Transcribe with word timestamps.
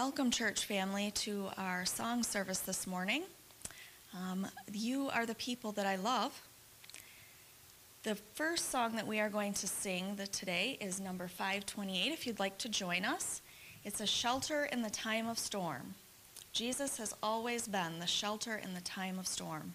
Welcome, 0.00 0.30
church 0.30 0.64
family, 0.64 1.10
to 1.10 1.48
our 1.56 1.84
song 1.84 2.22
service 2.22 2.60
this 2.60 2.86
morning. 2.86 3.24
Um, 4.16 4.46
you 4.72 5.08
are 5.08 5.26
the 5.26 5.34
people 5.34 5.72
that 5.72 5.86
I 5.86 5.96
love. 5.96 6.40
The 8.04 8.14
first 8.14 8.70
song 8.70 8.94
that 8.94 9.08
we 9.08 9.18
are 9.18 9.28
going 9.28 9.54
to 9.54 9.66
sing 9.66 10.14
the, 10.14 10.28
today 10.28 10.78
is 10.80 11.00
number 11.00 11.26
528. 11.26 12.12
If 12.12 12.28
you'd 12.28 12.38
like 12.38 12.58
to 12.58 12.68
join 12.68 13.04
us, 13.04 13.42
it's 13.82 14.00
a 14.00 14.06
shelter 14.06 14.66
in 14.66 14.82
the 14.82 14.90
time 14.90 15.28
of 15.28 15.36
storm. 15.36 15.96
Jesus 16.52 16.98
has 16.98 17.12
always 17.20 17.66
been 17.66 17.98
the 17.98 18.06
shelter 18.06 18.54
in 18.54 18.74
the 18.74 18.80
time 18.82 19.18
of 19.18 19.26
storm. 19.26 19.74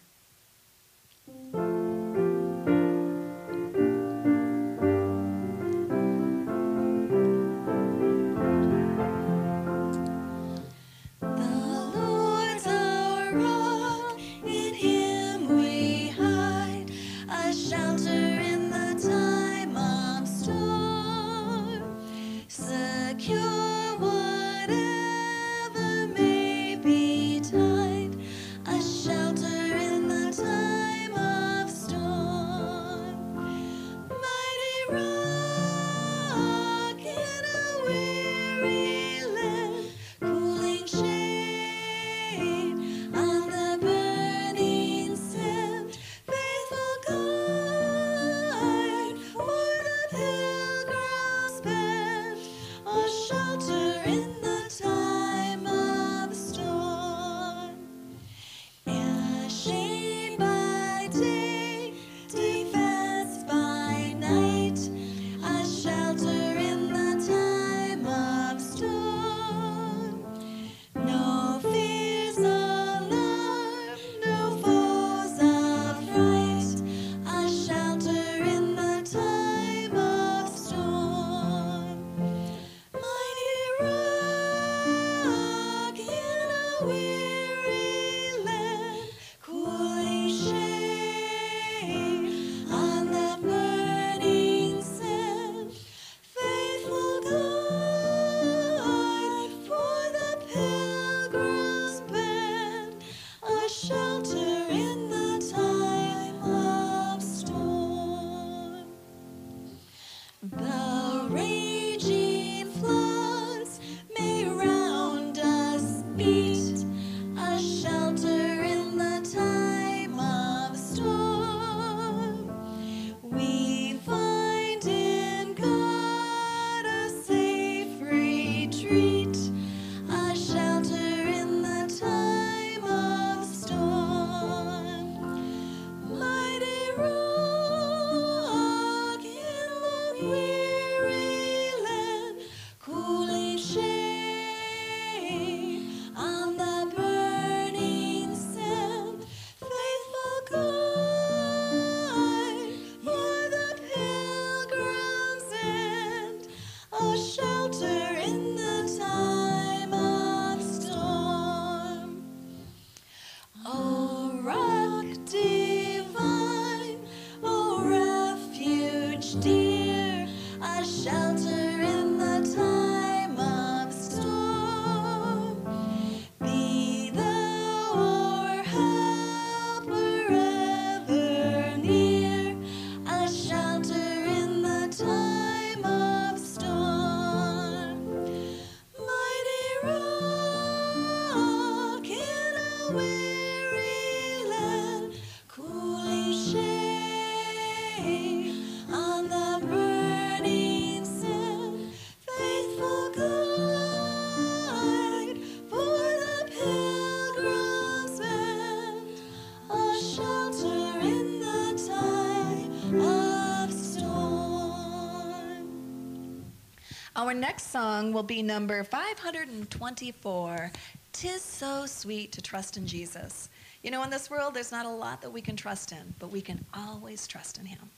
Next 217.43 217.71
song 217.71 218.13
will 218.13 218.23
be 218.23 218.41
number 218.41 218.85
524 218.85 220.71
Tis 221.11 221.41
So 221.41 221.85
Sweet 221.85 222.31
to 222.31 222.41
Trust 222.41 222.77
in 222.77 222.87
Jesus. 222.87 223.49
You 223.81 223.91
know, 223.91 224.01
in 224.03 224.09
this 224.09 224.29
world, 224.29 224.53
there's 224.53 224.71
not 224.71 224.85
a 224.85 224.89
lot 224.89 225.21
that 225.21 225.29
we 225.29 225.41
can 225.41 225.57
trust 225.57 225.91
in, 225.91 226.13
but 226.19 226.31
we 226.31 226.39
can 226.39 226.63
always 226.73 227.27
trust 227.27 227.57
in 227.57 227.65
Him. 227.65 227.89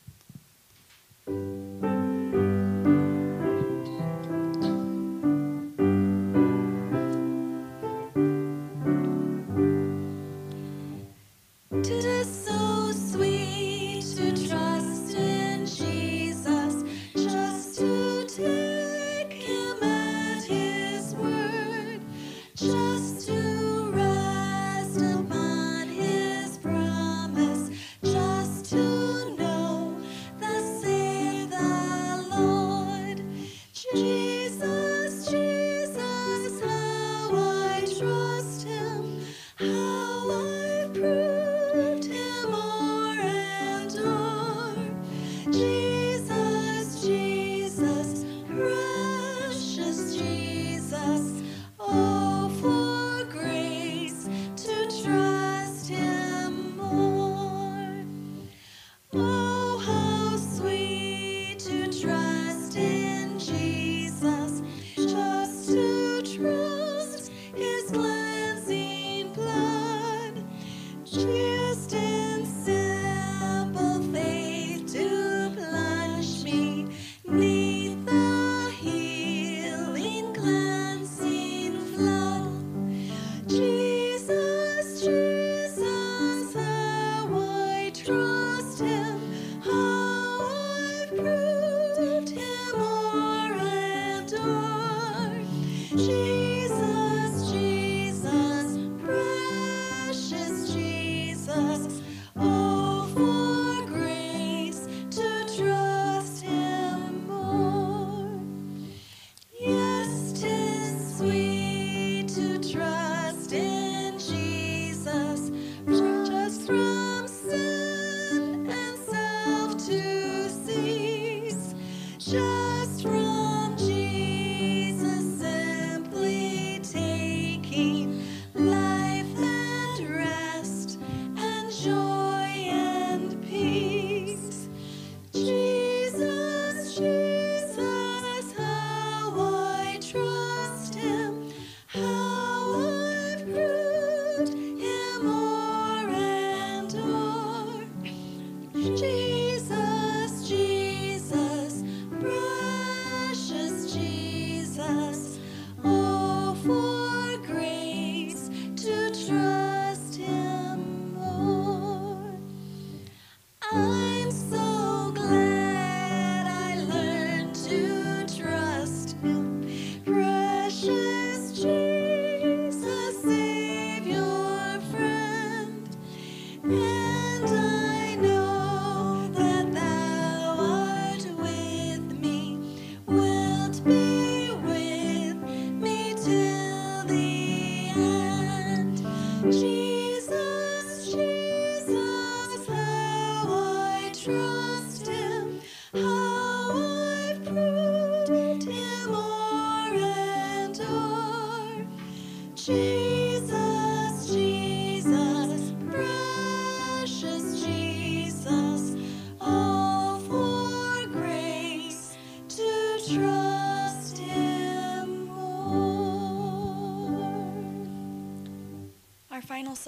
Jesus, 189.51 189.74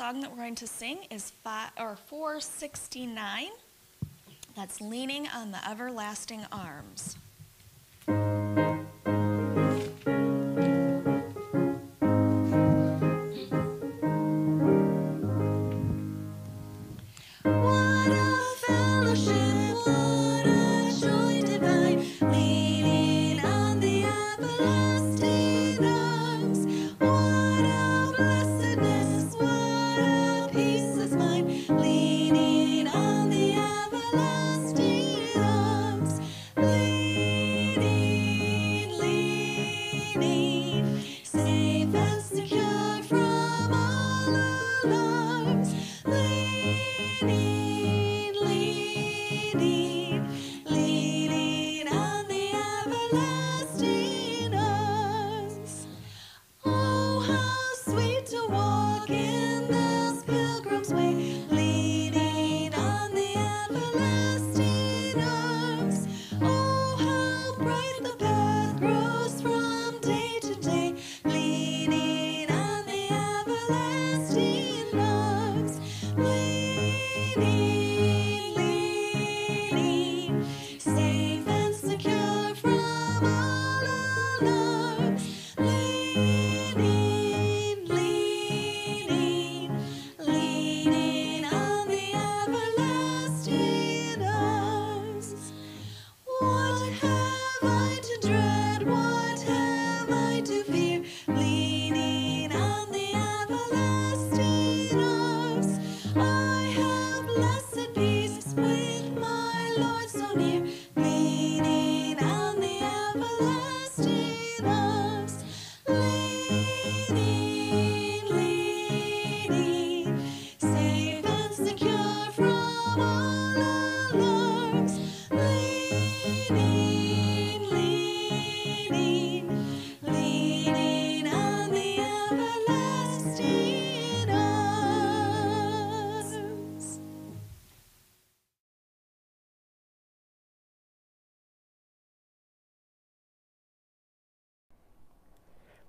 song 0.07 0.21
that 0.21 0.31
we're 0.31 0.37
going 0.37 0.55
to 0.55 0.67
sing 0.67 0.99
is 1.09 1.31
five, 1.43 1.69
or 1.77 1.97
469. 2.07 3.49
That's 4.55 4.79
Leaning 4.79 5.27
on 5.27 5.51
the 5.51 5.69
Everlasting 5.69 6.45
Arms. 6.49 7.17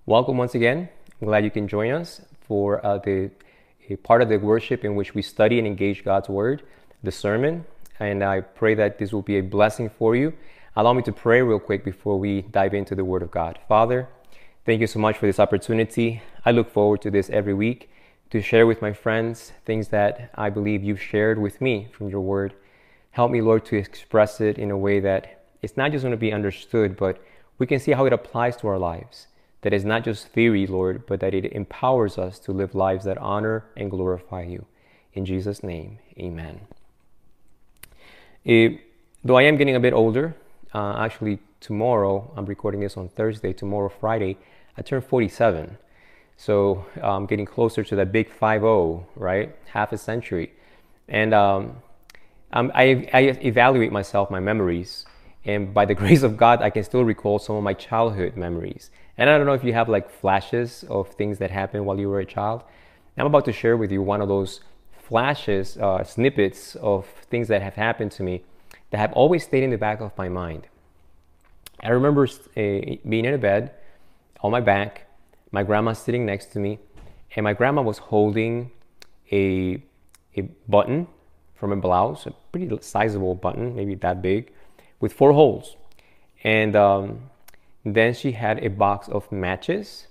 Welcome 0.08 0.38
once 0.38 0.54
again. 0.54 0.88
I'm 1.20 1.26
glad 1.26 1.44
you 1.44 1.50
can 1.50 1.68
join 1.68 1.90
us 1.90 2.22
for 2.40 2.82
uh, 2.82 2.96
the 2.96 3.30
a 3.90 3.96
part 3.96 4.22
of 4.22 4.30
the 4.30 4.38
worship 4.38 4.82
in 4.82 4.96
which 4.96 5.14
we 5.14 5.20
study 5.20 5.58
and 5.58 5.66
engage 5.66 6.02
God's 6.02 6.30
Word, 6.30 6.62
the 7.02 7.12
sermon. 7.12 7.66
And 8.00 8.24
I 8.24 8.40
pray 8.40 8.74
that 8.74 8.98
this 8.98 9.12
will 9.12 9.20
be 9.20 9.36
a 9.36 9.42
blessing 9.42 9.90
for 9.90 10.16
you. 10.16 10.32
Allow 10.76 10.94
me 10.94 11.02
to 11.02 11.12
pray 11.12 11.42
real 11.42 11.58
quick 11.58 11.84
before 11.84 12.18
we 12.18 12.40
dive 12.40 12.72
into 12.72 12.94
the 12.94 13.04
Word 13.04 13.22
of 13.22 13.30
God. 13.30 13.58
Father, 13.68 14.08
thank 14.64 14.80
you 14.80 14.86
so 14.86 14.98
much 14.98 15.18
for 15.18 15.26
this 15.26 15.38
opportunity. 15.38 16.22
I 16.42 16.52
look 16.52 16.72
forward 16.72 17.02
to 17.02 17.10
this 17.10 17.28
every 17.28 17.52
week 17.52 17.90
to 18.30 18.40
share 18.40 18.66
with 18.66 18.80
my 18.80 18.94
friends 18.94 19.52
things 19.66 19.88
that 19.88 20.30
I 20.36 20.48
believe 20.48 20.82
you've 20.82 21.02
shared 21.02 21.38
with 21.38 21.60
me 21.60 21.88
from 21.92 22.08
your 22.08 22.22
Word. 22.22 22.54
Help 23.10 23.30
me, 23.30 23.42
Lord, 23.42 23.66
to 23.66 23.76
express 23.76 24.40
it 24.40 24.56
in 24.56 24.70
a 24.70 24.78
way 24.78 25.00
that 25.00 25.44
it's 25.60 25.76
not 25.76 25.92
just 25.92 26.00
going 26.02 26.12
to 26.12 26.16
be 26.16 26.32
understood, 26.32 26.96
but 26.96 27.22
we 27.58 27.66
can 27.66 27.78
see 27.78 27.92
how 27.92 28.06
it 28.06 28.14
applies 28.14 28.56
to 28.56 28.68
our 28.68 28.78
lives. 28.78 29.26
That 29.62 29.72
is 29.72 29.84
not 29.84 30.04
just 30.04 30.28
theory, 30.28 30.66
Lord, 30.66 31.06
but 31.06 31.20
that 31.20 31.34
it 31.34 31.52
empowers 31.52 32.16
us 32.16 32.38
to 32.40 32.52
live 32.52 32.74
lives 32.74 33.04
that 33.04 33.18
honor 33.18 33.64
and 33.76 33.90
glorify 33.90 34.42
you. 34.42 34.66
In 35.14 35.24
Jesus' 35.24 35.62
name, 35.62 35.98
amen. 36.16 36.60
Eh, 38.46 38.76
though 39.24 39.36
I 39.36 39.42
am 39.42 39.56
getting 39.56 39.74
a 39.74 39.80
bit 39.80 39.92
older, 39.92 40.36
uh, 40.74 40.96
actually, 40.98 41.40
tomorrow, 41.60 42.32
I'm 42.36 42.46
recording 42.46 42.80
this 42.80 42.96
on 42.96 43.08
Thursday, 43.08 43.52
tomorrow, 43.52 43.88
Friday, 43.88 44.36
I 44.76 44.82
turn 44.82 45.00
47. 45.00 45.76
So 46.36 46.86
I'm 47.02 47.26
getting 47.26 47.46
closer 47.46 47.82
to 47.82 47.96
that 47.96 48.12
big 48.12 48.30
5 48.30 48.60
0, 48.60 49.06
right? 49.16 49.56
Half 49.72 49.92
a 49.92 49.98
century. 49.98 50.52
And 51.08 51.34
um, 51.34 51.82
um, 52.52 52.70
I, 52.74 53.08
I 53.12 53.20
evaluate 53.42 53.90
myself, 53.90 54.30
my 54.30 54.38
memories, 54.38 55.04
and 55.45 55.73
by 55.73 55.85
the 55.85 55.95
grace 56.02 56.23
of 56.23 56.37
God, 56.37 56.62
I 56.62 56.71
can 56.71 56.85
still 56.85 57.04
recall 57.04 57.38
some 57.38 57.57
of 57.57 57.62
my 57.62 57.75
childhood 57.75 58.37
memories. 58.37 58.90
And 59.16 59.28
I 59.28 59.37
don't 59.37 59.47
know 59.47 59.54
if 59.54 59.64
you 59.64 59.73
have 59.73 59.88
like 59.88 60.11
flashes 60.11 60.85
of 60.88 61.09
things 61.11 61.38
that 61.38 61.50
happened 61.50 61.87
while 61.87 61.99
you 61.99 62.09
were 62.09 62.21
a 62.21 62.26
child. 62.26 62.62
I'm 63.16 63.26
about 63.26 63.45
to 63.47 63.52
share 63.52 63.76
with 63.76 63.90
you 63.90 64.00
one 64.00 64.21
of 64.21 64.28
those 64.28 64.61
flashes, 64.92 65.76
uh, 65.78 66.04
snippets 66.04 66.76
of 66.76 67.07
things 67.30 67.49
that 67.49 67.62
have 67.62 67.75
happened 67.75 68.12
to 68.12 68.23
me 68.23 68.45
that 68.90 68.99
have 68.99 69.12
always 69.12 69.42
stayed 69.42 69.64
in 69.64 69.71
the 69.71 69.78
back 69.78 70.00
of 70.00 70.16
my 70.16 70.28
mind. 70.28 70.68
I 71.80 71.88
remember 71.88 72.25
uh, 72.26 72.61
being 73.09 73.25
in 73.25 73.35
a 73.35 73.38
bed 73.38 73.73
on 74.40 74.52
my 74.52 74.61
back, 74.61 75.07
my 75.50 75.62
grandma 75.62 75.95
sitting 75.95 76.26
next 76.26 76.47
to 76.52 76.61
me, 76.61 76.78
and 77.35 77.45
my 77.45 77.54
grandma 77.54 77.83
was 77.83 77.99
holding 77.99 78.71
a, 79.33 79.83
a 80.37 80.42
button 80.68 81.09
from 81.54 81.73
a 81.73 81.76
blouse, 81.76 82.26
a 82.26 82.30
pretty 82.52 82.71
sizable 82.80 83.35
button, 83.35 83.75
maybe 83.75 83.95
that 83.97 84.23
big, 84.23 84.52
with 85.00 85.12
four 85.12 85.33
holes. 85.33 85.76
And 86.45 86.76
um, 86.76 87.31
then 87.85 88.14
she 88.14 88.33
had 88.33 88.64
a 88.64 88.69
box 88.69 89.09
of 89.09 89.31
matches 89.33 90.07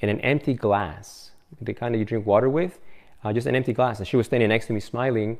and 0.00 0.10
an 0.10 0.20
empty 0.20 0.54
glass, 0.54 1.30
the 1.60 1.72
kind 1.72 1.94
that 1.94 1.98
you 1.98 2.04
drink 2.04 2.26
water 2.26 2.48
with, 2.48 2.80
uh, 3.24 3.32
just 3.32 3.46
an 3.46 3.54
empty 3.54 3.72
glass. 3.72 3.98
And 3.98 4.08
she 4.08 4.16
was 4.16 4.26
standing 4.26 4.48
next 4.48 4.66
to 4.66 4.72
me 4.72 4.80
smiling. 4.80 5.38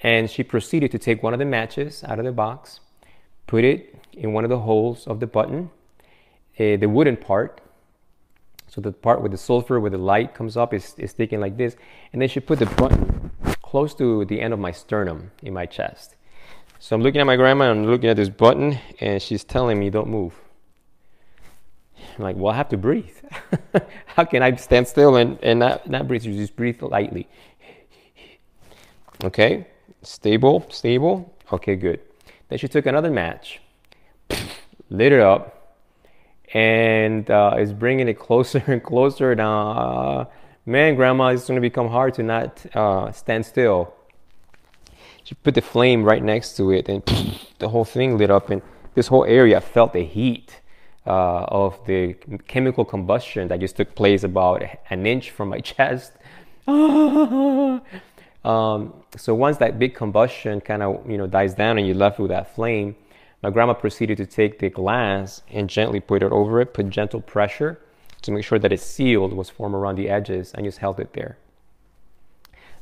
And 0.00 0.28
she 0.28 0.42
proceeded 0.42 0.90
to 0.90 0.98
take 0.98 1.22
one 1.22 1.32
of 1.32 1.38
the 1.38 1.44
matches 1.44 2.04
out 2.04 2.18
of 2.18 2.24
the 2.24 2.32
box, 2.32 2.80
put 3.46 3.64
it 3.64 3.94
in 4.12 4.32
one 4.32 4.44
of 4.44 4.50
the 4.50 4.58
holes 4.58 5.06
of 5.06 5.20
the 5.20 5.26
button, 5.26 5.70
uh, 6.58 6.76
the 6.76 6.86
wooden 6.86 7.16
part. 7.16 7.60
So 8.68 8.80
the 8.80 8.92
part 8.92 9.22
with 9.22 9.30
the 9.30 9.38
sulfur, 9.38 9.78
where 9.78 9.90
the 9.90 9.98
light 9.98 10.34
comes 10.34 10.56
up, 10.56 10.74
is, 10.74 10.94
is 10.98 11.12
sticking 11.12 11.40
like 11.40 11.56
this. 11.56 11.76
And 12.12 12.20
then 12.20 12.28
she 12.28 12.40
put 12.40 12.58
the 12.58 12.66
button 12.66 13.30
close 13.62 13.94
to 13.94 14.24
the 14.24 14.40
end 14.40 14.52
of 14.52 14.58
my 14.58 14.72
sternum 14.72 15.30
in 15.42 15.54
my 15.54 15.66
chest. 15.66 16.16
So 16.84 16.94
I'm 16.94 17.00
looking 17.00 17.22
at 17.22 17.24
my 17.24 17.36
grandma, 17.36 17.70
and 17.70 17.80
I'm 17.80 17.86
looking 17.86 18.10
at 18.10 18.16
this 18.16 18.28
button, 18.28 18.78
and 19.00 19.22
she's 19.22 19.42
telling 19.42 19.78
me, 19.78 19.88
don't 19.88 20.08
move. 20.10 20.34
I'm 22.18 22.24
like, 22.24 22.36
well, 22.36 22.52
I 22.52 22.56
have 22.56 22.68
to 22.68 22.76
breathe. 22.76 23.16
How 24.06 24.26
can 24.26 24.42
I 24.42 24.54
stand 24.56 24.86
still 24.86 25.16
and, 25.16 25.38
and 25.42 25.60
not, 25.60 25.88
not 25.88 26.06
breathe? 26.06 26.26
You 26.26 26.34
just 26.34 26.54
breathe 26.56 26.82
lightly. 26.82 27.26
Okay, 29.24 29.66
stable, 30.02 30.66
stable. 30.68 31.34
Okay, 31.50 31.74
good. 31.74 32.00
Then 32.50 32.58
she 32.58 32.68
took 32.68 32.84
another 32.84 33.10
match, 33.10 33.62
lit 34.90 35.12
it 35.12 35.20
up, 35.20 35.78
and 36.52 37.30
uh, 37.30 37.56
is 37.58 37.72
bringing 37.72 38.08
it 38.08 38.18
closer 38.18 38.62
and 38.66 38.84
closer. 38.84 39.34
Now, 39.34 39.70
uh, 39.70 40.24
man, 40.66 40.96
grandma, 40.96 41.28
it's 41.28 41.46
going 41.46 41.56
to 41.56 41.62
become 41.62 41.88
hard 41.88 42.12
to 42.16 42.22
not 42.22 42.76
uh, 42.76 43.10
stand 43.10 43.46
still. 43.46 43.94
She 45.24 45.34
put 45.34 45.54
the 45.54 45.62
flame 45.62 46.04
right 46.04 46.22
next 46.22 46.56
to 46.58 46.70
it, 46.70 46.88
and 46.88 47.02
the 47.58 47.68
whole 47.70 47.84
thing 47.84 48.18
lit 48.18 48.30
up, 48.30 48.50
and 48.50 48.60
this 48.94 49.08
whole 49.08 49.24
area 49.24 49.60
felt 49.60 49.94
the 49.94 50.04
heat 50.04 50.60
uh, 51.06 51.44
of 51.44 51.84
the 51.86 52.14
chemical 52.46 52.84
combustion 52.84 53.48
that 53.48 53.60
just 53.60 53.76
took 53.76 53.94
place 53.94 54.22
about 54.22 54.62
an 54.90 55.06
inch 55.06 55.30
from 55.30 55.48
my 55.48 55.60
chest. 55.72 56.12
um, 56.66 57.82
so 59.16 59.34
once 59.34 59.56
that 59.58 59.78
big 59.78 59.94
combustion 59.94 60.60
kind 60.60 60.82
of 60.82 61.10
you 61.10 61.18
know 61.18 61.26
dies 61.26 61.54
down 61.54 61.78
and 61.78 61.86
you're 61.86 61.96
left 61.96 62.18
with 62.18 62.30
that 62.30 62.54
flame, 62.54 62.94
my 63.42 63.50
grandma 63.50 63.74
proceeded 63.74 64.16
to 64.18 64.26
take 64.26 64.58
the 64.58 64.70
glass 64.70 65.42
and 65.50 65.68
gently 65.68 66.00
put 66.00 66.22
it 66.22 66.32
over 66.32 66.60
it, 66.60 66.74
put 66.74 66.88
gentle 66.90 67.20
pressure 67.20 67.80
to 68.22 68.30
make 68.30 68.44
sure 68.44 68.58
that 68.58 68.72
it's 68.72 68.82
sealed, 68.82 69.32
was 69.32 69.50
formed 69.50 69.74
around 69.74 69.96
the 69.96 70.08
edges, 70.08 70.52
and 70.54 70.64
just 70.64 70.78
held 70.78 70.98
it 70.98 71.12
there. 71.12 71.36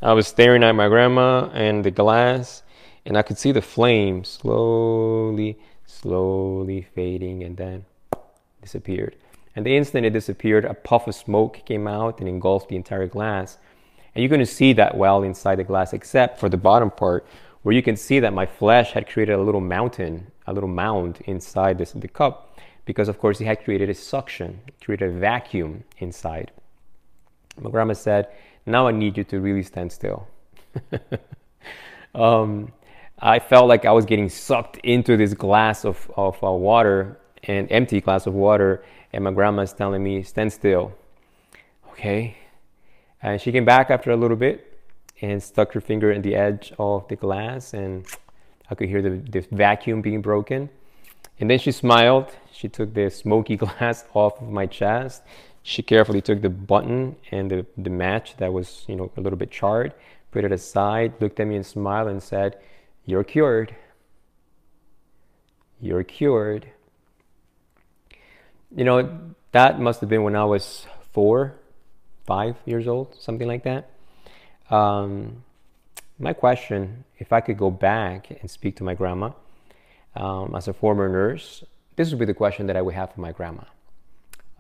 I 0.05 0.15
was 0.15 0.27
staring 0.27 0.65
at 0.65 0.73
my 0.73 0.89
grandma 0.89 1.49
and 1.53 1.85
the 1.85 1.93
glass, 1.93 2.65
and 3.07 3.17
I 3.17 3.23
could 3.23 3.39
see 3.39 3.53
the 3.53 3.63
flame 3.63 4.25
slowly, 4.25 5.61
slowly 5.87 6.89
fading, 6.93 7.45
and 7.45 7.57
then 7.57 7.85
disappeared. 8.61 9.15
And 9.55 9.65
the 9.65 9.77
instant 9.77 10.05
it 10.05 10.11
disappeared, 10.11 10.65
a 10.65 10.75
puff 10.75 11.07
of 11.07 11.15
smoke 11.15 11.65
came 11.65 11.87
out 11.87 12.19
and 12.19 12.29
engulfed 12.29 12.69
the 12.69 12.75
entire 12.75 13.07
glass. 13.07 13.59
And 14.13 14.23
you're 14.23 14.29
going 14.29 14.41
to 14.41 14.47
see 14.47 14.73
that 14.73 14.97
well 14.97 15.23
inside 15.23 15.61
the 15.61 15.65
glass, 15.65 15.93
except 15.93 16.41
for 16.41 16.49
the 16.49 16.57
bottom 16.57 16.91
part, 16.91 17.25
where 17.63 17.75
you 17.75 17.83
can 17.83 17.97
see 17.97 18.19
that 18.19 18.33
my 18.33 18.45
flesh 18.45 18.91
had 18.91 19.09
created 19.09 19.35
a 19.35 19.43
little 19.43 19.61
mountain, 19.61 20.27
a 20.49 20.53
little 20.53 20.69
mound 20.69 21.21
inside 21.27 21.79
this, 21.79 21.93
the 21.93 22.09
cup, 22.09 22.59
because 22.87 23.09
of 23.09 23.21
course 23.21 23.41
it 23.41 23.45
had 23.45 23.63
created 23.63 23.89
a 23.89 23.95
suction, 23.95 24.63
created 24.81 25.11
a 25.11 25.19
vacuum 25.21 25.85
inside. 25.99 26.51
My 27.61 27.71
grandma 27.71 27.95
said, 27.95 28.29
Now 28.67 28.87
I 28.87 28.93
need 28.93 29.17
you 29.17 29.25
to 29.25 29.41
really 29.41 29.63
stand 29.63 29.93
still. 29.93 30.27
um, 32.15 32.73
I 33.19 33.39
felt 33.39 33.69
like 33.69 33.85
I 33.85 33.93
was 33.93 34.05
getting 34.05 34.29
sucked 34.29 34.79
into 34.79 35.17
this 35.17 35.35
glass 35.35 35.85
of, 35.85 36.11
of 36.17 36.43
uh, 36.43 36.51
water 36.51 37.19
an 37.45 37.67
empty 37.69 38.01
glass 38.01 38.27
of 38.27 38.35
water, 38.35 38.85
and 39.13 39.25
my 39.25 39.31
grandma's 39.33 39.73
telling 39.73 40.03
me, 40.03 40.23
stand 40.23 40.53
still. 40.53 40.93
Okay. 41.91 42.37
And 43.23 43.41
she 43.41 43.53
came 43.53 43.65
back 43.65 43.91
after 43.91 44.11
a 44.11 44.17
little 44.17 44.37
bit 44.37 44.81
and 45.21 45.43
stuck 45.43 45.73
her 45.73 45.81
finger 45.81 46.11
in 46.11 46.23
the 46.23 46.35
edge 46.35 46.73
of 46.79 47.07
the 47.09 47.17
glass, 47.17 47.75
and 47.75 48.07
I 48.71 48.75
could 48.75 48.89
hear 48.89 49.03
the, 49.03 49.11
the 49.11 49.47
vacuum 49.53 50.03
being 50.03 50.23
broken. 50.23 50.69
And 51.39 51.51
then 51.51 51.59
she 51.59 51.73
smiled. 51.73 52.31
She 52.53 52.69
took 52.69 52.95
the 52.95 53.11
smoky 53.11 53.57
glass 53.65 54.05
off 54.15 54.41
of 54.41 54.49
my 54.49 54.67
chest. 54.67 55.23
She 55.63 55.83
carefully 55.83 56.21
took 56.21 56.43
the 56.43 56.51
button 56.51 57.17
and 57.31 57.51
the, 57.51 57.67
the 57.77 57.91
match 57.91 58.37
that 58.39 58.53
was, 58.53 58.85
you 58.89 58.97
know, 58.97 59.11
a 59.17 59.21
little 59.21 59.39
bit 59.39 59.51
charred, 59.51 59.95
put 60.31 60.45
it 60.45 60.53
aside, 60.53 61.15
looked 61.21 61.39
at 61.39 61.47
me 61.47 61.57
and 61.57 61.65
smiled 61.65 62.09
and 62.09 62.23
said, 62.23 62.59
You're 63.07 63.25
cured. 63.25 63.75
You're 65.81 66.05
cured 66.05 66.67
you 68.75 68.85
know, 68.85 69.21
that 69.53 69.81
must 69.81 70.01
have 70.01 70.09
been 70.09 70.23
when 70.23 70.37
I 70.37 70.45
was 70.45 70.87
four, 71.13 71.55
five 72.27 72.57
years 72.65 72.89
old, 72.89 73.15
something 73.21 73.47
like 73.47 73.65
that. 73.65 73.91
Um, 74.71 75.45
my 76.19 76.33
question, 76.33 77.05
if 77.19 77.33
I 77.33 77.41
could 77.41 77.59
go 77.59 77.71
back 77.71 78.31
and 78.31 78.51
speak 78.51 78.77
to 78.77 78.85
my 78.85 78.95
grandma 78.95 79.33
um, 80.17 80.55
as 80.55 80.69
a 80.69 80.73
former 80.73 81.09
nurse, 81.09 81.65
this 81.97 82.11
would 82.11 82.19
be 82.19 82.25
the 82.25 82.35
question 82.35 82.67
that 82.67 82.77
I 82.77 82.83
would 82.83 82.95
have 82.95 83.13
for 83.13 83.21
my 83.21 83.33
grandma. 83.33 83.65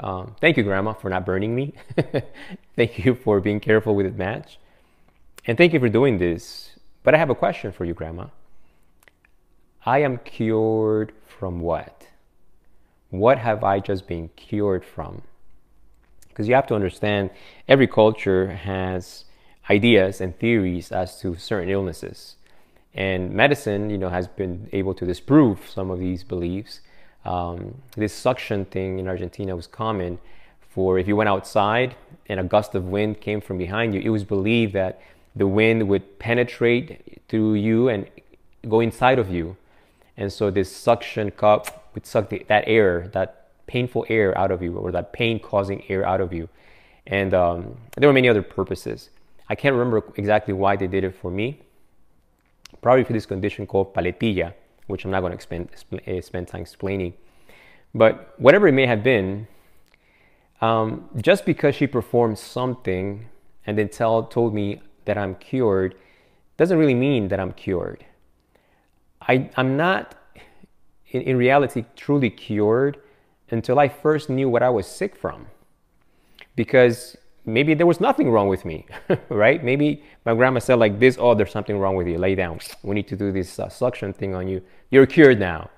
Um, 0.01 0.35
thank 0.41 0.57
you, 0.57 0.63
Grandma, 0.63 0.95
for 0.95 1.11
not 1.11 1.25
burning 1.25 1.55
me. 1.55 1.75
thank 2.77 3.05
you 3.05 3.15
for 3.15 3.41
being 3.41 3.61
careful 3.61 3.95
with 3.95 4.07
the 4.07 4.13
match. 4.13 4.59
And 5.47 5.59
thank 5.59 5.73
you 5.73 5.81
for 5.81 5.89
doing 5.89 6.19
this. 6.19 6.71
But 7.03 7.15
I 7.15 7.19
have 7.19 7.31
a 7.31 7.35
question 7.35 7.73
for 7.73 7.85
you, 7.85 7.95
Grandma. 7.95 8.27
I 9.85 9.99
am 9.99 10.19
cured 10.19 11.13
from 11.27 11.61
what? 11.61 12.07
What 13.11 13.39
have 13.39 13.65
I 13.65 13.81
just 13.81 14.07
been 14.07 14.29
cured 14.37 14.85
from? 14.85 15.23
Because 16.29 16.49
you 16.49 16.55
have 16.55 16.67
to 16.69 16.75
understand 16.75 17.31
every 17.69 17.87
culture 17.87 18.53
has 18.53 19.25
ideas 19.69 20.21
and 20.21 20.39
theories 20.39 20.93
as 20.93 21.21
to 21.21 21.37
certain 21.37 21.69
illnesses. 21.69 22.37
And 22.95 23.33
medicine, 23.33 23.91
you 23.91 23.99
know, 23.99 24.09
has 24.09 24.29
been 24.29 24.69
able 24.73 24.95
to 24.95 25.05
disprove 25.05 25.69
some 25.69 25.91
of 25.91 25.99
these 25.99 26.25
beliefs. 26.25 26.81
Um, 27.25 27.75
this 27.97 28.13
suction 28.13 28.65
thing 28.65 28.99
in 28.99 29.09
Argentina 29.09 29.55
was 29.55 29.67
common 29.67 30.19
for 30.69 30.99
if 30.99 31.07
you 31.07 31.15
went 31.17 31.29
outside 31.29 31.95
and 32.29 32.41
a 32.41 32.43
gust 32.43 32.75
of 32.75 32.87
wind 32.87 33.21
came 33.21 33.41
from 33.41 33.59
behind 33.59 33.95
you, 33.95 34.01
it 34.01 34.09
was 34.09 34.25
believed 34.25 34.73
that 34.73 35.01
the 35.37 35.47
wind 35.47 35.89
would 35.89 36.19
penetrate 36.19 37.23
through 37.29 37.55
you 37.55 37.89
and 37.89 38.07
go 38.69 38.81
inside 38.81 39.19
of 39.19 39.31
you. 39.31 39.57
And 40.17 40.33
so 40.33 40.51
this 40.51 40.75
suction 40.75 41.31
cup 41.31 41.91
would 41.95 42.07
suck 42.07 42.29
the, 42.29 42.45
that 42.49 42.65
air, 42.67 43.09
that 43.13 43.49
painful 43.67 44.07
air 44.09 44.37
out 44.37 44.51
of 44.51 44.63
you, 44.63 44.77
or 44.77 44.93
that 44.93 45.13
pain 45.13 45.39
causing 45.39 45.83
air 45.91 46.07
out 46.07 46.21
of 46.21 46.33
you. 46.33 46.49
And 47.07 47.35
um, 47.35 47.77
there 47.97 48.09
were 48.09 48.13
many 48.13 48.29
other 48.29 48.43
purposes. 48.43 49.11
I 49.49 49.55
can't 49.55 49.75
remember 49.75 50.03
exactly 50.17 50.55
why 50.55 50.77
they 50.77 50.87
did 50.87 51.05
it 51.05 51.15
for 51.15 51.31
me. 51.31 51.61
Probably 52.81 53.05
for 53.05 53.13
this 53.13 53.27
condition 53.27 53.67
called 53.67 53.95
paletilla, 53.95 54.55
which 54.93 55.05
I'm 55.05 55.11
not 55.11 55.21
going 55.21 55.37
to 55.37 55.43
spend, 55.43 55.71
eh, 56.07 56.21
spend 56.21 56.47
time 56.47 56.61
explaining. 56.61 57.15
But 57.95 58.35
whatever 58.39 58.69
it 58.69 58.73
may 58.73 58.87
have 58.87 59.03
been, 59.03 59.49
um, 60.61 61.09
just 61.17 61.45
because 61.45 61.75
she 61.75 61.89
performed 61.89 62.39
something 62.39 63.27
and 63.67 63.77
then 63.77 63.89
tell, 63.89 64.23
told 64.23 64.55
me 64.55 64.81
that 65.07 65.19
I'm 65.19 65.35
cured 65.35 65.97
doesn't 66.57 66.79
really 66.79 66.95
mean 66.95 67.29
that 67.29 67.41
I'm 67.41 67.53
cured. 67.53 68.05
I, 69.21 69.51
I'm 69.57 69.77
not 69.77 70.15
in, 71.09 71.23
in 71.23 71.37
reality 71.37 71.85
truly 71.97 72.31
cured 72.31 72.99
until 73.51 73.79
I 73.79 73.89
first 73.89 74.31
knew 74.31 74.49
what 74.49 74.63
I 74.63 74.71
was 74.71 74.87
sick 74.87 75.17
from. 75.17 75.47
Because 76.55 77.17
maybe 77.45 77.75
there 77.75 77.87
was 77.87 78.01
nothing 78.01 78.31
wrong 78.31 78.49
with 78.49 78.65
me, 78.65 78.87
right? 79.29 79.63
Maybe 79.63 80.03
my 80.25 80.35
grandma 80.35 80.61
said 80.61 80.79
like 80.79 80.99
this, 80.99 81.17
oh, 81.19 81.35
there's 81.35 81.51
something 81.51 81.79
wrong 81.79 81.97
with 81.97 82.07
you. 82.07 82.19
Lay 82.19 82.35
down. 82.35 82.61
We 82.83 82.95
need 82.95 83.09
to 83.09 83.17
do 83.17 83.33
this 83.33 83.59
uh, 83.59 83.69
suction 83.69 84.13
thing 84.13 84.35
on 84.35 84.49
you. 84.49 84.63
You're 84.91 85.07
cured 85.07 85.41
now. 85.41 85.71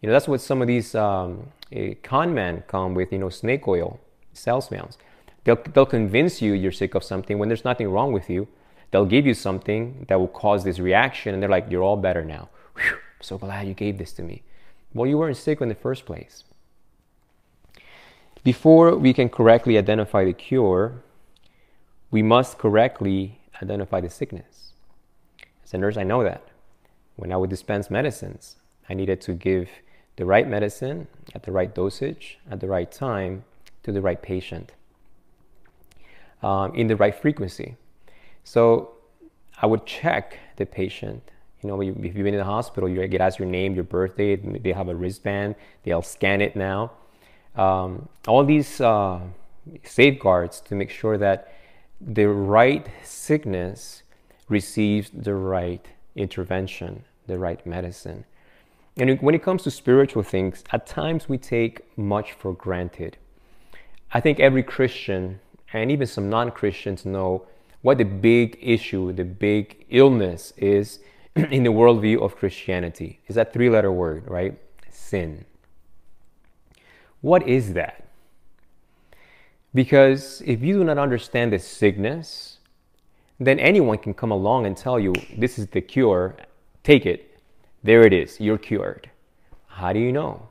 You 0.00 0.08
know, 0.08 0.12
that's 0.12 0.28
what 0.28 0.40
some 0.40 0.62
of 0.62 0.68
these 0.68 0.94
um, 0.94 1.48
uh, 1.74 1.94
con 2.02 2.32
men 2.32 2.62
come 2.66 2.94
with, 2.94 3.12
you 3.12 3.18
know, 3.18 3.28
snake 3.28 3.66
oil, 3.68 4.00
salesmen. 4.32 4.88
They'll, 5.44 5.58
they'll 5.74 5.86
convince 5.86 6.40
you 6.40 6.52
you're 6.52 6.72
sick 6.72 6.94
of 6.94 7.02
something 7.04 7.38
when 7.38 7.48
there's 7.48 7.64
nothing 7.64 7.88
wrong 7.88 8.12
with 8.12 8.30
you. 8.30 8.48
they'll 8.90 9.06
give 9.06 9.26
you 9.26 9.34
something 9.34 10.04
that 10.08 10.18
will 10.18 10.28
cause 10.28 10.64
this 10.64 10.78
reaction, 10.78 11.34
and 11.34 11.42
they're 11.42 11.50
like, 11.50 11.66
You're 11.70 11.82
all 11.82 11.96
better 11.96 12.24
now. 12.24 12.48
Whew, 12.76 12.92
I'm 12.92 13.22
so 13.22 13.38
glad 13.38 13.66
you 13.66 13.74
gave 13.74 13.98
this 13.98 14.12
to 14.14 14.22
me. 14.22 14.42
Well, 14.94 15.06
you 15.06 15.18
weren't 15.18 15.36
sick 15.36 15.60
in 15.60 15.68
the 15.68 15.74
first 15.74 16.04
place. 16.04 16.44
Before 18.42 18.96
we 18.96 19.12
can 19.12 19.28
correctly 19.28 19.76
identify 19.76 20.24
the 20.24 20.32
cure, 20.32 21.02
we 22.10 22.22
must 22.22 22.56
correctly 22.56 23.40
identify 23.62 24.00
the 24.00 24.08
sickness. 24.08 24.72
As 25.62 25.74
a 25.74 25.78
nurse, 25.78 25.96
I 25.98 26.04
know 26.04 26.24
that. 26.24 26.42
When 27.16 27.32
I 27.32 27.36
would 27.36 27.50
dispense 27.50 27.90
medicines, 27.90 28.56
I 28.88 28.94
needed 28.94 29.20
to 29.22 29.34
give 29.34 29.68
the 30.16 30.24
right 30.24 30.48
medicine 30.48 31.06
at 31.34 31.42
the 31.42 31.52
right 31.52 31.74
dosage, 31.74 32.38
at 32.50 32.60
the 32.60 32.66
right 32.66 32.90
time, 32.90 33.44
to 33.82 33.92
the 33.92 34.00
right 34.00 34.20
patient, 34.20 34.72
um, 36.42 36.74
in 36.74 36.86
the 36.86 36.96
right 36.96 37.14
frequency. 37.14 37.76
So 38.44 38.92
I 39.60 39.66
would 39.66 39.84
check 39.84 40.38
the 40.56 40.64
patient. 40.64 41.30
You 41.62 41.68
know, 41.68 41.80
if 41.82 41.86
you've 41.86 42.14
been 42.14 42.28
in 42.28 42.38
the 42.38 42.44
hospital, 42.44 42.88
you 42.88 43.06
get 43.06 43.20
asked 43.20 43.38
your 43.38 43.48
name, 43.48 43.74
your 43.74 43.84
birthday, 43.84 44.36
they 44.36 44.72
have 44.72 44.88
a 44.88 44.94
wristband, 44.94 45.56
they'll 45.84 46.02
scan 46.02 46.40
it 46.40 46.56
now. 46.56 46.92
Um, 47.56 48.08
all 48.26 48.44
these 48.44 48.80
uh, 48.80 49.20
safeguards 49.82 50.60
to 50.62 50.74
make 50.74 50.90
sure 50.90 51.18
that 51.18 51.52
the 52.00 52.28
right 52.28 52.86
sickness 53.02 54.02
receives 54.48 55.10
the 55.10 55.34
right 55.34 55.86
intervention, 56.16 57.04
the 57.26 57.38
right 57.38 57.64
medicine. 57.66 58.24
And 58.96 59.20
when 59.20 59.34
it 59.34 59.42
comes 59.42 59.62
to 59.64 59.70
spiritual 59.70 60.22
things, 60.22 60.64
at 60.72 60.86
times 60.86 61.28
we 61.28 61.38
take 61.38 61.96
much 61.96 62.32
for 62.32 62.52
granted. 62.52 63.16
I 64.12 64.20
think 64.20 64.40
every 64.40 64.62
Christian 64.62 65.40
and 65.72 65.90
even 65.90 66.06
some 66.06 66.28
non 66.28 66.50
Christians 66.50 67.06
know 67.06 67.46
what 67.82 67.98
the 67.98 68.04
big 68.04 68.58
issue, 68.60 69.12
the 69.12 69.24
big 69.24 69.86
illness 69.88 70.52
is 70.56 71.00
in 71.36 71.62
the 71.62 71.70
worldview 71.70 72.20
of 72.20 72.36
Christianity. 72.36 73.20
Is 73.28 73.36
that 73.36 73.52
three 73.52 73.70
letter 73.70 73.92
word, 73.92 74.28
right? 74.28 74.58
Sin. 74.90 75.44
What 77.20 77.46
is 77.46 77.74
that? 77.74 78.04
Because 79.74 80.42
if 80.44 80.62
you 80.62 80.74
do 80.74 80.84
not 80.84 80.98
understand 80.98 81.52
the 81.52 81.58
sickness, 81.58 82.58
then 83.38 83.58
anyone 83.58 83.98
can 83.98 84.14
come 84.14 84.30
along 84.30 84.66
and 84.66 84.76
tell 84.76 84.98
you, 84.98 85.14
this 85.36 85.58
is 85.58 85.66
the 85.68 85.80
cure, 85.80 86.36
take 86.82 87.06
it. 87.06 87.38
There 87.82 88.04
it 88.04 88.12
is, 88.12 88.40
you're 88.40 88.58
cured. 88.58 89.10
How 89.66 89.92
do 89.92 90.00
you 90.00 90.12
know? 90.12 90.48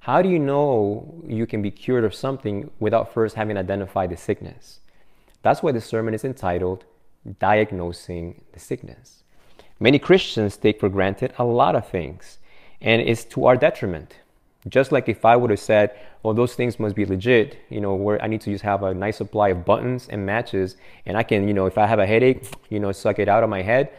How 0.00 0.22
do 0.22 0.28
you 0.28 0.38
know 0.38 1.22
you 1.26 1.46
can 1.46 1.60
be 1.60 1.70
cured 1.70 2.04
of 2.04 2.14
something 2.14 2.70
without 2.78 3.12
first 3.12 3.34
having 3.34 3.56
identified 3.56 4.10
the 4.10 4.16
sickness? 4.16 4.80
That's 5.42 5.62
why 5.62 5.72
the 5.72 5.80
sermon 5.80 6.14
is 6.14 6.24
entitled 6.24 6.84
Diagnosing 7.40 8.42
the 8.52 8.60
Sickness. 8.60 9.22
Many 9.80 9.98
Christians 9.98 10.56
take 10.56 10.80
for 10.80 10.88
granted 10.88 11.32
a 11.38 11.44
lot 11.44 11.76
of 11.76 11.88
things, 11.88 12.38
and 12.80 13.02
it's 13.02 13.24
to 13.24 13.46
our 13.46 13.56
detriment. 13.56 14.16
Just 14.68 14.92
like 14.92 15.08
if 15.08 15.24
I 15.24 15.36
would 15.36 15.50
have 15.50 15.60
said, 15.60 15.96
well, 16.22 16.34
those 16.34 16.54
things 16.54 16.78
must 16.78 16.96
be 16.96 17.04
legit, 17.06 17.58
you 17.70 17.80
know, 17.80 17.94
where 17.94 18.22
I 18.22 18.26
need 18.26 18.40
to 18.42 18.50
just 18.50 18.64
have 18.64 18.82
a 18.82 18.92
nice 18.92 19.16
supply 19.16 19.48
of 19.50 19.64
buttons 19.64 20.08
and 20.08 20.26
matches, 20.26 20.76
and 21.06 21.16
I 21.16 21.22
can, 21.22 21.46
you 21.46 21.54
know, 21.54 21.66
if 21.66 21.78
I 21.78 21.86
have 21.86 21.98
a 21.98 22.06
headache, 22.06 22.44
you 22.68 22.80
know, 22.80 22.92
suck 22.92 23.18
it 23.18 23.28
out 23.28 23.44
of 23.44 23.50
my 23.50 23.62
head. 23.62 23.90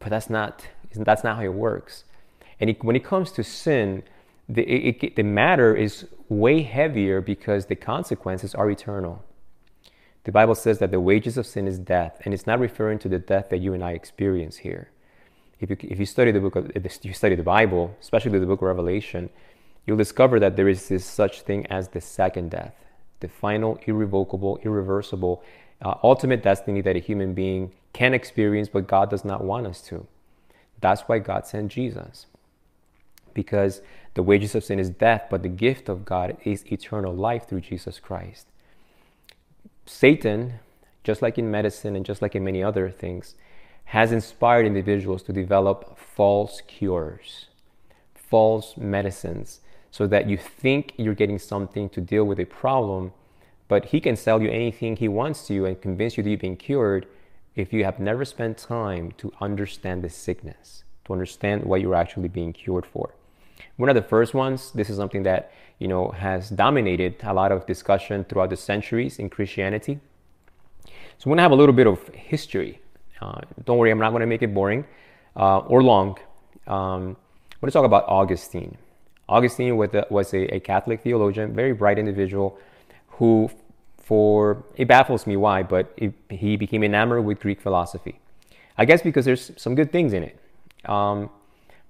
But 0.00 0.10
that's 0.10 0.28
not, 0.28 0.66
that's 0.94 1.24
not 1.24 1.36
how 1.36 1.42
it 1.42 1.54
works. 1.54 2.04
And 2.60 2.70
it, 2.70 2.82
when 2.82 2.96
it 2.96 3.04
comes 3.04 3.30
to 3.32 3.44
sin, 3.44 4.02
the, 4.48 4.62
it, 4.62 5.02
it, 5.02 5.16
the 5.16 5.22
matter 5.22 5.74
is 5.74 6.06
way 6.28 6.62
heavier 6.62 7.20
because 7.20 7.66
the 7.66 7.76
consequences 7.76 8.54
are 8.54 8.70
eternal. 8.70 9.24
The 10.24 10.32
Bible 10.32 10.54
says 10.54 10.78
that 10.80 10.90
the 10.90 11.00
wages 11.00 11.38
of 11.38 11.46
sin 11.46 11.66
is 11.66 11.78
death, 11.78 12.20
and 12.24 12.34
it's 12.34 12.46
not 12.46 12.58
referring 12.58 12.98
to 13.00 13.08
the 13.08 13.18
death 13.18 13.48
that 13.50 13.58
you 13.58 13.74
and 13.74 13.82
I 13.82 13.92
experience 13.92 14.58
here. 14.58 14.90
If 15.60 15.70
you, 15.70 15.76
if 15.80 15.98
you 15.98 16.06
study 16.06 16.30
the 16.30 16.40
book 16.40 16.56
of, 16.56 16.70
if 16.74 17.04
you 17.04 17.12
study 17.12 17.34
the 17.34 17.42
Bible, 17.42 17.96
especially 18.00 18.38
the 18.38 18.46
book 18.46 18.60
of 18.60 18.68
Revelation, 18.68 19.30
you'll 19.86 19.96
discover 19.96 20.38
that 20.40 20.56
there 20.56 20.68
is 20.68 20.88
this 20.88 21.04
such 21.04 21.42
thing 21.42 21.66
as 21.66 21.88
the 21.88 22.00
second 22.00 22.50
death, 22.50 22.74
the 23.20 23.28
final, 23.28 23.78
irrevocable, 23.86 24.58
irreversible, 24.62 25.42
uh, 25.82 25.94
ultimate 26.02 26.42
destiny 26.42 26.80
that 26.82 26.96
a 26.96 27.00
human 27.00 27.34
being 27.34 27.72
can 27.92 28.14
experience, 28.14 28.68
but 28.68 28.86
God 28.86 29.10
does 29.10 29.24
not 29.24 29.42
want 29.42 29.66
us 29.66 29.80
to. 29.82 30.06
That's 30.80 31.02
why 31.02 31.18
God 31.18 31.46
sent 31.46 31.72
Jesus. 31.72 32.26
Because 33.34 33.80
the 34.14 34.22
wages 34.22 34.54
of 34.54 34.64
sin 34.64 34.78
is 34.78 34.90
death, 34.90 35.26
but 35.30 35.42
the 35.42 35.48
gift 35.48 35.88
of 35.88 36.04
God 36.04 36.36
is 36.44 36.64
eternal 36.70 37.14
life 37.14 37.48
through 37.48 37.62
Jesus 37.62 37.98
Christ. 37.98 38.46
Satan, 39.86 40.54
just 41.02 41.22
like 41.22 41.38
in 41.38 41.50
medicine 41.50 41.96
and 41.96 42.04
just 42.04 42.20
like 42.20 42.34
in 42.34 42.44
many 42.44 42.62
other 42.62 42.90
things, 42.90 43.34
has 43.88 44.12
inspired 44.12 44.66
individuals 44.66 45.22
to 45.22 45.32
develop 45.32 45.98
false 45.98 46.60
cures, 46.66 47.46
false 48.14 48.76
medicines, 48.76 49.60
so 49.90 50.06
that 50.06 50.28
you 50.28 50.36
think 50.36 50.92
you're 50.98 51.14
getting 51.14 51.38
something 51.38 51.88
to 51.88 51.98
deal 51.98 52.24
with 52.24 52.38
a 52.38 52.44
problem, 52.44 53.12
but 53.66 53.86
he 53.86 53.98
can 53.98 54.14
sell 54.14 54.42
you 54.42 54.50
anything 54.50 54.94
he 54.94 55.08
wants 55.08 55.46
to 55.46 55.64
and 55.64 55.80
convince 55.80 56.18
you 56.18 56.22
that 56.22 56.28
you've 56.28 56.38
been 56.38 56.54
cured 56.54 57.06
if 57.56 57.72
you 57.72 57.82
have 57.82 57.98
never 57.98 58.26
spent 58.26 58.58
time 58.58 59.10
to 59.16 59.32
understand 59.40 60.04
the 60.04 60.10
sickness, 60.10 60.84
to 61.06 61.14
understand 61.14 61.64
what 61.64 61.80
you're 61.80 61.94
actually 61.94 62.28
being 62.28 62.52
cured 62.52 62.84
for. 62.84 63.14
One 63.78 63.88
of 63.88 63.94
the 63.94 64.02
first 64.02 64.34
ones, 64.34 64.70
this 64.72 64.90
is 64.90 64.98
something 64.98 65.22
that 65.22 65.50
you 65.78 65.88
know 65.88 66.10
has 66.10 66.50
dominated 66.50 67.14
a 67.22 67.32
lot 67.32 67.52
of 67.52 67.64
discussion 67.64 68.24
throughout 68.24 68.50
the 68.50 68.56
centuries 68.56 69.18
in 69.18 69.30
Christianity. 69.30 69.98
So 71.16 71.30
I'm 71.30 71.38
to 71.38 71.42
have 71.42 71.52
a 71.52 71.56
little 71.56 71.74
bit 71.74 71.86
of 71.86 72.06
history 72.08 72.80
uh, 73.20 73.40
don't 73.64 73.78
worry, 73.78 73.90
I'm 73.90 73.98
not 73.98 74.10
going 74.10 74.20
to 74.20 74.26
make 74.26 74.42
it 74.42 74.52
boring 74.54 74.84
uh, 75.36 75.58
or 75.58 75.82
long. 75.82 76.18
Um, 76.66 77.16
I'm 77.58 77.60
going 77.60 77.70
to 77.70 77.70
talk 77.70 77.84
about 77.84 78.04
Augustine. 78.08 78.76
Augustine 79.28 79.76
was 79.76 80.32
a, 80.32 80.54
a 80.54 80.60
Catholic 80.60 81.02
theologian, 81.02 81.54
very 81.54 81.72
bright 81.72 81.98
individual, 81.98 82.58
who, 83.08 83.50
for 83.98 84.64
it 84.76 84.88
baffles 84.88 85.26
me 85.26 85.36
why, 85.36 85.62
but 85.62 85.92
it, 85.96 86.14
he 86.30 86.56
became 86.56 86.82
enamored 86.82 87.24
with 87.24 87.40
Greek 87.40 87.60
philosophy. 87.60 88.20
I 88.78 88.84
guess 88.84 89.02
because 89.02 89.24
there's 89.24 89.50
some 89.56 89.74
good 89.74 89.90
things 89.90 90.12
in 90.12 90.22
it. 90.22 90.38
Um, 90.84 91.30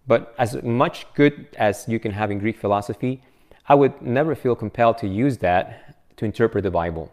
but 0.06 0.34
as 0.38 0.60
much 0.62 1.06
good 1.14 1.48
as 1.58 1.86
you 1.86 2.00
can 2.00 2.12
have 2.12 2.30
in 2.30 2.38
Greek 2.38 2.58
philosophy, 2.58 3.22
I 3.68 3.74
would 3.74 4.00
never 4.00 4.34
feel 4.34 4.56
compelled 4.56 4.96
to 4.98 5.06
use 5.06 5.38
that 5.38 5.94
to 6.16 6.24
interpret 6.24 6.64
the 6.64 6.70
Bible. 6.70 7.12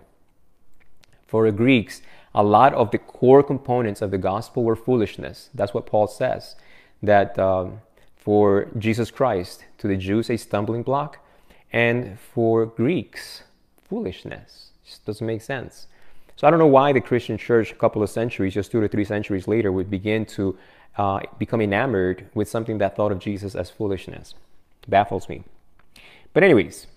For 1.28 1.46
the 1.46 1.52
Greeks, 1.52 2.02
a 2.36 2.44
lot 2.44 2.74
of 2.74 2.92
the 2.92 2.98
core 2.98 3.42
components 3.42 4.02
of 4.02 4.12
the 4.12 4.18
gospel 4.18 4.64
were 4.64 4.76
foolishness. 4.76 5.50
That's 5.54 5.74
what 5.74 5.86
Paul 5.86 6.08
says. 6.08 6.56
That 7.02 7.40
um, 7.40 7.82
for 8.18 8.68
Jesus 8.78 9.10
Christ, 9.10 9.64
to 9.78 9.88
the 9.88 9.96
Jews, 9.96 10.30
a 10.30 10.38
stumbling 10.38 10.84
block, 10.84 11.20
and 11.72 12.20
for 12.20 12.66
Greeks, 12.66 13.44
foolishness. 13.88 14.72
Just 14.86 15.06
doesn't 15.06 15.26
make 15.26 15.42
sense. 15.42 15.88
So 16.36 16.46
I 16.46 16.50
don't 16.50 16.60
know 16.60 16.68
why 16.68 16.92
the 16.92 17.00
Christian 17.00 17.38
church, 17.38 17.72
a 17.72 17.76
couple 17.76 18.04
of 18.04 18.10
centuries, 18.10 18.54
just 18.54 18.70
two 18.70 18.82
to 18.82 18.90
three 18.90 19.06
centuries 19.06 19.48
later, 19.48 19.72
would 19.72 19.90
begin 19.90 20.26
to 20.26 20.58
uh, 20.98 21.22
become 21.40 21.62
enamored 21.62 22.30
with 22.34 22.50
something 22.50 22.78
that 22.80 22.98
thought 22.98 23.14
of 23.14 23.20
Jesus 23.20 23.56
as 23.56 23.70
foolishness. 23.70 24.34
It 24.84 24.90
baffles 24.90 25.30
me. 25.30 25.44
But, 26.34 26.44
anyways, 26.44 26.88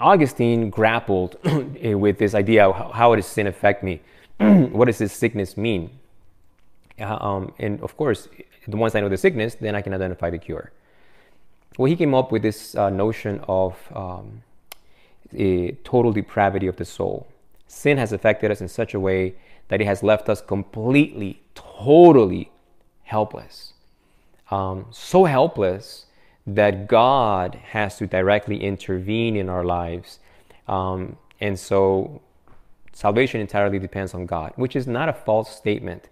Augustine 0.00 0.70
grappled 0.70 1.36
with 1.44 2.18
this 2.18 2.34
idea 2.34 2.66
of 2.66 2.94
how 2.94 3.14
does 3.14 3.26
sin 3.26 3.46
affect 3.46 3.82
me? 3.82 4.00
what 4.72 4.86
does 4.86 4.98
this 4.98 5.12
sickness 5.12 5.56
mean? 5.56 5.90
Uh, 6.98 7.16
um, 7.20 7.52
and 7.58 7.80
of 7.82 7.96
course, 7.96 8.28
the 8.66 8.76
once 8.76 8.94
I 8.94 9.00
know 9.00 9.08
the 9.08 9.18
sickness, 9.18 9.54
then 9.54 9.74
I 9.74 9.82
can 9.82 9.92
identify 9.92 10.30
the 10.30 10.38
cure. 10.38 10.72
Well, 11.76 11.90
he 11.90 11.96
came 11.96 12.14
up 12.14 12.32
with 12.32 12.42
this 12.42 12.74
uh, 12.74 12.88
notion 12.88 13.44
of 13.48 13.76
um, 13.94 14.42
a 15.34 15.72
total 15.84 16.12
depravity 16.12 16.66
of 16.66 16.76
the 16.76 16.84
soul. 16.84 17.26
Sin 17.66 17.98
has 17.98 18.12
affected 18.12 18.50
us 18.50 18.60
in 18.60 18.68
such 18.68 18.94
a 18.94 19.00
way 19.00 19.34
that 19.68 19.80
it 19.80 19.86
has 19.86 20.02
left 20.02 20.28
us 20.28 20.40
completely, 20.40 21.42
totally 21.54 22.50
helpless. 23.02 23.74
Um, 24.50 24.86
so 24.90 25.24
helpless 25.24 26.06
that 26.46 26.88
God 26.88 27.54
has 27.56 27.98
to 27.98 28.06
directly 28.06 28.62
intervene 28.64 29.36
in 29.36 29.48
our 29.48 29.64
lives. 29.64 30.18
Um, 30.66 31.16
and 31.40 31.58
so 31.58 32.22
Salvation 32.92 33.40
entirely 33.40 33.78
depends 33.78 34.14
on 34.14 34.26
God, 34.26 34.52
which 34.56 34.76
is 34.76 34.86
not 34.86 35.08
a 35.08 35.12
false 35.12 35.54
statement, 35.54 36.08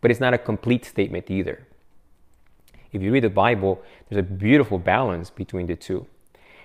but 0.00 0.10
it's 0.10 0.20
not 0.20 0.34
a 0.34 0.38
complete 0.38 0.84
statement 0.84 1.30
either. 1.30 1.66
If 2.92 3.02
you 3.02 3.12
read 3.12 3.24
the 3.24 3.30
Bible, 3.30 3.82
there's 4.08 4.20
a 4.20 4.22
beautiful 4.22 4.78
balance 4.78 5.30
between 5.30 5.66
the 5.66 5.76
two. 5.76 6.06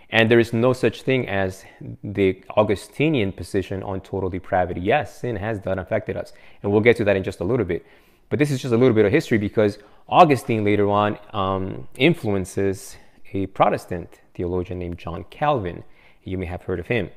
And 0.10 0.32
there 0.32 0.40
is 0.40 0.54
no 0.54 0.74
such 0.74 1.02
thing 1.02 1.28
as 1.28 1.66
the 2.04 2.42
Augustinian 2.56 3.32
position 3.34 3.84
on 3.84 4.00
total 4.02 4.30
depravity. 4.30 4.80
Yes, 4.80 5.20
sin 5.20 5.36
has 5.36 5.60
done 5.60 5.80
affected 5.80 6.16
us. 6.16 6.32
And 6.64 6.72
we'll 6.72 6.82
get 6.82 6.96
to 6.98 7.04
that 7.06 7.16
in 7.18 7.24
just 7.24 7.42
a 7.42 7.44
little 7.44 7.66
bit. 7.66 7.86
But 8.30 8.40
this 8.40 8.52
is 8.52 8.62
just 8.62 8.74
a 8.74 8.78
little 8.78 8.96
bit 8.96 9.06
of 9.06 9.12
history 9.12 9.38
because 9.38 9.80
Augustine 10.08 10.64
later 10.64 10.90
on 10.90 11.18
um, 11.34 11.88
influences 11.98 12.98
a 13.34 13.48
Protestant 13.48 14.22
theologian 14.34 14.80
named 14.80 14.98
John 14.98 15.26
Calvin. 15.30 15.84
You 16.24 16.38
may 16.38 16.46
have 16.46 16.64
heard 16.64 16.80
of 16.80 16.88
him. 16.88 17.10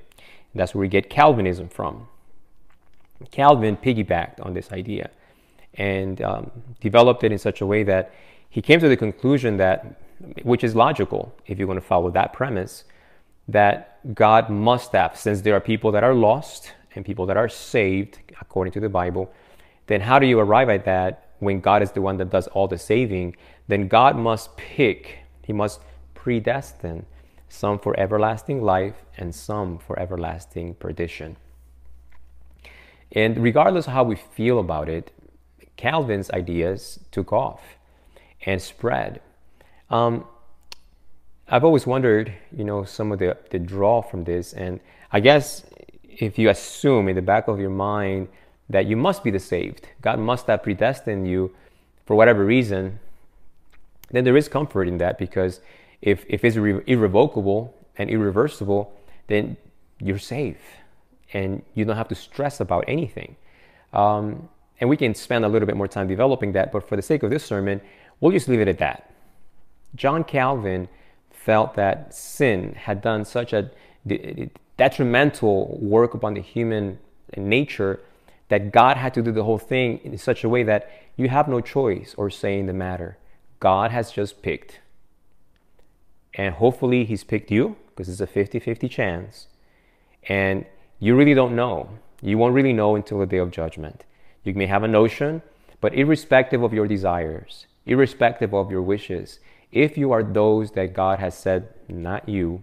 That's 0.55 0.75
where 0.75 0.81
we 0.81 0.89
get 0.89 1.11
Calvinism 1.11 1.69
from. 1.69 2.09
Calvin 3.31 3.77
piggybacked 3.77 4.45
on 4.45 4.55
this 4.55 4.73
idea 4.73 5.11
and 5.75 6.21
um, 6.23 6.51
developed 6.81 7.25
it 7.25 7.33
in 7.33 7.39
such 7.39 7.61
a 7.61 7.67
way 7.67 7.83
that 7.83 8.13
he 8.49 8.61
came 8.61 8.81
to 8.81 8.89
the 8.89 8.97
conclusion 8.97 9.57
that, 9.59 10.01
which 10.43 10.65
is 10.65 10.75
logical 10.75 11.35
if 11.47 11.59
you're 11.59 11.67
going 11.67 11.81
to 11.81 11.87
follow 11.87 12.11
that 12.11 12.33
premise, 12.33 12.85
that 13.49 14.15
God 14.15 14.51
must 14.51 14.93
have, 14.93 15.17
since 15.17 15.41
there 15.41 15.55
are 15.55 15.61
people 15.61 15.93
that 15.93 16.03
are 16.03 16.15
lost 16.15 16.73
and 16.95 17.05
people 17.05 17.27
that 17.27 17.37
are 17.37 17.49
saved 17.49 18.19
according 18.41 18.73
to 18.73 18.81
the 18.81 18.89
Bible, 18.89 19.33
then 19.87 20.01
how 20.01 20.19
do 20.19 20.27
you 20.27 20.39
arrive 20.39 20.69
at 20.69 20.85
that 20.85 21.29
when 21.39 21.61
God 21.61 21.83
is 21.83 21.93
the 21.93 22.03
one 22.03 22.17
that 22.17 22.31
does 22.31 22.49
all 22.49 22.69
the 22.69 22.79
saving? 22.79 23.37
Then 23.69 23.89
God 23.89 24.17
must 24.17 24.57
pick, 24.57 25.19
He 25.45 25.53
must 25.53 25.81
predestine 26.15 27.05
some 27.49 27.79
for 27.79 27.99
everlasting 27.99 28.63
life 28.63 29.05
and 29.17 29.35
some 29.35 29.79
for 29.79 29.99
everlasting 29.99 30.75
perdition. 30.75 31.37
And 33.13 33.43
regardless 33.43 33.87
of 33.87 33.93
how 33.93 34.05
we 34.05 34.17
feel 34.17 34.59
about 34.59 34.89
it, 34.89 35.11
Calvin's 35.77 36.31
ideas 36.31 37.01
took 37.11 37.33
off 37.33 37.61
and 38.47 38.61
spread. 38.61 39.21
Um, 39.89 40.25
I've 41.49 41.65
always 41.65 41.87
wondered, 41.87 42.33
you 42.57 42.65
know, 42.65 42.85
some 42.85 43.11
of 43.11 43.19
the, 43.19 43.37
the 43.51 43.59
draw 43.59 44.03
from 44.03 44.25
this. 44.25 44.53
And 44.53 44.79
I 45.11 45.21
guess 45.21 45.65
if 46.05 46.39
you 46.39 46.49
assume 46.51 47.09
in 47.09 47.17
the 47.17 47.23
back 47.23 47.49
of 47.49 47.59
your 47.59 47.71
mind 47.71 48.29
that 48.69 48.87
you 48.87 48.97
must 48.97 49.25
be 49.25 49.31
the 49.31 49.41
saved, 49.41 49.89
God 50.01 50.21
must 50.21 50.47
have 50.47 50.63
predestined 50.63 51.27
you 51.27 51.53
for 52.07 52.15
whatever 52.15 52.45
reason, 52.45 53.01
then 54.11 54.25
there 54.25 54.37
is 54.37 54.49
comfort 54.49 54.87
in 54.87 54.99
that 54.99 55.19
because 55.19 55.61
if, 56.03 56.25
if 56.29 56.45
it's 56.45 56.57
irre- 56.57 56.85
irrevocable 56.87 57.75
and 57.97 58.09
irreversible, 58.11 58.93
then 59.27 59.57
you're 59.99 60.19
safe 60.19 60.59
and 61.33 61.63
you 61.75 61.85
don't 61.85 61.97
have 61.97 62.09
to 62.09 62.15
stress 62.15 62.61
about 62.61 62.85
anything. 62.89 63.37
Um, 63.93 64.49
and 64.81 64.89
we 64.89 64.97
can 64.97 65.15
spend 65.15 65.45
a 65.45 65.49
little 65.49 65.67
bit 65.67 65.77
more 65.77 65.89
time 65.89 66.09
developing 66.09 66.53
that, 66.53 66.73
but 66.73 66.89
for 66.89 66.97
the 66.97 67.03
sake 67.03 67.23
of 67.23 67.31
this 67.31 67.45
sermon, 67.45 67.81
we'll 68.21 68.33
just 68.33 68.49
leave 68.49 68.61
it 68.61 68.69
at 68.69 68.79
that. 68.79 69.13
John 69.95 70.25
Calvin 70.25 70.89
felt 71.31 71.75
that 71.75 72.15
sin 72.15 72.75
had 72.75 73.03
done 73.03 73.25
such 73.25 73.53
a 73.53 73.71
detrimental 74.77 75.79
work 75.81 76.15
upon 76.15 76.35
the 76.35 76.41
human 76.41 76.99
nature 77.37 78.01
that 78.49 78.73
God 78.73 78.97
had 78.97 79.15
to 79.15 79.23
do 79.23 79.33
the 79.33 79.45
whole 79.45 79.59
thing 79.59 80.01
in 80.03 80.17
such 80.19 80.45
a 80.45 80.49
way 80.49 80.63
that 80.63 80.91
you 81.17 81.29
have 81.29 81.49
no 81.49 81.61
choice 81.61 82.15
or 82.17 82.31
say 82.31 82.59
in 82.59 82.67
the 82.67 82.73
matter. 82.73 83.17
God 83.61 83.91
has 83.91 84.11
just 84.11 84.43
picked. 84.43 84.81
And 86.35 86.55
hopefully, 86.55 87.05
He's 87.05 87.25
picked 87.25 87.51
you 87.51 87.77
because 87.91 88.09
it's 88.09 88.21
a 88.21 88.27
50 88.27 88.59
50 88.59 88.89
chance. 88.89 89.47
And 90.29 90.65
you 91.01 91.17
really 91.17 91.35
don't 91.35 91.57
know. 91.57 91.89
You 92.23 92.39
won't 92.39 92.55
really 92.55 92.75
know 92.75 92.95
until 92.95 93.19
the 93.19 93.27
day 93.27 93.39
of 93.39 93.51
judgment. 93.51 94.05
You 94.45 94.55
may 94.55 94.67
have 94.67 94.83
a 94.83 94.89
notion, 94.89 95.43
but 95.81 95.95
irrespective 95.95 96.63
of 96.63 96.75
your 96.75 96.87
desires, 96.87 97.67
irrespective 97.87 98.55
of 98.55 98.71
your 98.71 98.83
wishes, 98.83 99.41
if 99.73 99.97
you 99.97 100.13
are 100.13 100.23
those 100.23 100.73
that 100.73 100.93
God 100.93 101.19
has 101.19 101.37
said, 101.37 101.69
not 101.89 102.29
you, 102.29 102.63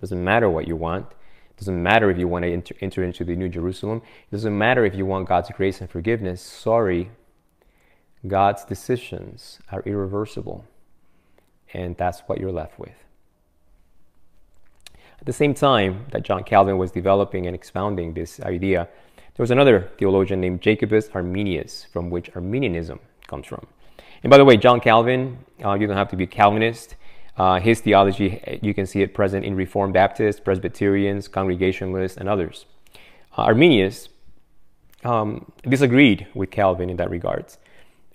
doesn't 0.00 0.22
matter 0.22 0.50
what 0.50 0.68
you 0.68 0.76
want, 0.76 1.06
doesn't 1.56 1.82
matter 1.82 2.10
if 2.10 2.18
you 2.18 2.28
want 2.28 2.44
to 2.44 2.52
enter, 2.52 2.74
enter 2.80 3.04
into 3.04 3.24
the 3.24 3.36
New 3.36 3.48
Jerusalem, 3.48 4.02
it 4.30 4.30
doesn't 4.30 4.56
matter 4.56 4.84
if 4.84 4.94
you 4.94 5.06
want 5.06 5.28
God's 5.28 5.50
grace 5.50 5.80
and 5.80 5.88
forgiveness. 5.88 6.42
Sorry, 6.42 7.10
God's 8.26 8.64
decisions 8.64 9.60
are 9.70 9.82
irreversible, 9.86 10.64
and 11.72 11.96
that's 11.96 12.20
what 12.26 12.38
you're 12.38 12.52
left 12.52 12.78
with. 12.78 13.01
At 15.22 15.26
the 15.26 15.32
same 15.32 15.54
time 15.54 16.06
that 16.10 16.24
John 16.24 16.42
Calvin 16.42 16.78
was 16.78 16.90
developing 16.90 17.46
and 17.46 17.54
expounding 17.54 18.12
this 18.12 18.40
idea, 18.40 18.88
there 19.16 19.44
was 19.44 19.52
another 19.52 19.88
theologian 19.96 20.40
named 20.40 20.60
Jacobus 20.60 21.08
Arminius, 21.14 21.86
from 21.92 22.10
which 22.10 22.28
Arminianism 22.34 22.98
comes 23.28 23.46
from. 23.46 23.64
And 24.24 24.30
by 24.30 24.36
the 24.36 24.44
way, 24.44 24.56
John 24.56 24.80
Calvin, 24.80 25.38
uh, 25.64 25.74
you 25.74 25.86
don't 25.86 25.96
have 25.96 26.08
to 26.08 26.16
be 26.16 26.24
a 26.24 26.26
Calvinist. 26.26 26.96
Uh, 27.36 27.60
his 27.60 27.80
theology, 27.80 28.58
you 28.62 28.74
can 28.74 28.84
see 28.84 29.00
it 29.00 29.14
present 29.14 29.44
in 29.44 29.54
Reformed 29.54 29.94
Baptists, 29.94 30.40
Presbyterians, 30.40 31.28
Congregationalists, 31.28 32.16
and 32.18 32.28
others. 32.28 32.66
Uh, 33.38 33.42
Arminius 33.42 34.08
um, 35.04 35.52
disagreed 35.62 36.26
with 36.34 36.50
Calvin 36.50 36.90
in 36.90 36.96
that 36.96 37.10
regards. 37.10 37.58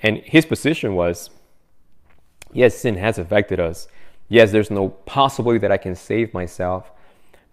And 0.02 0.17
his 0.17 0.46
position 0.46 0.93
was 0.93 1.30
yes, 2.52 2.78
sin 2.78 2.98
has 2.98 3.17
affected 3.17 3.62
us. 3.62 3.88
Yes, 4.28 4.52
there's 4.52 4.70
no 4.70 4.89
possibility 4.89 5.60
that 5.60 5.72
I 5.72 5.78
can 5.78 5.96
save 5.96 6.34
myself, 6.34 6.91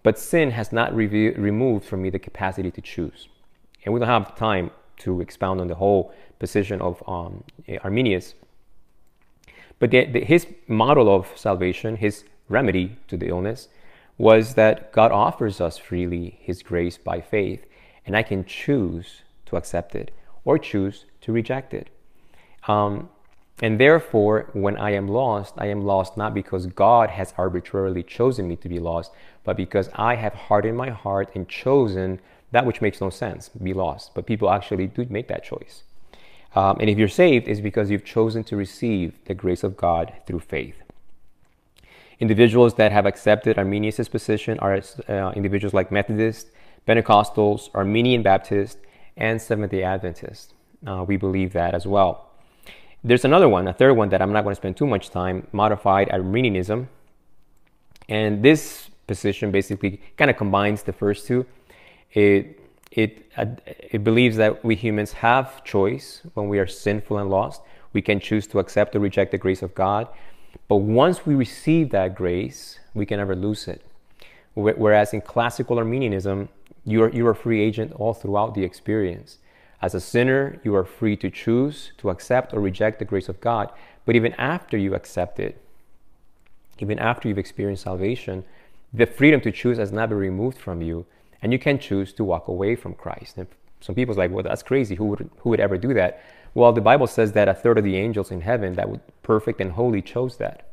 but 0.05 0.19
sin 0.19 0.51
has 0.51 0.71
not 0.71 0.95
re- 0.95 1.31
removed 1.31 1.83
from 1.83 2.03
me 2.03 2.11
the 2.11 2.19
capacity 2.19 2.69
to 2.69 2.79
choose. 2.79 3.27
And 3.83 3.91
we 3.91 3.99
don't 3.99 4.07
have 4.07 4.35
time 4.35 4.69
to 4.97 5.19
expound 5.19 5.59
on 5.59 5.67
the 5.67 5.73
whole 5.73 6.13
position 6.37 6.79
of 6.79 7.01
um, 7.07 7.43
Arminius. 7.83 8.35
But 9.79 9.89
the, 9.89 10.05
the, 10.05 10.23
his 10.23 10.45
model 10.67 11.09
of 11.09 11.35
salvation, 11.35 11.95
his 11.95 12.23
remedy 12.49 12.97
to 13.07 13.17
the 13.17 13.29
illness, 13.29 13.67
was 14.19 14.53
that 14.53 14.93
God 14.93 15.11
offers 15.11 15.59
us 15.59 15.79
freely 15.79 16.37
His 16.39 16.61
grace 16.61 16.99
by 16.99 17.19
faith, 17.19 17.65
and 18.05 18.15
I 18.15 18.21
can 18.21 18.45
choose 18.45 19.23
to 19.47 19.55
accept 19.55 19.95
it 19.95 20.11
or 20.43 20.59
choose 20.59 21.05
to 21.21 21.31
reject 21.31 21.73
it. 21.73 21.89
Um, 22.67 23.09
and 23.61 23.79
therefore, 23.79 24.49
when 24.53 24.77
I 24.77 24.91
am 24.91 25.07
lost, 25.07 25.53
I 25.57 25.67
am 25.67 25.85
lost 25.85 26.17
not 26.17 26.33
because 26.33 26.65
God 26.67 27.09
has 27.09 27.33
arbitrarily 27.37 28.03
chosen 28.03 28.47
me 28.47 28.57
to 28.57 28.67
be 28.67 28.79
lost, 28.79 29.11
but 29.43 29.55
because 29.55 29.89
I 29.95 30.15
have 30.15 30.33
hardened 30.33 30.77
my 30.77 30.89
heart 30.89 31.29
and 31.35 31.47
chosen 31.47 32.19
that 32.51 32.65
which 32.65 32.81
makes 32.81 33.01
no 33.01 33.09
sense, 33.09 33.49
be 33.49 33.73
lost. 33.73 34.13
But 34.13 34.25
people 34.25 34.49
actually 34.49 34.87
do 34.87 35.05
make 35.09 35.27
that 35.27 35.43
choice. 35.43 35.83
Um, 36.55 36.77
and 36.79 36.89
if 36.89 36.97
you're 36.97 37.09
saved, 37.09 37.47
it's 37.47 37.59
because 37.59 37.89
you've 37.89 38.05
chosen 38.05 38.43
to 38.45 38.55
receive 38.55 39.13
the 39.25 39.33
grace 39.33 39.63
of 39.63 39.75
God 39.75 40.13
through 40.25 40.39
faith. 40.39 40.75
Individuals 42.19 42.75
that 42.75 42.93
have 42.93 43.05
accepted 43.05 43.57
Arminius' 43.57 44.07
position 44.07 44.57
are 44.59 44.81
uh, 45.09 45.31
individuals 45.35 45.73
like 45.73 45.91
Methodists, 45.91 46.49
Pentecostals, 46.87 47.69
Arminian 47.73 48.21
Baptists, 48.21 48.77
and 49.17 49.41
Seventh 49.41 49.71
day 49.71 49.83
Adventists. 49.83 50.53
Uh, 50.87 51.03
we 51.05 51.17
believe 51.17 51.51
that 51.53 51.73
as 51.73 51.85
well. 51.85 52.24
There's 53.05 53.23
another 53.23 53.47
one, 53.47 53.67
a 53.67 53.73
third 53.73 53.93
one 53.93 54.09
that 54.09 54.21
I'm 54.21 54.33
not 54.33 54.43
going 54.43 54.55
to 54.55 54.59
spend 54.59 54.77
too 54.77 54.87
much 54.87 55.11
time, 55.11 55.45
modified 55.51 56.09
Arminianism. 56.09 56.89
And 58.09 58.41
this 58.43 58.89
position 59.05 59.51
basically 59.51 60.01
kind 60.17 60.31
of 60.31 60.37
combines 60.37 60.81
the 60.81 60.91
first 60.91 61.27
two. 61.27 61.45
It 62.11 62.59
it, 62.95 63.29
uh, 63.35 63.45
it 63.67 64.03
believes 64.03 64.37
that 64.37 64.63
we 64.63 64.75
humans 64.75 65.11
have 65.13 65.63
choice 65.65 66.21
when 66.33 66.47
we 66.47 66.59
are 66.59 66.67
sinful 66.67 67.17
and 67.17 67.29
lost. 67.29 67.61
We 67.93 68.01
can 68.01 68.19
choose 68.19 68.47
to 68.47 68.59
accept 68.59 68.95
or 68.95 68.99
reject 68.99 69.31
the 69.31 69.37
grace 69.37 69.61
of 69.61 69.75
God. 69.75 70.07
But 70.69 70.77
once 70.77 71.25
we 71.25 71.35
receive 71.35 71.89
that 71.91 72.15
grace, 72.15 72.79
we 72.93 73.05
can 73.05 73.17
never 73.17 73.35
lose 73.35 73.67
it. 73.67 73.81
Whereas 74.55 75.13
in 75.13 75.21
classical 75.21 75.77
Arminianism, 75.77 76.47
you 76.85 77.03
are, 77.03 77.09
you 77.09 77.27
are 77.27 77.31
a 77.31 77.35
free 77.35 77.61
agent 77.61 77.91
all 77.93 78.13
throughout 78.13 78.55
the 78.55 78.63
experience. 78.63 79.39
As 79.85 79.93
a 79.93 79.99
sinner, 79.99 80.59
you 80.63 80.73
are 80.73 80.83
free 80.83 81.15
to 81.17 81.29
choose 81.29 81.91
to 81.99 82.09
accept 82.09 82.55
or 82.55 82.59
reject 82.59 82.97
the 82.97 83.05
grace 83.05 83.29
of 83.29 83.39
God. 83.39 83.71
But 84.03 84.15
even 84.15 84.33
after 84.33 84.79
you 84.79 84.95
accept 84.95 85.39
it, 85.39 85.61
even 86.79 86.97
after 86.97 87.27
you've 87.27 87.37
experienced 87.37 87.83
salvation, 87.83 88.45
the 88.91 89.05
freedom 89.05 89.41
to 89.41 89.51
choose 89.51 89.77
has 89.77 89.91
not 89.91 90.09
been 90.09 90.17
removed 90.17 90.57
from 90.57 90.81
you 90.81 91.05
and 91.39 91.53
you 91.53 91.59
can 91.59 91.77
choose 91.77 92.13
to 92.13 92.23
walk 92.23 92.47
away 92.47 92.75
from 92.75 92.95
Christ. 92.95 93.37
And 93.37 93.45
some 93.79 93.93
people's 93.93 94.17
like, 94.17 94.31
well, 94.31 94.41
that's 94.41 94.63
crazy. 94.63 94.95
Who 94.95 95.05
would, 95.05 95.29
who 95.41 95.51
would 95.51 95.59
ever 95.59 95.77
do 95.77 95.93
that? 95.93 96.19
Well, 96.55 96.73
the 96.73 96.81
Bible 96.81 97.05
says 97.05 97.33
that 97.33 97.47
a 97.47 97.53
third 97.53 97.77
of 97.77 97.83
the 97.83 97.95
angels 97.95 98.31
in 98.31 98.41
heaven 98.41 98.73
that 98.73 98.89
were 98.89 99.01
perfect 99.21 99.61
and 99.61 99.73
holy 99.73 100.01
chose 100.01 100.37
that. 100.37 100.65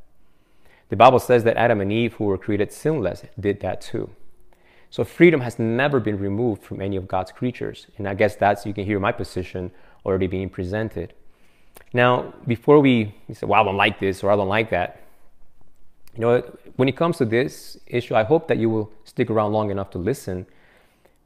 The 0.88 0.96
Bible 0.96 1.18
says 1.18 1.44
that 1.44 1.58
Adam 1.58 1.82
and 1.82 1.92
Eve, 1.92 2.14
who 2.14 2.24
were 2.24 2.38
created 2.38 2.72
sinless, 2.72 3.24
did 3.38 3.60
that 3.60 3.82
too. 3.82 4.08
So 4.92 5.04
freedom 5.04 5.40
has 5.40 5.58
never 5.58 6.00
been 6.00 6.18
removed 6.18 6.62
from 6.62 6.82
any 6.82 6.96
of 6.96 7.08
God's 7.08 7.32
creatures. 7.32 7.86
And 7.96 8.06
I 8.06 8.12
guess 8.12 8.36
that's, 8.36 8.66
you 8.66 8.74
can 8.74 8.84
hear 8.84 9.00
my 9.00 9.10
position 9.10 9.70
already 10.04 10.26
being 10.26 10.50
presented. 10.50 11.14
Now, 11.94 12.34
before 12.46 12.78
we 12.78 13.14
say, 13.32 13.46
well, 13.46 13.62
I 13.62 13.64
don't 13.64 13.78
like 13.78 13.98
this 13.98 14.22
or 14.22 14.30
I 14.30 14.36
don't 14.36 14.50
like 14.50 14.68
that, 14.68 15.00
you 16.14 16.20
know, 16.20 16.42
when 16.76 16.90
it 16.90 16.96
comes 16.98 17.16
to 17.16 17.24
this 17.24 17.78
issue, 17.86 18.14
I 18.14 18.22
hope 18.22 18.48
that 18.48 18.58
you 18.58 18.68
will 18.68 18.92
stick 19.04 19.30
around 19.30 19.54
long 19.54 19.70
enough 19.70 19.88
to 19.92 19.98
listen 19.98 20.44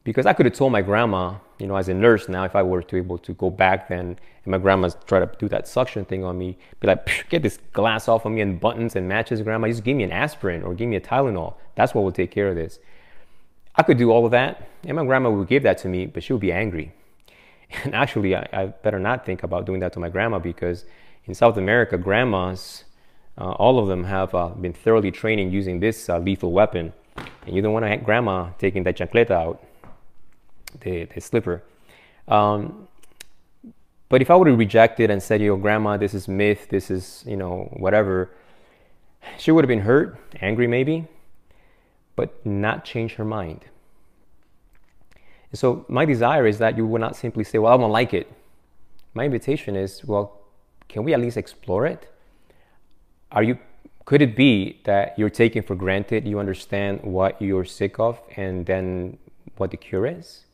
because 0.04 0.26
I 0.26 0.32
could 0.32 0.46
have 0.46 0.54
told 0.54 0.70
my 0.70 0.82
grandma, 0.82 1.34
you 1.58 1.66
know, 1.66 1.74
as 1.74 1.88
a 1.88 1.94
nurse 1.94 2.28
now, 2.28 2.44
if 2.44 2.54
I 2.54 2.62
were 2.62 2.84
to 2.84 2.96
able 2.96 3.18
to 3.18 3.32
go 3.32 3.50
back 3.50 3.88
then, 3.88 4.16
and 4.44 4.46
my 4.46 4.58
grandma's 4.58 4.96
try 5.08 5.18
to 5.18 5.28
do 5.40 5.48
that 5.48 5.66
suction 5.66 6.04
thing 6.04 6.22
on 6.22 6.38
me, 6.38 6.56
be 6.78 6.86
like, 6.86 7.26
get 7.30 7.42
this 7.42 7.58
glass 7.72 8.06
off 8.06 8.26
of 8.26 8.30
me 8.30 8.42
and 8.42 8.60
buttons 8.60 8.94
and 8.94 9.08
matches, 9.08 9.42
grandma. 9.42 9.66
Just 9.66 9.82
give 9.82 9.96
me 9.96 10.04
an 10.04 10.12
aspirin 10.12 10.62
or 10.62 10.72
give 10.72 10.88
me 10.88 10.94
a 10.94 11.00
Tylenol. 11.00 11.54
That's 11.74 11.94
what 11.94 12.04
will 12.04 12.12
take 12.12 12.30
care 12.30 12.46
of 12.46 12.54
this. 12.54 12.78
I 13.76 13.82
could 13.82 13.98
do 13.98 14.10
all 14.10 14.24
of 14.24 14.30
that, 14.32 14.68
and 14.84 14.96
my 14.96 15.04
grandma 15.04 15.30
would 15.30 15.48
give 15.48 15.62
that 15.64 15.78
to 15.78 15.88
me, 15.88 16.06
but 16.06 16.22
she 16.22 16.32
would 16.32 16.42
be 16.42 16.52
angry. 16.52 16.92
And 17.84 17.96
actually, 17.96 18.36
I, 18.36 18.46
I 18.52 18.66
better 18.66 19.00
not 19.00 19.26
think 19.26 19.42
about 19.42 19.66
doing 19.66 19.80
that 19.80 19.92
to 19.94 19.98
my 19.98 20.08
grandma 20.08 20.38
because 20.38 20.84
in 21.24 21.34
South 21.34 21.56
America, 21.56 21.98
grandmas, 21.98 22.84
uh, 23.38 23.50
all 23.52 23.80
of 23.80 23.88
them 23.88 24.04
have 24.04 24.34
uh, 24.34 24.48
been 24.50 24.72
thoroughly 24.72 25.10
trained 25.10 25.40
in 25.40 25.50
using 25.50 25.80
this 25.80 26.08
uh, 26.08 26.18
lethal 26.18 26.52
weapon. 26.52 26.92
And 27.44 27.56
you 27.56 27.62
don't 27.62 27.72
want 27.72 27.84
to 27.84 27.88
have 27.88 28.04
grandma 28.04 28.50
taking 28.58 28.84
that 28.84 28.96
chancleta 28.96 29.32
out 29.32 29.64
the, 30.80 31.04
the 31.06 31.20
slipper. 31.20 31.62
Um, 32.28 32.86
but 34.08 34.22
if 34.22 34.30
I 34.30 34.36
would 34.36 34.46
have 34.46 34.58
rejected 34.58 35.10
and 35.10 35.22
said, 35.22 35.40
"Yo, 35.40 35.56
grandma, 35.56 35.96
this 35.96 36.14
is 36.14 36.28
myth. 36.28 36.68
This 36.68 36.90
is 36.90 37.24
you 37.26 37.36
know 37.36 37.68
whatever," 37.72 38.30
she 39.38 39.50
would 39.50 39.64
have 39.64 39.68
been 39.68 39.80
hurt, 39.80 40.16
angry 40.40 40.68
maybe, 40.68 41.08
but 42.16 42.44
not 42.44 42.84
change 42.84 43.14
her 43.14 43.24
mind. 43.24 43.66
And 45.50 45.58
so 45.58 45.84
my 45.88 46.04
desire 46.04 46.46
is 46.46 46.58
that 46.58 46.76
you 46.76 46.86
would 46.86 47.00
not 47.00 47.14
simply 47.14 47.44
say, 47.44 47.58
"Well, 47.58 47.72
I 47.72 47.76
don't 47.76 47.92
like 47.92 48.12
it." 48.12 48.26
My 49.14 49.24
invitation 49.24 49.76
is, 49.76 50.04
"Well, 50.04 50.40
can 50.88 51.04
we 51.04 51.14
at 51.14 51.20
least 51.20 51.36
explore 51.36 51.86
it? 51.86 52.08
Are 53.30 53.42
you 53.42 53.58
could 54.06 54.22
it 54.22 54.36
be 54.36 54.80
that 54.84 55.18
you're 55.18 55.30
taking 55.30 55.62
for 55.62 55.74
granted 55.74 56.28
you 56.28 56.38
understand 56.38 57.02
what 57.02 57.42
you're 57.42 57.64
sick 57.64 57.98
of 57.98 58.20
and 58.36 58.64
then 58.64 59.18
what 59.56 59.72
the 59.72 59.76
cure 59.76 60.06
is? 60.06 60.44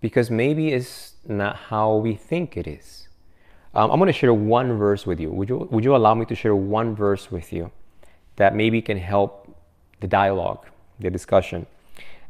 Because 0.00 0.30
maybe 0.30 0.72
it's 0.72 1.14
not 1.26 1.56
how 1.56 1.96
we 1.96 2.14
think 2.14 2.56
it 2.56 2.66
is. 2.66 3.08
Um, 3.74 3.90
I'm 3.90 3.98
going 3.98 4.06
to 4.06 4.12
share 4.18 4.32
one 4.32 4.78
verse 4.78 5.04
with 5.06 5.20
you. 5.20 5.30
Would 5.30 5.50
you. 5.50 5.68
would 5.70 5.84
you 5.84 5.94
allow 5.94 6.14
me 6.14 6.24
to 6.24 6.34
share 6.34 6.56
one 6.56 6.94
verse 6.96 7.30
with 7.30 7.52
you 7.52 7.70
that 8.36 8.54
maybe 8.54 8.80
can 8.80 8.96
help 8.96 9.45
the 10.00 10.06
dialogue, 10.06 10.66
the 11.00 11.10
discussion? 11.10 11.66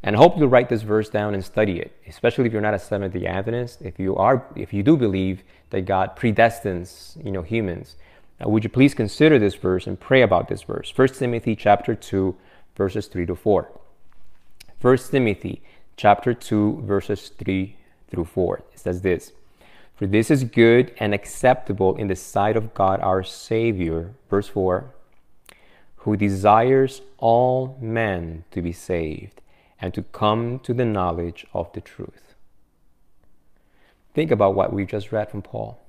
And 0.02 0.14
I 0.14 0.18
hope 0.18 0.38
you'll 0.38 0.48
write 0.48 0.68
this 0.68 0.82
verse 0.82 1.08
down 1.08 1.34
and 1.34 1.44
study 1.44 1.80
it, 1.80 1.92
especially 2.06 2.46
if 2.46 2.52
you're 2.52 2.62
not 2.62 2.74
a 2.74 2.78
Seventh 2.78 3.14
Day 3.14 3.26
Adventist. 3.26 3.82
If 3.82 3.98
you 3.98 4.16
are, 4.16 4.46
if 4.54 4.72
you 4.72 4.82
do 4.82 4.96
believe 4.96 5.42
that 5.70 5.82
God 5.82 6.16
predestines, 6.16 7.22
you 7.24 7.32
know, 7.32 7.42
humans, 7.42 7.96
now, 8.40 8.48
would 8.48 8.64
you 8.64 8.70
please 8.70 8.94
consider 8.94 9.38
this 9.38 9.54
verse 9.54 9.86
and 9.86 9.98
pray 9.98 10.22
about 10.22 10.48
this 10.48 10.62
verse? 10.62 10.92
1 10.94 11.08
Timothy 11.08 11.56
chapter 11.56 11.94
2, 11.94 12.36
verses 12.76 13.06
3 13.06 13.26
to 13.26 13.34
4. 13.34 13.68
1 14.80 14.98
Timothy 14.98 15.62
chapter 15.96 16.34
2, 16.34 16.82
verses 16.84 17.30
3 17.30 17.76
through 18.10 18.26
4. 18.26 18.62
It 18.72 18.78
says 18.78 19.00
this 19.00 19.32
For 19.96 20.06
this 20.06 20.30
is 20.30 20.44
good 20.44 20.92
and 20.98 21.14
acceptable 21.14 21.96
in 21.96 22.08
the 22.08 22.16
sight 22.16 22.56
of 22.56 22.74
God 22.74 23.00
our 23.00 23.22
Savior, 23.22 24.12
verse 24.28 24.48
4, 24.48 24.92
who 26.06 26.16
desires 26.16 27.02
all 27.18 27.76
men 27.80 28.44
to 28.52 28.62
be 28.62 28.70
saved 28.70 29.40
and 29.80 29.92
to 29.92 30.04
come 30.04 30.60
to 30.60 30.72
the 30.72 30.84
knowledge 30.84 31.44
of 31.52 31.72
the 31.72 31.80
truth. 31.80 32.36
Think 34.14 34.30
about 34.30 34.54
what 34.54 34.72
we 34.72 34.86
just 34.86 35.10
read 35.10 35.28
from 35.28 35.42
Paul. 35.42 35.80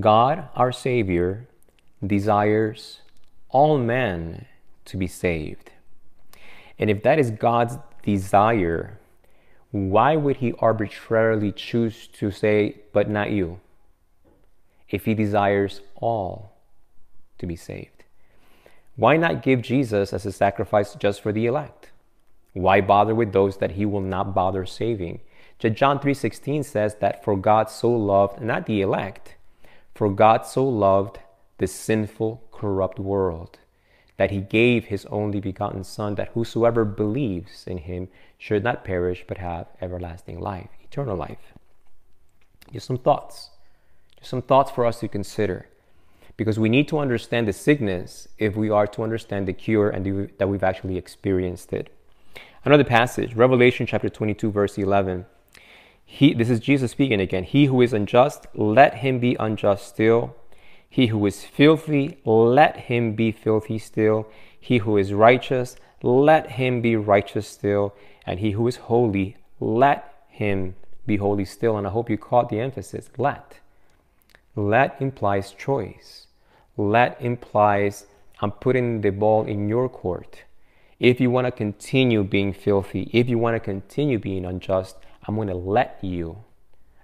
God, 0.00 0.48
our 0.54 0.72
Savior, 0.72 1.46
desires 2.04 3.02
all 3.50 3.76
men 3.76 4.46
to 4.86 4.96
be 4.96 5.06
saved. 5.06 5.72
And 6.78 6.88
if 6.88 7.02
that 7.02 7.18
is 7.18 7.30
God's 7.30 7.76
desire, 8.02 8.98
why 9.70 10.16
would 10.16 10.38
He 10.38 10.54
arbitrarily 10.60 11.52
choose 11.52 12.06
to 12.14 12.30
say, 12.30 12.76
but 12.94 13.10
not 13.10 13.32
you? 13.32 13.60
If 14.88 15.04
He 15.04 15.12
desires 15.12 15.82
all 15.94 16.56
to 17.36 17.46
be 17.46 17.54
saved. 17.56 17.93
Why 18.96 19.16
not 19.16 19.42
give 19.42 19.62
Jesus 19.62 20.12
as 20.12 20.24
a 20.24 20.32
sacrifice 20.32 20.94
just 20.94 21.20
for 21.20 21.32
the 21.32 21.46
elect? 21.46 21.90
Why 22.52 22.80
bother 22.80 23.14
with 23.14 23.32
those 23.32 23.56
that 23.58 23.72
he 23.72 23.84
will 23.84 24.00
not 24.00 24.34
bother 24.34 24.64
saving? 24.64 25.20
John 25.58 25.98
3:16 25.98 26.62
says 26.62 26.96
that 26.96 27.24
for 27.24 27.36
God 27.36 27.70
so 27.70 27.90
loved 27.90 28.40
not 28.40 28.66
the 28.66 28.82
elect, 28.82 29.36
for 29.94 30.10
God 30.10 30.44
so 30.46 30.68
loved 30.68 31.18
this 31.58 31.74
sinful, 31.74 32.42
corrupt 32.52 32.98
world 32.98 33.58
that 34.16 34.30
he 34.30 34.40
gave 34.40 34.86
his 34.86 35.06
only 35.06 35.40
begotten 35.40 35.82
Son, 35.82 36.14
that 36.14 36.28
whosoever 36.28 36.84
believes 36.84 37.66
in 37.66 37.78
him 37.78 38.08
should 38.38 38.62
not 38.62 38.84
perish 38.84 39.24
but 39.26 39.38
have 39.38 39.66
everlasting 39.80 40.38
life, 40.38 40.70
eternal 40.82 41.16
life. 41.16 41.54
Just 42.72 42.86
some 42.86 42.98
thoughts. 42.98 43.50
Just 44.18 44.30
some 44.30 44.42
thoughts 44.42 44.70
for 44.70 44.86
us 44.86 45.00
to 45.00 45.08
consider. 45.08 45.66
Because 46.36 46.58
we 46.58 46.68
need 46.68 46.88
to 46.88 46.98
understand 46.98 47.46
the 47.46 47.52
sickness 47.52 48.26
if 48.38 48.56
we 48.56 48.68
are 48.70 48.86
to 48.88 49.02
understand 49.02 49.46
the 49.46 49.52
cure 49.52 49.88
and 49.88 50.30
that 50.38 50.48
we've 50.48 50.64
actually 50.64 50.96
experienced 50.96 51.72
it. 51.72 51.90
Another 52.64 52.84
passage, 52.84 53.34
Revelation 53.34 53.86
chapter 53.86 54.08
22, 54.08 54.50
verse 54.50 54.78
11. 54.78 55.26
He, 56.04 56.34
this 56.34 56.50
is 56.50 56.60
Jesus 56.60 56.92
speaking 56.92 57.20
again. 57.20 57.44
He 57.44 57.66
who 57.66 57.80
is 57.82 57.92
unjust, 57.92 58.46
let 58.54 58.96
him 58.96 59.18
be 59.18 59.36
unjust 59.38 59.86
still. 59.86 60.34
He 60.88 61.08
who 61.08 61.24
is 61.26 61.44
filthy, 61.44 62.18
let 62.24 62.76
him 62.76 63.14
be 63.14 63.32
filthy 63.32 63.78
still. 63.78 64.28
He 64.58 64.78
who 64.78 64.96
is 64.96 65.12
righteous, 65.12 65.76
let 66.02 66.52
him 66.52 66.80
be 66.80 66.96
righteous 66.96 67.48
still. 67.48 67.94
And 68.26 68.40
he 68.40 68.52
who 68.52 68.66
is 68.68 68.76
holy, 68.76 69.36
let 69.60 70.24
him 70.28 70.76
be 71.06 71.16
holy 71.16 71.44
still. 71.44 71.76
And 71.76 71.86
I 71.86 71.90
hope 71.90 72.08
you 72.08 72.16
caught 72.16 72.48
the 72.48 72.60
emphasis 72.60 73.10
let. 73.18 73.58
Let 74.56 75.00
implies 75.00 75.50
choice. 75.52 76.23
Let 76.76 77.20
implies 77.20 78.06
I'm 78.40 78.50
putting 78.50 79.00
the 79.00 79.10
ball 79.10 79.44
in 79.44 79.68
your 79.68 79.88
court. 79.88 80.44
If 80.98 81.20
you 81.20 81.30
want 81.30 81.46
to 81.46 81.50
continue 81.50 82.24
being 82.24 82.52
filthy, 82.52 83.10
if 83.12 83.28
you 83.28 83.38
want 83.38 83.56
to 83.56 83.60
continue 83.60 84.18
being 84.18 84.44
unjust, 84.44 84.96
I'm 85.26 85.36
going 85.36 85.48
to 85.48 85.54
let 85.54 85.98
you. 86.02 86.44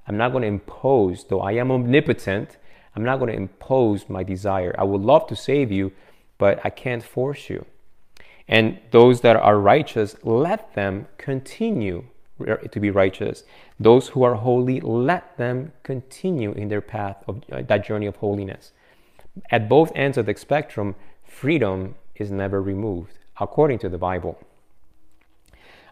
I'm 0.06 0.16
not 0.16 0.32
going 0.32 0.42
to 0.42 0.48
impose, 0.48 1.24
though 1.24 1.40
I 1.40 1.52
am 1.52 1.70
omnipotent, 1.70 2.56
I'm 2.96 3.04
not 3.04 3.18
going 3.18 3.30
to 3.30 3.36
impose 3.36 4.08
my 4.08 4.22
desire. 4.22 4.74
I 4.76 4.84
would 4.84 5.02
love 5.02 5.26
to 5.28 5.36
save 5.36 5.70
you, 5.70 5.92
but 6.38 6.60
I 6.64 6.70
can't 6.70 7.02
force 7.02 7.48
you. 7.48 7.64
And 8.48 8.80
those 8.90 9.20
that 9.20 9.36
are 9.36 9.58
righteous, 9.58 10.16
let 10.24 10.74
them 10.74 11.06
continue 11.16 12.06
to 12.70 12.80
be 12.80 12.90
righteous. 12.90 13.44
Those 13.78 14.08
who 14.08 14.24
are 14.24 14.34
holy, 14.34 14.80
let 14.80 15.36
them 15.36 15.72
continue 15.84 16.52
in 16.52 16.68
their 16.68 16.80
path 16.80 17.22
of 17.28 17.42
uh, 17.52 17.62
that 17.62 17.86
journey 17.86 18.06
of 18.06 18.16
holiness. 18.16 18.72
At 19.50 19.68
both 19.68 19.92
ends 19.94 20.18
of 20.18 20.26
the 20.26 20.34
spectrum, 20.36 20.94
freedom 21.24 21.94
is 22.14 22.30
never 22.30 22.60
removed, 22.62 23.18
according 23.40 23.78
to 23.80 23.88
the 23.88 23.98
Bible. 23.98 24.38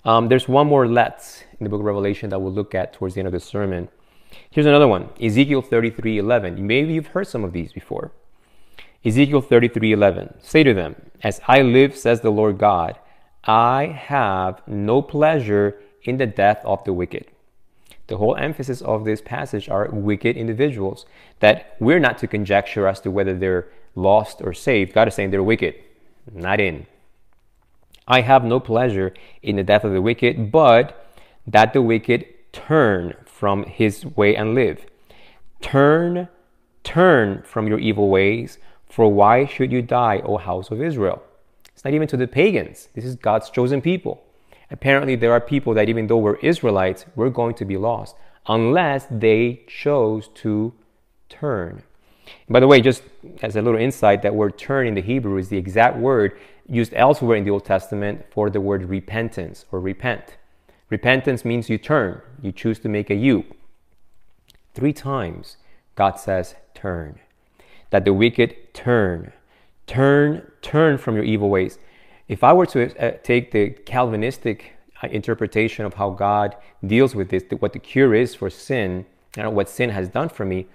Um, 0.04 0.28
there's 0.28 0.48
one 0.48 0.66
more 0.66 0.86
let's 0.86 1.44
in 1.58 1.64
the 1.64 1.70
book 1.70 1.80
of 1.80 1.86
Revelation 1.86 2.30
that 2.30 2.38
we'll 2.38 2.52
look 2.52 2.74
at 2.74 2.92
towards 2.92 3.14
the 3.14 3.20
end 3.20 3.26
of 3.26 3.32
the 3.32 3.40
sermon. 3.40 3.88
Here's 4.50 4.66
another 4.66 4.88
one 4.88 5.10
Ezekiel 5.20 5.62
33 5.62 6.18
11. 6.18 6.66
Maybe 6.66 6.94
you've 6.94 7.08
heard 7.08 7.26
some 7.26 7.44
of 7.44 7.52
these 7.52 7.72
before. 7.72 8.12
Ezekiel 9.04 9.40
33 9.40 9.92
11. 9.92 10.34
Say 10.40 10.62
to 10.62 10.74
them, 10.74 10.96
As 11.22 11.40
I 11.48 11.62
live, 11.62 11.96
says 11.96 12.20
the 12.20 12.30
Lord 12.30 12.58
God, 12.58 12.98
I 13.44 13.86
have 13.86 14.62
no 14.66 15.02
pleasure 15.02 15.80
in 16.02 16.16
the 16.16 16.26
death 16.26 16.60
of 16.64 16.84
the 16.84 16.92
wicked. 16.92 17.26
The 18.08 18.16
whole 18.16 18.36
emphasis 18.36 18.80
of 18.80 19.04
this 19.04 19.20
passage 19.20 19.68
are 19.68 19.88
wicked 19.90 20.36
individuals 20.36 21.06
that 21.40 21.76
we're 21.78 22.00
not 22.00 22.18
to 22.18 22.26
conjecture 22.26 22.88
as 22.88 23.00
to 23.00 23.10
whether 23.10 23.34
they're 23.34 23.68
lost 23.94 24.40
or 24.42 24.52
saved. 24.52 24.94
God 24.94 25.08
is 25.08 25.14
saying 25.14 25.30
they're 25.30 25.42
wicked, 25.42 25.74
not 26.32 26.58
in. 26.58 26.86
I 28.06 28.22
have 28.22 28.44
no 28.44 28.60
pleasure 28.60 29.12
in 29.42 29.56
the 29.56 29.62
death 29.62 29.84
of 29.84 29.92
the 29.92 30.00
wicked, 30.00 30.50
but 30.50 31.06
that 31.46 31.74
the 31.74 31.82
wicked 31.82 32.24
turn 32.52 33.14
from 33.26 33.64
his 33.64 34.06
way 34.06 34.34
and 34.34 34.54
live. 34.54 34.86
Turn, 35.60 36.28
turn 36.84 37.42
from 37.42 37.66
your 37.66 37.78
evil 37.78 38.08
ways, 38.08 38.58
for 38.88 39.12
why 39.12 39.44
should 39.44 39.70
you 39.70 39.82
die, 39.82 40.22
O 40.24 40.38
house 40.38 40.70
of 40.70 40.80
Israel? 40.80 41.22
It's 41.74 41.84
not 41.84 41.92
even 41.92 42.08
to 42.08 42.16
the 42.16 42.26
pagans. 42.26 42.88
This 42.94 43.04
is 43.04 43.16
God's 43.16 43.50
chosen 43.50 43.82
people. 43.82 44.24
Apparently, 44.70 45.16
there 45.16 45.32
are 45.32 45.40
people 45.40 45.74
that, 45.74 45.88
even 45.88 46.06
though 46.06 46.18
we're 46.18 46.36
Israelites, 46.36 47.06
we're 47.16 47.30
going 47.30 47.54
to 47.54 47.64
be 47.64 47.76
lost 47.76 48.16
unless 48.46 49.06
they 49.10 49.62
chose 49.66 50.28
to 50.34 50.72
turn. 51.28 51.82
By 52.48 52.60
the 52.60 52.66
way, 52.66 52.80
just 52.80 53.02
as 53.42 53.56
a 53.56 53.62
little 53.62 53.80
insight, 53.80 54.22
that 54.22 54.34
word 54.34 54.58
turn 54.58 54.86
in 54.86 54.94
the 54.94 55.02
Hebrew 55.02 55.38
is 55.38 55.48
the 55.48 55.56
exact 55.56 55.96
word 55.96 56.38
used 56.66 56.92
elsewhere 56.94 57.36
in 57.36 57.44
the 57.44 57.50
Old 57.50 57.64
Testament 57.64 58.26
for 58.30 58.50
the 58.50 58.60
word 58.60 58.84
repentance 58.84 59.64
or 59.72 59.80
repent. 59.80 60.36
Repentance 60.90 61.44
means 61.44 61.68
you 61.68 61.78
turn, 61.78 62.20
you 62.42 62.52
choose 62.52 62.78
to 62.80 62.88
make 62.88 63.10
a 63.10 63.14
U. 63.14 63.44
Three 64.74 64.92
times 64.92 65.56
God 65.94 66.20
says, 66.20 66.54
turn. 66.74 67.18
That 67.90 68.04
the 68.04 68.12
wicked 68.12 68.72
turn. 68.74 69.32
Turn, 69.86 70.50
turn 70.62 70.98
from 70.98 71.16
your 71.16 71.24
evil 71.24 71.48
ways. 71.48 71.78
If 72.28 72.44
I 72.44 72.52
were 72.52 72.66
to 72.66 72.96
uh, 72.98 73.18
take 73.22 73.50
the 73.52 73.70
Calvinistic 73.70 74.74
uh, 75.02 75.08
interpretation 75.08 75.86
of 75.86 75.94
how 75.94 76.10
God 76.10 76.56
deals 76.86 77.14
with 77.14 77.30
this, 77.30 77.44
what 77.58 77.72
the 77.72 77.78
cure 77.78 78.14
is 78.14 78.34
for 78.34 78.50
sin, 78.50 79.06
and 79.36 79.54
what 79.54 79.68
sin 79.68 79.90
has 79.90 80.08
done 80.08 80.28
for 80.28 80.44
me, 80.44 80.66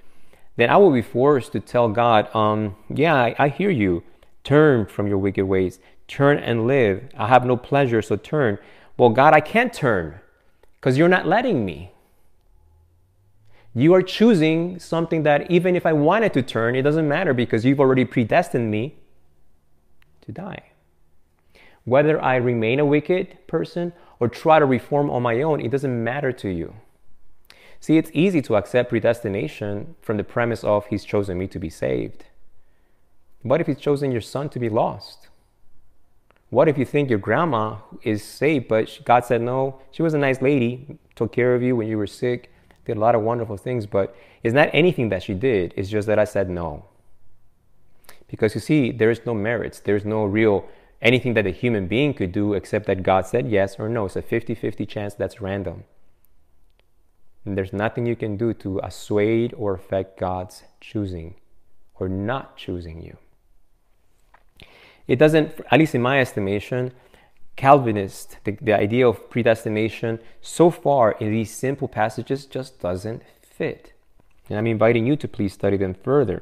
then 0.56 0.70
I 0.70 0.78
will 0.78 0.92
be 0.92 1.02
forced 1.02 1.52
to 1.54 1.60
tell 1.60 1.90
God, 1.90 2.34
um, 2.36 2.76
yeah, 2.90 3.16
I, 3.16 3.36
I 3.38 3.48
hear 3.50 3.70
you. 3.70 4.04
Turn 4.44 4.86
from 4.86 5.08
your 5.08 5.18
wicked 5.18 5.46
ways. 5.46 5.80
Turn 6.08 6.38
and 6.38 6.68
live. 6.68 7.10
I 7.18 7.28
have 7.28 7.46
no 7.46 7.56
pleasure, 7.56 8.02
so 8.02 8.16
turn. 8.16 8.58
Well, 8.98 9.10
God, 9.10 9.34
I 9.34 9.40
can't 9.40 9.74
turn 9.74 10.20
because 10.80 10.98
you're 10.98 11.08
not 11.08 11.26
letting 11.26 11.66
me. 11.66 11.92
You 13.74 13.94
are 13.94 14.04
choosing 14.04 14.78
something 14.80 15.24
that 15.24 15.50
even 15.50 15.76
if 15.76 15.86
I 15.86 15.94
wanted 15.94 16.34
to 16.34 16.44
turn, 16.44 16.76
it 16.76 16.84
doesn't 16.84 17.08
matter 17.08 17.34
because 17.34 17.66
you've 17.66 17.80
already 17.80 18.06
predestined 18.06 18.70
me 18.70 18.96
to 20.22 20.32
die. 20.32 20.73
Whether 21.86 22.22
I 22.22 22.36
remain 22.38 22.80
a 22.80 22.86
wicked 22.86 23.48
person 23.48 23.94
or 24.20 24.28
try 24.28 24.60
to 24.60 24.66
reform 24.66 25.10
on 25.10 25.22
my 25.22 25.42
own, 25.42 25.60
it 25.60 25.72
doesn't 25.72 26.04
matter 26.04 26.32
to 26.32 26.50
you. 26.50 26.76
See, 27.80 27.98
it's 27.98 28.12
easy 28.14 28.42
to 28.44 28.56
accept 28.56 28.90
predestination 28.90 29.96
from 30.02 30.16
the 30.16 30.24
premise 30.24 30.64
of 30.64 30.86
He's 30.86 31.04
chosen 31.04 31.38
me 31.38 31.48
to 31.48 31.60
be 31.60 31.70
saved. 31.70 32.26
What 33.42 33.60
if 33.60 33.68
He's 33.68 33.80
chosen 33.80 34.12
your 34.12 34.22
son 34.22 34.48
to 34.50 34.60
be 34.60 34.70
lost? 34.70 35.28
What 36.50 36.70
if 36.70 36.78
you 36.78 36.86
think 36.86 37.10
your 37.10 37.20
grandma 37.20 37.78
is 38.04 38.24
saved, 38.24 38.68
but 38.68 39.00
God 39.04 39.26
said, 39.26 39.42
no, 39.42 39.82
she 39.92 40.04
was 40.04 40.14
a 40.14 40.20
nice 40.20 40.42
lady, 40.42 41.00
took 41.16 41.34
care 41.34 41.56
of 41.56 41.64
you 41.64 41.76
when 41.76 41.88
you 41.88 41.98
were 41.98 42.08
sick, 42.08 42.54
did 42.86 42.96
a 42.96 43.00
lot 43.00 43.16
of 43.16 43.22
wonderful 43.22 43.58
things, 43.58 43.86
but 43.86 44.16
it's 44.44 44.54
not 44.54 44.70
anything 44.72 45.10
that 45.10 45.24
she 45.24 45.34
did. 45.34 45.74
It's 45.76 45.90
just 45.90 46.08
that 46.08 46.20
I 46.20 46.26
said 46.26 46.50
no. 46.50 46.86
Because 48.28 48.56
you 48.56 48.62
see, 48.62 48.92
there 48.92 49.10
is 49.10 49.26
no 49.26 49.34
merits, 49.34 49.80
there's 49.80 50.06
no 50.06 50.26
real 50.26 50.66
anything 51.04 51.36
that 51.36 51.46
a 51.46 51.52
human 51.52 51.88
being 51.88 52.14
could 52.14 52.32
do 52.32 52.54
except 52.54 52.88
that 52.88 53.04
God 53.04 53.28
said 53.28 53.50
yes 53.50 53.76
or 53.78 53.88
no. 53.88 54.06
It's 54.06 54.16
a 54.16 54.22
50 54.22 54.56
50 54.56 54.86
chance 54.86 55.14
that's 55.14 55.42
random. 55.42 55.84
And 57.46 57.58
there's 57.58 57.74
nothing 57.74 58.06
you 58.06 58.16
can 58.16 58.38
do 58.38 58.54
to 58.56 58.80
assuade 58.82 59.54
or 59.56 59.74
affect 59.74 60.20
God's 60.20 60.64
choosing 60.80 61.36
or 61.96 62.08
not 62.08 62.58
choosing 62.58 63.02
you. 63.02 63.18
It 65.08 65.20
doesn't, 65.20 65.60
at 65.70 65.80
least 65.80 65.94
in 65.94 66.02
my 66.02 66.22
estimation, 66.22 66.94
Calvinist, 67.56 68.38
the, 68.46 68.58
the 68.62 68.74
idea 68.74 69.08
of 69.08 69.30
predestination 69.30 70.20
so 70.42 70.72
far 70.72 71.12
in 71.20 71.32
these 71.32 71.52
simple 71.52 71.88
passages 71.88 72.46
just 72.46 72.80
doesn't 72.80 73.22
fit. 73.42 73.94
And 74.50 74.58
I'm 74.58 74.68
inviting 74.68 75.06
you 75.06 75.16
to 75.18 75.28
please 75.28 75.54
study 75.54 75.78
them 75.78 75.94
further. 75.94 76.42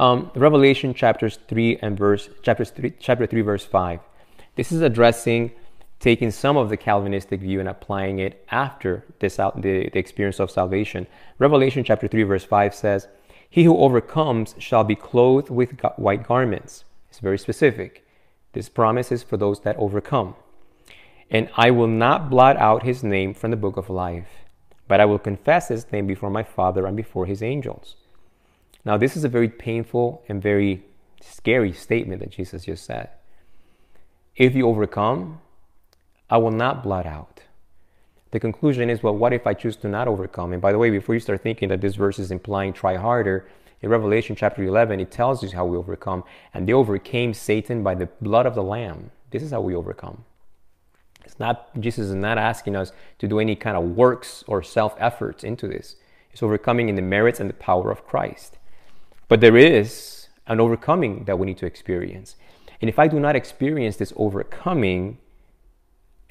Um, 0.00 0.30
Revelation 0.34 0.94
chapters 0.94 1.38
3 1.48 1.76
and 1.82 1.98
verse 1.98 2.30
chapters 2.40 2.70
3, 2.70 2.94
chapter 2.98 3.26
3 3.26 3.42
verse 3.42 3.66
5. 3.66 4.00
This 4.56 4.72
is 4.72 4.80
addressing 4.80 5.52
taking 5.98 6.30
some 6.30 6.56
of 6.56 6.70
the 6.70 6.78
Calvinistic 6.78 7.38
view 7.42 7.60
and 7.60 7.68
applying 7.68 8.18
it 8.18 8.42
after 8.50 9.04
this, 9.18 9.36
the, 9.36 9.90
the 9.92 9.98
experience 9.98 10.40
of 10.40 10.50
salvation. 10.50 11.06
Revelation 11.38 11.84
chapter 11.84 12.08
3, 12.08 12.22
verse 12.22 12.44
5 12.44 12.74
says, 12.74 13.08
He 13.50 13.64
who 13.64 13.76
overcomes 13.76 14.54
shall 14.56 14.84
be 14.84 14.96
clothed 14.96 15.50
with 15.50 15.78
white 15.96 16.26
garments. 16.26 16.84
It's 17.10 17.18
very 17.18 17.38
specific. 17.38 18.06
This 18.54 18.70
promise 18.70 19.12
is 19.12 19.22
for 19.22 19.36
those 19.36 19.60
that 19.60 19.76
overcome. 19.76 20.34
And 21.30 21.50
I 21.58 21.70
will 21.72 21.88
not 21.88 22.30
blot 22.30 22.56
out 22.56 22.84
his 22.84 23.04
name 23.04 23.34
from 23.34 23.50
the 23.50 23.58
book 23.58 23.76
of 23.76 23.90
life, 23.90 24.30
but 24.88 24.98
I 24.98 25.04
will 25.04 25.18
confess 25.18 25.68
his 25.68 25.92
name 25.92 26.06
before 26.06 26.30
my 26.30 26.42
Father 26.42 26.86
and 26.86 26.96
before 26.96 27.26
his 27.26 27.42
angels. 27.42 27.96
Now, 28.84 28.96
this 28.96 29.16
is 29.16 29.24
a 29.24 29.28
very 29.28 29.48
painful 29.48 30.22
and 30.28 30.42
very 30.42 30.84
scary 31.20 31.72
statement 31.72 32.20
that 32.20 32.30
Jesus 32.30 32.64
just 32.64 32.84
said. 32.84 33.10
If 34.36 34.54
you 34.54 34.66
overcome, 34.68 35.40
I 36.30 36.38
will 36.38 36.50
not 36.50 36.82
blot 36.82 37.06
out. 37.06 37.42
The 38.30 38.40
conclusion 38.40 38.88
is, 38.88 39.02
well, 39.02 39.16
what 39.16 39.32
if 39.32 39.46
I 39.46 39.54
choose 39.54 39.76
to 39.78 39.88
not 39.88 40.08
overcome? 40.08 40.52
And 40.52 40.62
by 40.62 40.72
the 40.72 40.78
way, 40.78 40.90
before 40.90 41.14
you 41.14 41.20
start 41.20 41.42
thinking 41.42 41.68
that 41.68 41.80
this 41.80 41.96
verse 41.96 42.18
is 42.18 42.30
implying 42.30 42.72
try 42.72 42.96
harder, 42.96 43.48
in 43.82 43.88
Revelation 43.88 44.36
chapter 44.36 44.62
11, 44.62 45.00
it 45.00 45.10
tells 45.10 45.42
us 45.42 45.52
how 45.52 45.64
we 45.64 45.76
overcome. 45.76 46.24
And 46.52 46.68
they 46.68 46.72
overcame 46.72 47.32
Satan 47.32 47.82
by 47.82 47.94
the 47.94 48.06
blood 48.20 48.46
of 48.46 48.54
the 48.54 48.62
Lamb. 48.62 49.10
This 49.30 49.42
is 49.42 49.52
how 49.52 49.62
we 49.62 49.74
overcome. 49.74 50.24
It's 51.24 51.38
not, 51.38 51.68
Jesus 51.80 52.08
is 52.08 52.14
not 52.14 52.38
asking 52.38 52.76
us 52.76 52.92
to 53.18 53.28
do 53.28 53.38
any 53.38 53.56
kind 53.56 53.76
of 53.76 53.96
works 53.96 54.44
or 54.46 54.62
self 54.62 54.94
efforts 54.98 55.44
into 55.44 55.66
this. 55.66 55.96
It's 56.32 56.42
overcoming 56.42 56.88
in 56.88 56.94
the 56.94 57.02
merits 57.02 57.40
and 57.40 57.48
the 57.48 57.54
power 57.54 57.90
of 57.90 58.06
Christ. 58.06 58.58
But 59.30 59.40
there 59.40 59.56
is 59.56 60.26
an 60.48 60.58
overcoming 60.58 61.22
that 61.26 61.38
we 61.38 61.46
need 61.46 61.58
to 61.58 61.66
experience. 61.66 62.34
And 62.80 62.88
if 62.88 62.98
I 62.98 63.06
do 63.06 63.20
not 63.20 63.36
experience 63.36 63.96
this 63.96 64.12
overcoming, 64.16 65.18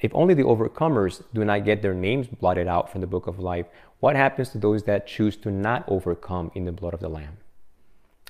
if 0.00 0.14
only 0.14 0.34
the 0.34 0.42
overcomers 0.42 1.22
do 1.32 1.42
not 1.42 1.64
get 1.64 1.80
their 1.80 1.94
names 1.94 2.26
blotted 2.26 2.68
out 2.68 2.92
from 2.92 3.00
the 3.00 3.06
book 3.06 3.26
of 3.26 3.38
life, 3.38 3.64
what 4.00 4.16
happens 4.16 4.50
to 4.50 4.58
those 4.58 4.82
that 4.82 5.06
choose 5.06 5.34
to 5.38 5.50
not 5.50 5.82
overcome 5.88 6.52
in 6.54 6.66
the 6.66 6.72
blood 6.72 6.92
of 6.92 7.00
the 7.00 7.08
Lamb? 7.08 7.38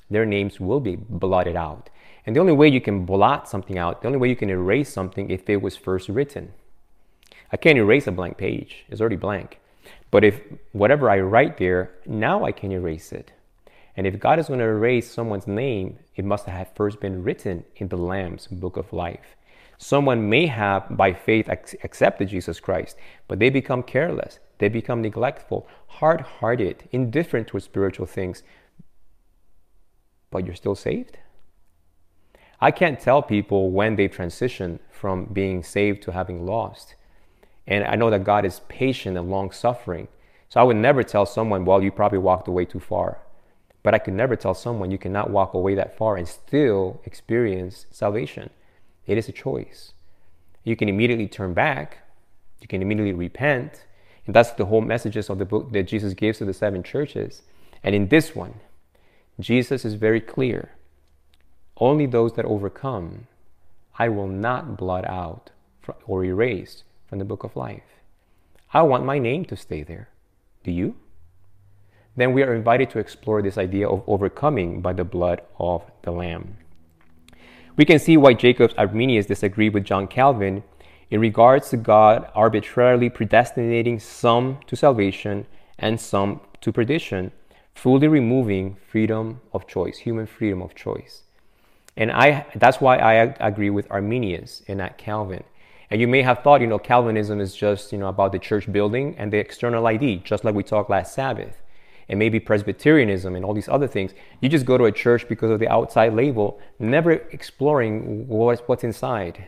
Their 0.08 0.24
names 0.24 0.60
will 0.60 0.78
be 0.78 0.94
blotted 0.94 1.56
out. 1.56 1.90
And 2.24 2.36
the 2.36 2.40
only 2.40 2.52
way 2.52 2.68
you 2.68 2.80
can 2.80 3.04
blot 3.04 3.48
something 3.48 3.76
out, 3.76 4.02
the 4.02 4.06
only 4.06 4.20
way 4.20 4.28
you 4.28 4.36
can 4.36 4.50
erase 4.50 4.92
something 4.92 5.30
if 5.30 5.50
it 5.50 5.60
was 5.60 5.76
first 5.76 6.08
written. 6.08 6.52
I 7.50 7.56
can't 7.56 7.76
erase 7.76 8.06
a 8.06 8.12
blank 8.12 8.38
page, 8.38 8.84
it's 8.88 9.00
already 9.00 9.16
blank. 9.16 9.58
But 10.12 10.22
if 10.22 10.40
whatever 10.70 11.10
I 11.10 11.18
write 11.18 11.58
there, 11.58 11.90
now 12.06 12.44
I 12.44 12.52
can 12.52 12.70
erase 12.70 13.10
it. 13.10 13.32
And 13.96 14.06
if 14.06 14.18
God 14.18 14.38
is 14.38 14.48
going 14.48 14.60
to 14.60 14.66
erase 14.66 15.10
someone's 15.10 15.46
name, 15.46 15.98
it 16.14 16.24
must 16.24 16.46
have 16.46 16.68
first 16.74 17.00
been 17.00 17.22
written 17.22 17.64
in 17.76 17.88
the 17.88 17.96
Lamb's 17.96 18.46
book 18.46 18.76
of 18.76 18.92
life. 18.92 19.36
Someone 19.78 20.28
may 20.28 20.46
have, 20.46 20.94
by 20.96 21.14
faith, 21.14 21.48
accepted 21.48 22.28
Jesus 22.28 22.60
Christ, 22.60 22.96
but 23.28 23.38
they 23.38 23.48
become 23.48 23.82
careless, 23.82 24.38
they 24.58 24.68
become 24.68 25.00
neglectful, 25.00 25.66
hard 25.86 26.20
hearted, 26.20 26.88
indifferent 26.92 27.48
towards 27.48 27.64
spiritual 27.64 28.06
things. 28.06 28.42
But 30.30 30.44
you're 30.44 30.54
still 30.54 30.74
saved? 30.74 31.18
I 32.60 32.70
can't 32.70 33.00
tell 33.00 33.22
people 33.22 33.70
when 33.70 33.96
they 33.96 34.06
transition 34.06 34.80
from 34.90 35.24
being 35.24 35.62
saved 35.62 36.02
to 36.02 36.12
having 36.12 36.44
lost. 36.44 36.94
And 37.66 37.84
I 37.84 37.96
know 37.96 38.10
that 38.10 38.22
God 38.22 38.44
is 38.44 38.60
patient 38.68 39.16
and 39.16 39.30
long 39.30 39.50
suffering. 39.50 40.08
So 40.50 40.60
I 40.60 40.64
would 40.64 40.76
never 40.76 41.02
tell 41.02 41.24
someone, 41.24 41.64
well, 41.64 41.82
you 41.82 41.90
probably 41.90 42.18
walked 42.18 42.48
away 42.48 42.66
too 42.66 42.80
far. 42.80 43.18
But 43.82 43.94
I 43.94 43.98
could 43.98 44.14
never 44.14 44.36
tell 44.36 44.54
someone 44.54 44.90
you 44.90 44.98
cannot 44.98 45.30
walk 45.30 45.54
away 45.54 45.74
that 45.74 45.96
far 45.96 46.16
and 46.16 46.28
still 46.28 47.00
experience 47.04 47.86
salvation. 47.90 48.50
It 49.06 49.16
is 49.16 49.28
a 49.28 49.32
choice. 49.32 49.92
You 50.64 50.76
can 50.76 50.88
immediately 50.88 51.28
turn 51.28 51.54
back, 51.54 51.98
you 52.60 52.68
can 52.68 52.82
immediately 52.82 53.14
repent. 53.14 53.84
And 54.26 54.36
that's 54.36 54.52
the 54.52 54.66
whole 54.66 54.82
messages 54.82 55.30
of 55.30 55.38
the 55.38 55.46
book 55.46 55.72
that 55.72 55.84
Jesus 55.84 56.14
gives 56.14 56.38
to 56.38 56.44
the 56.44 56.52
seven 56.52 56.82
churches. 56.82 57.42
And 57.82 57.94
in 57.94 58.08
this 58.08 58.36
one, 58.36 58.54
Jesus 59.40 59.84
is 59.84 59.94
very 59.94 60.20
clear. 60.20 60.72
Only 61.78 62.04
those 62.04 62.34
that 62.34 62.44
overcome, 62.44 63.26
I 63.98 64.10
will 64.10 64.28
not 64.28 64.76
blot 64.76 65.06
out 65.06 65.50
or 66.06 66.24
erase 66.24 66.84
from 67.08 67.18
the 67.18 67.24
book 67.24 67.42
of 67.42 67.56
life. 67.56 67.82
I 68.72 68.82
want 68.82 69.04
my 69.04 69.18
name 69.18 69.46
to 69.46 69.56
stay 69.56 69.82
there. 69.82 70.10
Do 70.62 70.70
you? 70.70 70.96
Then 72.16 72.32
we 72.32 72.42
are 72.42 72.54
invited 72.54 72.90
to 72.90 72.98
explore 72.98 73.40
this 73.40 73.56
idea 73.56 73.88
of 73.88 74.02
overcoming 74.06 74.80
by 74.80 74.92
the 74.92 75.04
blood 75.04 75.42
of 75.58 75.82
the 76.02 76.10
Lamb. 76.10 76.56
We 77.76 77.84
can 77.84 77.98
see 77.98 78.16
why 78.16 78.34
Jacobus 78.34 78.76
Arminius 78.76 79.26
disagreed 79.26 79.74
with 79.74 79.84
John 79.84 80.06
Calvin 80.06 80.62
in 81.10 81.20
regards 81.20 81.70
to 81.70 81.76
God 81.76 82.30
arbitrarily 82.34 83.10
predestinating 83.10 84.00
some 84.00 84.58
to 84.66 84.76
salvation 84.76 85.46
and 85.78 86.00
some 86.00 86.40
to 86.60 86.72
perdition, 86.72 87.32
fully 87.74 88.08
removing 88.08 88.76
freedom 88.88 89.40
of 89.52 89.66
choice, 89.66 89.98
human 89.98 90.26
freedom 90.26 90.60
of 90.60 90.74
choice. 90.74 91.22
And 91.96 92.10
I, 92.10 92.46
that's 92.54 92.80
why 92.80 92.98
I 92.98 93.14
agree 93.40 93.70
with 93.70 93.90
Arminius 93.90 94.62
and 94.68 94.78
not 94.78 94.98
Calvin. 94.98 95.44
And 95.90 96.00
you 96.00 96.06
may 96.06 96.22
have 96.22 96.40
thought, 96.40 96.60
you 96.60 96.66
know, 96.66 96.78
Calvinism 96.78 97.40
is 97.40 97.54
just, 97.54 97.92
you 97.92 97.98
know, 97.98 98.08
about 98.08 98.32
the 98.32 98.38
church 98.38 98.70
building 98.70 99.16
and 99.16 99.32
the 99.32 99.38
external 99.38 99.86
ID, 99.86 100.18
just 100.18 100.44
like 100.44 100.54
we 100.54 100.62
talked 100.62 100.90
last 100.90 101.14
Sabbath 101.14 101.60
and 102.10 102.18
maybe 102.18 102.40
Presbyterianism 102.40 103.36
and 103.36 103.44
all 103.44 103.54
these 103.54 103.68
other 103.68 103.86
things. 103.86 104.12
You 104.40 104.48
just 104.48 104.66
go 104.66 104.76
to 104.76 104.84
a 104.84 104.92
church 104.92 105.28
because 105.28 105.50
of 105.50 105.60
the 105.60 105.68
outside 105.68 106.12
label, 106.12 106.60
never 106.80 107.12
exploring 107.12 108.26
what's, 108.26 108.60
what's 108.62 108.82
inside, 108.82 109.46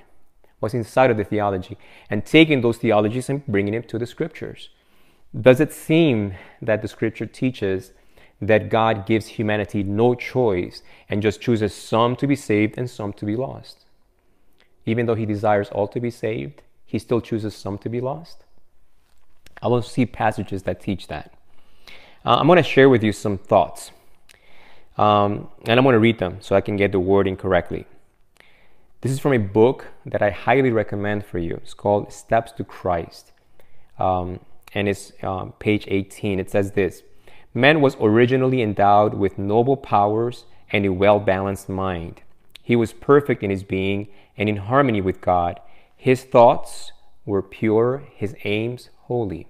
what's 0.61 0.73
inside 0.73 1.11
of 1.11 1.17
the 1.17 1.25
theology, 1.25 1.77
and 2.09 2.25
taking 2.25 2.61
those 2.61 2.79
theologies 2.79 3.29
and 3.29 3.45
bringing 3.49 3.75
them 3.75 3.83
to 3.83 3.99
the 3.99 4.07
scriptures. 4.07 4.71
Does 5.39 5.61
it 5.61 5.73
seem 5.73 6.35
that 6.63 6.83
the 6.83 6.89
scripture 6.89 7.27
teaches 7.27 7.93
that 8.41 8.69
God 8.69 9.07
gives 9.07 9.27
humanity 9.27 9.83
no 9.83 10.15
choice 10.15 10.83
and 11.09 11.21
just 11.21 11.41
chooses 11.41 11.75
some 11.75 12.15
to 12.17 12.29
be 12.29 12.37
saved 12.37 12.79
and 12.79 12.89
some 12.89 13.13
to 13.15 13.27
be 13.27 13.35
lost? 13.35 13.87
Even 14.87 15.07
though 15.07 15.17
he 15.17 15.27
desires 15.27 15.69
all 15.71 15.89
to 15.89 15.99
be 15.99 16.11
saved, 16.11 16.63
he 16.87 17.01
still 17.01 17.21
chooses 17.21 17.57
some 17.57 17.77
to 17.79 17.89
be 17.89 18.01
lost? 18.01 18.45
I 19.61 19.67
will 19.67 19.83
see 19.83 20.07
passages 20.07 20.63
that 20.63 20.81
teach 20.81 21.09
that. 21.09 21.35
Uh, 22.25 22.37
I'm 22.37 22.47
going 22.47 22.57
to 22.57 22.63
share 22.63 22.89
with 22.89 23.03
you 23.03 23.13
some 23.13 23.39
thoughts. 23.39 23.91
Um, 24.97 25.49
and 25.67 25.79
I'm 25.79 25.85
going 25.85 25.95
to 25.95 25.99
read 25.99 26.19
them 26.19 26.39
so 26.41 26.55
I 26.55 26.61
can 26.61 26.77
get 26.77 26.93
the 26.93 27.01
wording 27.01 27.37
correctly. 27.37 27.87
This 29.01 29.11
is 29.11 29.19
from 29.19 29.33
a 29.33 29.39
book 29.39 29.89
that 30.07 30.23
I 30.23 30.31
highly 30.31 30.71
recommend 30.71 31.25
for 31.27 31.39
you. 31.39 31.57
It's 31.57 31.75
called 31.75 32.13
Steps 32.13 32.53
to 32.53 32.65
Christ. 32.65 33.33
Um, 33.99 34.41
and 34.75 34.89
it's 34.89 35.13
um, 35.23 35.53
page 35.59 35.87
18. 35.89 36.39
It 36.39 36.51
says 36.51 36.73
this 36.73 37.03
Man 37.55 37.81
was 37.81 37.97
originally 38.01 38.63
endowed 38.63 39.15
with 39.15 39.39
noble 39.39 39.77
powers 39.77 40.45
and 40.71 40.87
a 40.87 40.93
well 40.93 41.19
balanced 41.19 41.69
mind. 41.69 42.23
He 42.63 42.77
was 42.77 42.93
perfect 42.93 43.43
in 43.43 43.51
his 43.51 43.65
being 43.65 44.09
and 44.37 44.49
in 44.49 44.57
harmony 44.57 45.01
with 45.01 45.21
God. 45.21 45.61
His 45.97 46.23
thoughts 46.23 46.93
were 47.27 47.43
pure, 47.43 48.05
his 48.15 48.37
aims 48.45 48.91
holy. 49.03 49.49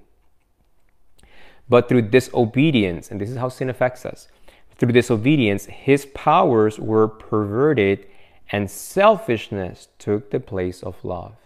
But 1.73 1.89
through 1.89 2.03
disobedience, 2.03 3.11
and 3.11 3.18
this 3.18 3.31
is 3.31 3.39
how 3.39 3.49
sin 3.49 3.70
affects 3.70 4.05
us, 4.05 4.29
through 4.77 4.93
disobedience, 4.93 5.64
his 5.64 6.05
powers 6.05 6.79
were 6.79 7.09
perverted 7.09 8.07
and 8.51 8.70
selfishness 8.70 9.89
took 9.99 10.31
the 10.31 10.39
place 10.39 10.83
of 10.83 11.03
love. 11.03 11.37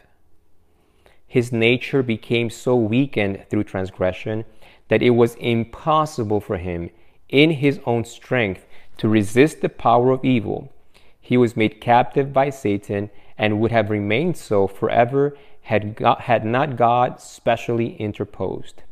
his 1.29 1.53
nature 1.53 2.03
became 2.03 2.51
so 2.51 2.75
weakened 2.75 3.45
through 3.49 3.63
transgression 3.63 4.45
that 4.89 5.03
it 5.03 5.11
was 5.11 5.37
impossible 5.37 6.41
for 6.41 6.57
him 6.57 6.91
in 7.29 7.51
his 7.51 7.79
own 7.87 8.05
strength 8.05 8.67
to 8.97 9.09
resist 9.09 9.61
the 9.61 9.69
power 9.69 10.11
of 10.11 10.25
evil. 10.25 10.73
He 11.21 11.37
was 11.37 11.57
made 11.57 11.81
captive 11.81 12.33
by 12.33 12.51
Satan 12.51 13.11
and 13.39 13.61
would 13.61 13.71
have 13.71 13.91
remained 13.91 14.37
so 14.37 14.67
forever 14.67 15.37
had, 15.63 15.95
God, 15.95 16.21
had 16.23 16.45
not 16.45 16.77
God 16.77 17.21
specially 17.21 17.95
interposed. 17.97 18.83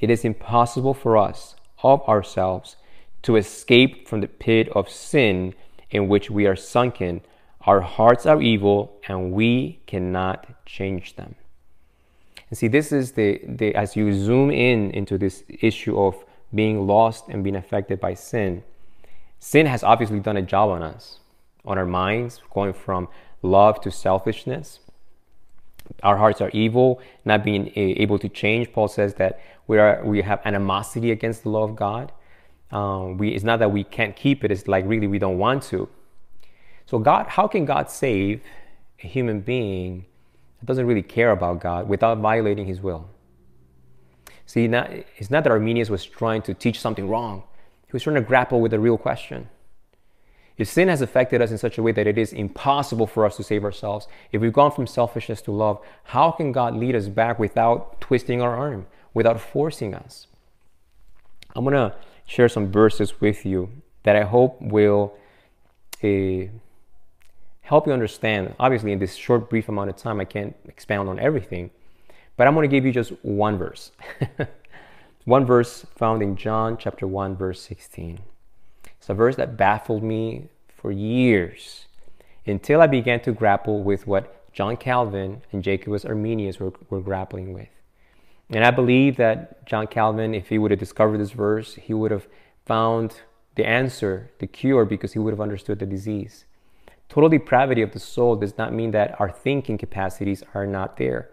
It 0.00 0.10
is 0.10 0.24
impossible 0.24 0.94
for 0.94 1.16
us, 1.16 1.54
of 1.82 2.02
ourselves, 2.08 2.76
to 3.22 3.36
escape 3.36 4.08
from 4.08 4.20
the 4.20 4.28
pit 4.28 4.68
of 4.70 4.88
sin 4.88 5.54
in 5.90 6.08
which 6.08 6.30
we 6.30 6.46
are 6.46 6.56
sunken. 6.56 7.20
Our 7.62 7.82
hearts 7.82 8.24
are 8.24 8.40
evil 8.40 8.98
and 9.06 9.32
we 9.32 9.80
cannot 9.86 10.46
change 10.64 11.16
them. 11.16 11.34
And 12.48 12.58
see, 12.58 12.68
this 12.68 12.92
is 12.92 13.12
the, 13.12 13.40
the 13.46 13.74
as 13.74 13.94
you 13.94 14.12
zoom 14.12 14.50
in 14.50 14.90
into 14.90 15.18
this 15.18 15.44
issue 15.48 15.98
of 15.98 16.24
being 16.52 16.86
lost 16.86 17.28
and 17.28 17.44
being 17.44 17.56
affected 17.56 18.00
by 18.00 18.14
sin, 18.14 18.64
sin 19.38 19.66
has 19.66 19.84
obviously 19.84 20.20
done 20.20 20.36
a 20.36 20.42
job 20.42 20.70
on 20.70 20.82
us, 20.82 21.20
on 21.64 21.78
our 21.78 21.86
minds, 21.86 22.40
going 22.52 22.72
from 22.72 23.08
love 23.42 23.80
to 23.82 23.90
selfishness. 23.90 24.80
Our 26.02 26.16
hearts 26.16 26.40
are 26.40 26.50
evil, 26.50 27.00
not 27.24 27.44
being 27.44 27.72
able 27.76 28.18
to 28.18 28.28
change. 28.28 28.72
Paul 28.72 28.88
says 28.88 29.14
that 29.14 29.40
we 29.70 29.78
are 29.78 30.04
we 30.04 30.20
have 30.22 30.40
animosity 30.44 31.12
against 31.12 31.44
the 31.44 31.48
law 31.48 31.62
of 31.62 31.76
God. 31.76 32.10
Um, 32.72 33.18
we, 33.18 33.28
it's 33.28 33.44
not 33.44 33.60
that 33.60 33.70
we 33.70 33.84
can't 33.84 34.16
keep 34.16 34.42
it; 34.42 34.50
it's 34.50 34.66
like 34.66 34.84
really 34.84 35.06
we 35.06 35.20
don't 35.20 35.38
want 35.38 35.62
to. 35.70 35.88
So 36.86 36.98
God, 36.98 37.28
how 37.28 37.46
can 37.46 37.66
God 37.66 37.88
save 37.88 38.42
a 39.04 39.06
human 39.06 39.42
being 39.42 40.06
that 40.58 40.66
doesn't 40.66 40.86
really 40.86 41.04
care 41.16 41.30
about 41.30 41.60
God 41.60 41.88
without 41.88 42.18
violating 42.18 42.66
His 42.66 42.80
will? 42.80 43.08
See, 44.44 44.66
not, 44.66 44.90
it's 45.18 45.30
not 45.30 45.44
that 45.44 45.52
Arminius 45.52 45.88
was 45.88 46.04
trying 46.04 46.42
to 46.42 46.52
teach 46.52 46.80
something 46.80 47.08
wrong. 47.08 47.44
He 47.86 47.92
was 47.92 48.02
trying 48.02 48.16
to 48.16 48.22
grapple 48.22 48.60
with 48.60 48.74
a 48.74 48.80
real 48.80 48.98
question. 48.98 49.48
If 50.58 50.66
sin 50.66 50.88
has 50.88 51.00
affected 51.00 51.40
us 51.40 51.52
in 51.52 51.58
such 51.58 51.78
a 51.78 51.82
way 51.82 51.92
that 51.92 52.08
it 52.08 52.18
is 52.18 52.32
impossible 52.32 53.06
for 53.06 53.24
us 53.24 53.36
to 53.36 53.44
save 53.44 53.62
ourselves, 53.62 54.08
if 54.32 54.40
we've 54.40 54.52
gone 54.52 54.72
from 54.72 54.88
selfishness 54.88 55.40
to 55.42 55.52
love, 55.52 55.80
how 56.02 56.32
can 56.32 56.50
God 56.50 56.74
lead 56.74 56.96
us 56.96 57.06
back 57.06 57.38
without 57.38 58.00
twisting 58.00 58.42
our 58.42 58.56
arm, 58.56 58.86
without 59.14 59.40
forcing 59.40 59.94
us? 59.94 60.26
I'm 61.54 61.64
going 61.64 61.74
to 61.74 61.94
share 62.26 62.48
some 62.48 62.70
verses 62.70 63.20
with 63.20 63.44
you 63.44 63.70
that 64.04 64.16
I 64.16 64.22
hope 64.22 64.60
will 64.60 65.14
uh, 66.02 66.48
help 67.62 67.86
you 67.86 67.92
understand. 67.92 68.54
Obviously, 68.58 68.92
in 68.92 68.98
this 68.98 69.14
short, 69.14 69.50
brief 69.50 69.68
amount 69.68 69.90
of 69.90 69.96
time, 69.96 70.20
I 70.20 70.24
can't 70.24 70.54
expound 70.66 71.08
on 71.08 71.18
everything, 71.18 71.70
but 72.36 72.46
I'm 72.46 72.54
going 72.54 72.68
to 72.68 72.74
give 72.74 72.84
you 72.84 72.92
just 72.92 73.12
one 73.22 73.58
verse. 73.58 73.92
one 75.24 75.44
verse 75.44 75.84
found 75.96 76.22
in 76.22 76.36
John 76.36 76.76
chapter 76.78 77.06
1, 77.06 77.36
verse 77.36 77.60
16. 77.62 78.20
It's 78.98 79.08
a 79.08 79.14
verse 79.14 79.36
that 79.36 79.56
baffled 79.56 80.02
me 80.02 80.48
for 80.68 80.92
years 80.92 81.86
until 82.46 82.80
I 82.80 82.86
began 82.86 83.20
to 83.20 83.32
grapple 83.32 83.82
with 83.82 84.06
what 84.06 84.52
John 84.52 84.76
Calvin 84.76 85.42
and 85.52 85.62
Jacobus 85.62 86.04
Arminius 86.04 86.58
were, 86.58 86.72
were 86.88 87.00
grappling 87.00 87.52
with. 87.52 87.68
And 88.52 88.64
I 88.64 88.70
believe 88.70 89.16
that 89.16 89.64
John 89.66 89.86
Calvin, 89.86 90.34
if 90.34 90.48
he 90.48 90.58
would 90.58 90.72
have 90.72 90.80
discovered 90.80 91.18
this 91.18 91.30
verse, 91.30 91.76
he 91.76 91.94
would 91.94 92.10
have 92.10 92.26
found 92.66 93.22
the 93.54 93.66
answer, 93.66 94.30
the 94.38 94.46
cure, 94.46 94.84
because 94.84 95.12
he 95.12 95.18
would 95.18 95.32
have 95.32 95.40
understood 95.40 95.78
the 95.78 95.86
disease. 95.86 96.44
Total 97.08 97.28
depravity 97.28 97.82
of 97.82 97.92
the 97.92 97.98
soul 97.98 98.36
does 98.36 98.56
not 98.58 98.72
mean 98.72 98.90
that 98.92 99.20
our 99.20 99.30
thinking 99.30 99.78
capacities 99.78 100.42
are 100.54 100.66
not 100.66 100.96
there. 100.96 101.30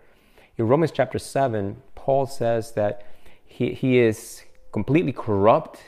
In 0.58 0.68
Romans 0.68 0.92
chapter 0.92 1.20
7, 1.20 1.78
Paul 1.96 2.26
says 2.26 2.72
that 2.74 3.06
he, 3.46 3.74
he 3.74 4.00
is 4.00 4.44
completely 4.72 5.12
corrupt, 5.12 5.80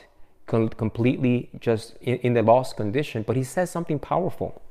com- 0.46 0.68
completely 0.68 1.50
just 1.58 1.96
in, 2.00 2.16
in 2.18 2.34
the 2.34 2.42
lost 2.42 2.76
condition, 2.76 3.22
but 3.22 3.36
he 3.36 3.44
says 3.44 3.70
something 3.70 3.98
powerful 3.98 4.62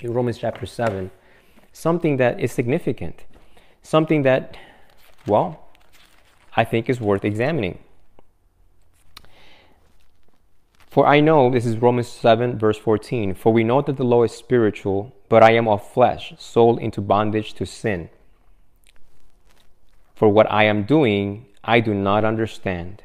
in 0.00 0.12
Romans 0.12 0.38
chapter 0.38 0.66
7, 0.66 1.10
something 1.72 2.16
that 2.16 2.38
is 2.38 2.52
significant, 2.52 3.24
something 3.82 4.22
that, 4.22 4.56
well, 5.26 5.65
I 6.56 6.64
think 6.64 6.88
is 6.88 7.00
worth 7.00 7.24
examining. 7.24 7.78
For 10.96 11.06
I 11.06 11.20
know, 11.20 11.50
this 11.50 11.66
is 11.66 11.76
Romans 11.76 12.08
7, 12.08 12.58
verse 12.58 12.78
14, 12.78 13.34
for 13.34 13.52
we 13.52 13.62
know 13.62 13.82
that 13.82 13.98
the 13.98 14.04
law 14.04 14.22
is 14.22 14.32
spiritual, 14.32 15.14
but 15.28 15.42
I 15.42 15.52
am 15.52 15.68
of 15.68 15.86
flesh, 15.86 16.32
sold 16.38 16.78
into 16.78 17.02
bondage 17.02 17.52
to 17.54 17.66
sin. 17.66 18.08
For 20.14 20.30
what 20.30 20.50
I 20.50 20.64
am 20.64 20.84
doing, 20.84 21.44
I 21.62 21.80
do 21.80 21.92
not 21.92 22.24
understand. 22.24 23.02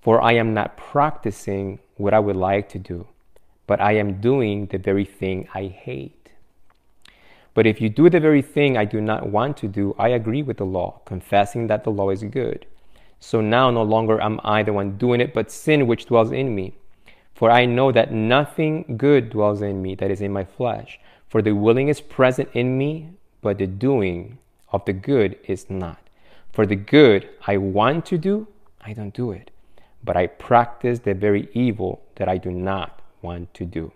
For 0.00 0.22
I 0.22 0.32
am 0.32 0.54
not 0.54 0.78
practicing 0.78 1.80
what 1.96 2.14
I 2.14 2.20
would 2.20 2.36
like 2.36 2.70
to 2.70 2.78
do, 2.78 3.06
but 3.66 3.82
I 3.82 3.96
am 3.96 4.22
doing 4.22 4.66
the 4.66 4.78
very 4.78 5.04
thing 5.04 5.46
I 5.52 5.66
hate. 5.66 6.30
But 7.52 7.66
if 7.66 7.82
you 7.82 7.90
do 7.90 8.08
the 8.08 8.20
very 8.20 8.40
thing 8.40 8.78
I 8.78 8.86
do 8.86 9.02
not 9.02 9.28
want 9.28 9.58
to 9.58 9.68
do, 9.68 9.94
I 9.98 10.08
agree 10.08 10.42
with 10.42 10.56
the 10.56 10.64
law, 10.64 11.02
confessing 11.04 11.66
that 11.66 11.84
the 11.84 11.90
law 11.90 12.08
is 12.08 12.22
good. 12.22 12.64
So 13.20 13.40
now 13.40 13.70
no 13.70 13.82
longer 13.82 14.20
am 14.20 14.40
I 14.44 14.62
the 14.62 14.72
one 14.72 14.98
doing 14.98 15.20
it, 15.20 15.34
but 15.34 15.50
sin 15.50 15.86
which 15.86 16.06
dwells 16.06 16.32
in 16.32 16.54
me. 16.54 16.74
For 17.34 17.50
I 17.50 17.66
know 17.66 17.92
that 17.92 18.12
nothing 18.12 18.96
good 18.96 19.30
dwells 19.30 19.60
in 19.62 19.82
me 19.82 19.94
that 19.96 20.10
is 20.10 20.20
in 20.20 20.32
my 20.32 20.44
flesh. 20.44 20.98
For 21.28 21.42
the 21.42 21.52
willing 21.52 21.88
is 21.88 22.00
present 22.00 22.48
in 22.52 22.78
me, 22.78 23.10
but 23.42 23.58
the 23.58 23.66
doing 23.66 24.38
of 24.72 24.84
the 24.84 24.92
good 24.92 25.38
is 25.46 25.68
not. 25.68 25.98
For 26.52 26.64
the 26.64 26.76
good 26.76 27.28
I 27.46 27.58
want 27.58 28.06
to 28.06 28.18
do, 28.18 28.48
I 28.80 28.92
don't 28.92 29.12
do 29.12 29.32
it. 29.32 29.50
But 30.02 30.16
I 30.16 30.28
practice 30.28 31.00
the 31.00 31.14
very 31.14 31.48
evil 31.52 32.02
that 32.14 32.28
I 32.28 32.38
do 32.38 32.50
not 32.50 33.02
want 33.22 33.52
to 33.54 33.64
do. 33.64 33.92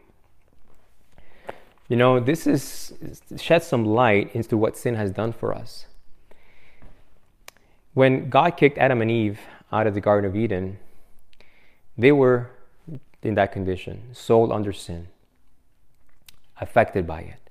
You 1.88 1.96
know, 1.96 2.20
this 2.20 2.46
is 2.46 2.92
shed 3.36 3.62
some 3.62 3.84
light 3.84 4.34
into 4.34 4.56
what 4.56 4.76
sin 4.76 4.94
has 4.96 5.10
done 5.10 5.32
for 5.32 5.54
us. 5.54 5.86
When 8.00 8.30
God 8.30 8.56
kicked 8.56 8.78
Adam 8.78 9.02
and 9.02 9.10
Eve 9.10 9.38
out 9.70 9.86
of 9.86 9.92
the 9.92 10.00
Garden 10.00 10.30
of 10.30 10.34
Eden, 10.34 10.78
they 11.98 12.12
were 12.12 12.48
in 13.22 13.34
that 13.34 13.52
condition, 13.52 14.14
sold 14.14 14.50
under 14.50 14.72
sin, 14.72 15.08
affected 16.58 17.06
by 17.06 17.20
it. 17.20 17.50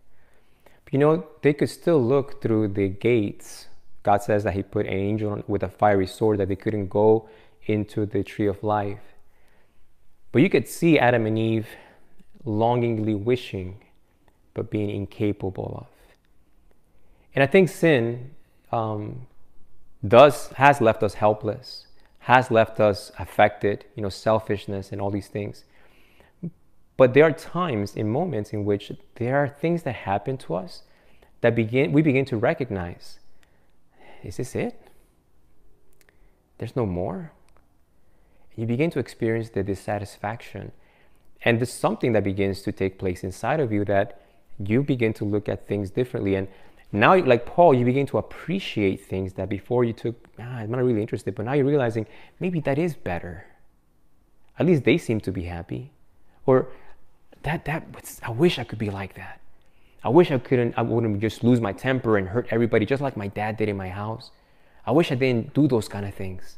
But 0.83 0.93
you 0.93 0.97
know, 0.97 1.27
they 1.43 1.53
could 1.53 1.69
still 1.69 2.03
look 2.03 2.41
through 2.41 2.69
the 2.69 2.89
gates. 2.89 3.67
God 4.01 4.23
says 4.23 4.43
that 4.43 4.55
He 4.55 4.63
put 4.63 4.87
an 4.87 4.93
angel 4.93 5.43
with 5.47 5.61
a 5.61 5.69
fiery 5.69 6.07
sword 6.07 6.39
that 6.39 6.47
they 6.47 6.55
couldn't 6.55 6.87
go 6.87 7.29
into 7.67 8.07
the 8.07 8.23
tree 8.23 8.47
of 8.47 8.63
life. 8.63 9.13
But 10.31 10.41
you 10.41 10.49
could 10.49 10.67
see 10.67 10.97
Adam 10.97 11.27
and 11.27 11.37
Eve 11.37 11.67
longingly 12.43 13.13
wishing, 13.13 13.81
but 14.55 14.71
being 14.71 14.89
incapable 14.89 15.85
of. 15.85 16.15
And 17.35 17.43
I 17.43 17.45
think 17.45 17.69
sin 17.69 18.31
um, 18.71 19.27
does 20.07 20.47
has 20.53 20.81
left 20.81 21.03
us 21.03 21.15
helpless 21.15 21.87
has 22.29 22.51
left 22.51 22.79
us 22.79 23.11
affected, 23.17 23.85
you 23.95 24.03
know, 24.03 24.09
selfishness 24.09 24.91
and 24.91 25.01
all 25.01 25.09
these 25.09 25.27
things. 25.27 25.63
But 26.95 27.15
there 27.15 27.23
are 27.23 27.31
times 27.31 27.95
in 27.95 28.07
moments 28.07 28.51
in 28.51 28.65
which 28.65 28.91
there 29.15 29.37
are 29.37 29.47
things 29.47 29.81
that 29.81 29.95
happen 29.95 30.37
to 30.39 30.53
us 30.53 30.83
that 31.41 31.55
begin 31.55 31.91
we 31.91 32.03
begin 32.03 32.25
to 32.25 32.37
recognize. 32.37 33.19
Is 34.21 34.37
this 34.37 34.53
it? 34.53 34.79
There's 36.59 36.75
no 36.75 36.85
more. 36.85 37.31
You 38.55 38.67
begin 38.67 38.91
to 38.91 38.99
experience 38.99 39.49
the 39.49 39.63
dissatisfaction. 39.63 40.73
And 41.43 41.59
there's 41.59 41.73
something 41.73 42.11
that 42.11 42.25
begins 42.25 42.61
to 42.63 42.71
take 42.71 42.99
place 42.99 43.23
inside 43.23 43.61
of 43.61 43.71
you 43.71 43.85
that 43.85 44.21
you 44.59 44.83
begin 44.83 45.13
to 45.13 45.23
look 45.25 45.49
at 45.49 45.67
things 45.67 45.89
differently. 45.89 46.35
And 46.35 46.49
now, 46.91 47.15
like 47.15 47.45
Paul, 47.45 47.73
you 47.73 47.85
begin 47.85 48.07
to 48.07 48.17
appreciate 48.17 49.05
things 49.05 49.33
that 49.33 49.47
before 49.47 49.83
you 49.83 49.93
took, 49.93 50.15
ah, 50.39 50.57
I'm 50.57 50.71
not 50.71 50.83
really 50.83 51.01
interested, 51.01 51.35
but 51.35 51.45
now 51.45 51.53
you're 51.53 51.65
realizing 51.65 52.07
maybe 52.39 52.59
that 52.61 52.79
is 52.79 52.95
better. 52.95 53.45
At 54.57 54.65
least 54.65 54.83
they 54.85 54.97
seem 54.97 55.21
to 55.21 55.31
be 55.31 55.43
happy. 55.43 55.91
Or 56.47 56.67
that, 57.43 57.65
that, 57.65 57.85
I 58.23 58.31
wish 58.31 58.57
I 58.57 58.63
could 58.63 58.79
be 58.79 58.89
like 58.89 59.13
that. 59.15 59.39
I 60.03 60.09
wish 60.09 60.31
I 60.31 60.39
couldn't, 60.39 60.73
I 60.77 60.81
wouldn't 60.81 61.19
just 61.19 61.43
lose 61.43 61.61
my 61.61 61.73
temper 61.73 62.17
and 62.17 62.27
hurt 62.27 62.47
everybody 62.49 62.85
just 62.85 63.03
like 63.03 63.15
my 63.15 63.27
dad 63.27 63.57
did 63.57 63.69
in 63.69 63.77
my 63.77 63.89
house. 63.89 64.31
I 64.85 64.91
wish 64.91 65.11
I 65.11 65.15
didn't 65.15 65.53
do 65.53 65.67
those 65.67 65.87
kind 65.87 66.07
of 66.07 66.15
things. 66.15 66.57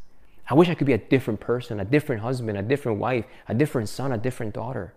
I 0.49 0.53
wish 0.53 0.69
I 0.69 0.75
could 0.75 0.88
be 0.88 0.93
a 0.93 0.97
different 0.97 1.41
person, 1.41 1.79
a 1.79 1.86
different 1.86 2.21
husband, 2.21 2.57
a 2.57 2.61
different 2.61 2.99
wife, 2.99 3.25
a 3.49 3.53
different 3.53 3.89
son, 3.89 4.13
a 4.13 4.17
different 4.17 4.53
daughter. 4.53 4.93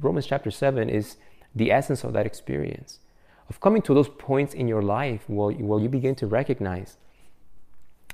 Romans 0.00 0.26
chapter 0.26 0.50
7 0.50 0.88
is 0.88 1.16
the 1.54 1.70
essence 1.70 2.04
of 2.04 2.12
that 2.14 2.24
experience 2.24 3.00
of 3.48 3.60
coming 3.60 3.82
to 3.82 3.94
those 3.94 4.08
points 4.08 4.54
in 4.54 4.68
your 4.68 4.82
life 4.82 5.24
where, 5.26 5.52
where 5.52 5.80
you 5.80 5.88
begin 5.88 6.14
to 6.16 6.26
recognize, 6.26 6.98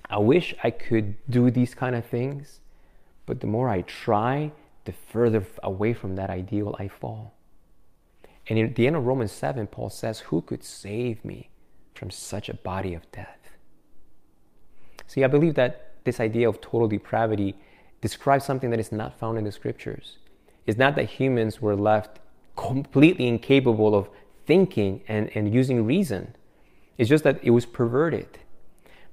I 0.08 0.18
wish 0.18 0.54
I 0.62 0.70
could 0.70 1.16
do 1.28 1.50
these 1.50 1.74
kind 1.74 1.96
of 1.96 2.04
things, 2.04 2.60
but 3.26 3.40
the 3.40 3.46
more 3.46 3.68
I 3.68 3.82
try, 3.82 4.52
the 4.84 4.92
further 4.92 5.44
away 5.62 5.94
from 5.94 6.16
that 6.16 6.30
ideal 6.30 6.76
I 6.78 6.88
fall. 6.88 7.34
And 8.46 8.58
at 8.58 8.74
the 8.74 8.86
end 8.86 8.96
of 8.96 9.06
Romans 9.06 9.32
7, 9.32 9.66
Paul 9.66 9.88
says, 9.90 10.20
Who 10.20 10.42
could 10.42 10.62
save 10.62 11.24
me 11.24 11.50
from 11.94 12.10
such 12.10 12.48
a 12.48 12.54
body 12.54 12.94
of 12.94 13.10
death. 13.12 13.38
See, 15.06 15.24
I 15.24 15.28
believe 15.28 15.54
that 15.54 15.94
this 16.04 16.20
idea 16.20 16.48
of 16.48 16.60
total 16.60 16.88
depravity 16.88 17.54
describes 18.00 18.44
something 18.44 18.70
that 18.70 18.80
is 18.80 18.92
not 18.92 19.18
found 19.18 19.38
in 19.38 19.44
the 19.44 19.52
scriptures. 19.52 20.18
It's 20.66 20.78
not 20.78 20.96
that 20.96 21.04
humans 21.04 21.62
were 21.62 21.76
left 21.76 22.18
completely 22.56 23.26
incapable 23.26 23.94
of 23.94 24.08
thinking 24.46 25.02
and, 25.08 25.30
and 25.34 25.52
using 25.52 25.84
reason. 25.86 26.34
It's 26.98 27.08
just 27.08 27.24
that 27.24 27.42
it 27.42 27.50
was 27.50 27.66
perverted. 27.66 28.38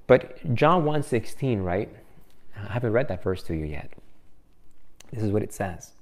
But 0.07 0.53
John 0.55 0.83
1:16, 0.83 1.63
right? 1.63 1.89
I 2.55 2.73
haven't 2.73 2.91
read 2.91 3.07
that 3.07 3.23
verse 3.23 3.43
to 3.43 3.55
you 3.55 3.65
yet. 3.65 3.91
This 5.11 5.23
is 5.23 5.31
what 5.31 5.43
it 5.43 5.53
says. 5.53 5.93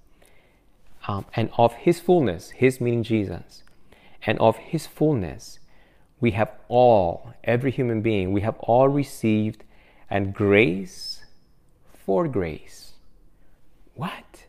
Um, 1.08 1.26
and 1.36 1.50
of 1.58 1.74
his 1.74 2.00
fullness, 2.00 2.52
his 2.52 2.82
meaning 2.82 3.04
Jesus, 3.04 3.64
and 4.26 4.38
of 4.40 4.58
his 4.58 4.86
fullness, 4.86 5.60
we 6.20 6.32
have 6.32 6.52
all, 6.68 7.34
every 7.44 7.72
human 7.72 8.02
being, 8.02 8.34
we 8.34 8.42
have 8.42 8.58
all 8.60 8.90
received 8.90 9.64
and 10.10 10.34
grace 10.34 11.24
for 11.94 12.28
grace. 12.28 12.94
What? 13.96 14.46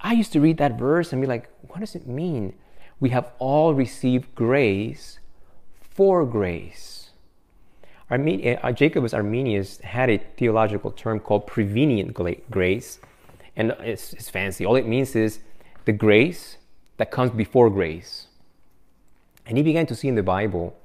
I 0.00 0.12
used 0.12 0.32
to 0.32 0.40
read 0.40 0.58
that 0.58 0.78
verse 0.78 1.12
and 1.12 1.20
be 1.20 1.26
like, 1.26 1.50
what 1.68 1.80
does 1.80 1.94
it 1.94 2.06
mean? 2.06 2.54
We 3.00 3.10
have 3.10 3.30
all 3.38 3.74
received 3.74 4.34
grace 4.34 5.18
for 5.80 6.24
grace. 6.24 7.10
Arme- 8.10 8.58
uh, 8.62 8.72
Jacobus 8.72 9.12
Arminius 9.12 9.78
had 9.80 10.08
a 10.10 10.18
theological 10.36 10.90
term 10.90 11.20
called 11.20 11.46
prevenient 11.46 12.14
grace, 12.50 12.98
and 13.54 13.72
it's, 13.80 14.12
it's 14.14 14.30
fancy. 14.30 14.64
All 14.64 14.76
it 14.76 14.86
means 14.86 15.14
is 15.14 15.40
the 15.84 15.92
grace 15.92 16.56
that 16.96 17.10
comes 17.10 17.30
before 17.30 17.70
grace. 17.70 18.26
And 19.46 19.56
he 19.56 19.62
began 19.62 19.86
to 19.86 19.94
see 19.94 20.08
in 20.08 20.14
the 20.14 20.22
Bible 20.22 20.76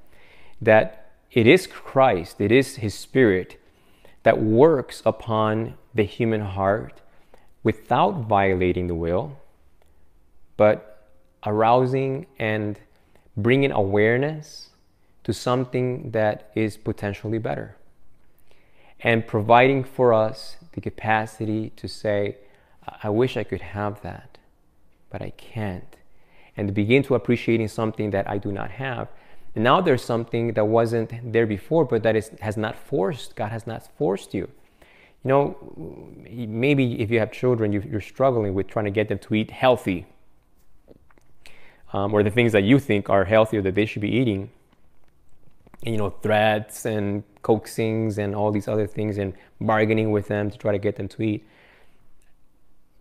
that 0.60 1.12
it 1.32 1.46
is 1.46 1.66
Christ, 1.66 2.40
it 2.40 2.52
is 2.52 2.76
His 2.76 2.94
Spirit 2.94 3.60
that 4.22 4.40
works 4.40 5.02
upon 5.04 5.74
the 5.94 6.04
human 6.04 6.40
heart 6.40 7.00
without 7.62 8.26
violating 8.26 8.86
the 8.86 8.94
will, 8.94 9.38
but 10.56 10.93
arousing 11.46 12.26
and 12.38 12.78
bringing 13.36 13.72
awareness 13.72 14.70
to 15.24 15.32
something 15.32 16.10
that 16.10 16.50
is 16.54 16.76
potentially 16.76 17.38
better. 17.38 17.76
And 19.00 19.26
providing 19.26 19.84
for 19.84 20.14
us 20.14 20.56
the 20.72 20.80
capacity 20.80 21.70
to 21.76 21.88
say, 21.88 22.36
I 23.02 23.08
wish 23.08 23.36
I 23.36 23.44
could 23.44 23.60
have 23.60 24.02
that, 24.02 24.38
but 25.10 25.22
I 25.22 25.30
can't. 25.30 25.96
And 26.56 26.72
begin 26.72 27.02
to 27.04 27.14
appreciating 27.14 27.68
something 27.68 28.10
that 28.10 28.28
I 28.28 28.38
do 28.38 28.52
not 28.52 28.70
have. 28.70 29.08
And 29.54 29.64
now 29.64 29.80
there's 29.80 30.04
something 30.04 30.52
that 30.54 30.64
wasn't 30.66 31.32
there 31.32 31.46
before, 31.46 31.84
but 31.84 32.02
that 32.02 32.16
is, 32.16 32.30
has 32.40 32.56
not 32.56 32.76
forced, 32.76 33.36
God 33.36 33.50
has 33.50 33.66
not 33.66 33.88
forced 33.96 34.34
you. 34.34 34.48
You 35.24 35.28
know, 35.28 35.56
maybe 36.28 37.00
if 37.00 37.10
you 37.10 37.18
have 37.18 37.32
children, 37.32 37.72
you're 37.72 38.00
struggling 38.00 38.52
with 38.52 38.68
trying 38.68 38.84
to 38.84 38.90
get 38.90 39.08
them 39.08 39.18
to 39.20 39.34
eat 39.34 39.50
healthy, 39.50 40.06
um, 41.94 42.12
or 42.12 42.22
the 42.22 42.30
things 42.30 42.52
that 42.52 42.64
you 42.64 42.78
think 42.78 43.08
are 43.08 43.24
healthy 43.24 43.56
or 43.56 43.62
that 43.62 43.74
they 43.74 43.86
should 43.86 44.02
be 44.02 44.10
eating 44.10 44.50
you 45.84 45.96
know, 45.96 46.10
threats 46.10 46.86
and 46.86 47.22
coaxings 47.42 48.18
and 48.18 48.34
all 48.34 48.50
these 48.50 48.68
other 48.68 48.86
things 48.86 49.18
and 49.18 49.34
bargaining 49.60 50.10
with 50.10 50.28
them 50.28 50.50
to 50.50 50.58
try 50.58 50.72
to 50.72 50.78
get 50.78 50.96
them 50.96 51.08
to 51.08 51.22
eat. 51.22 51.46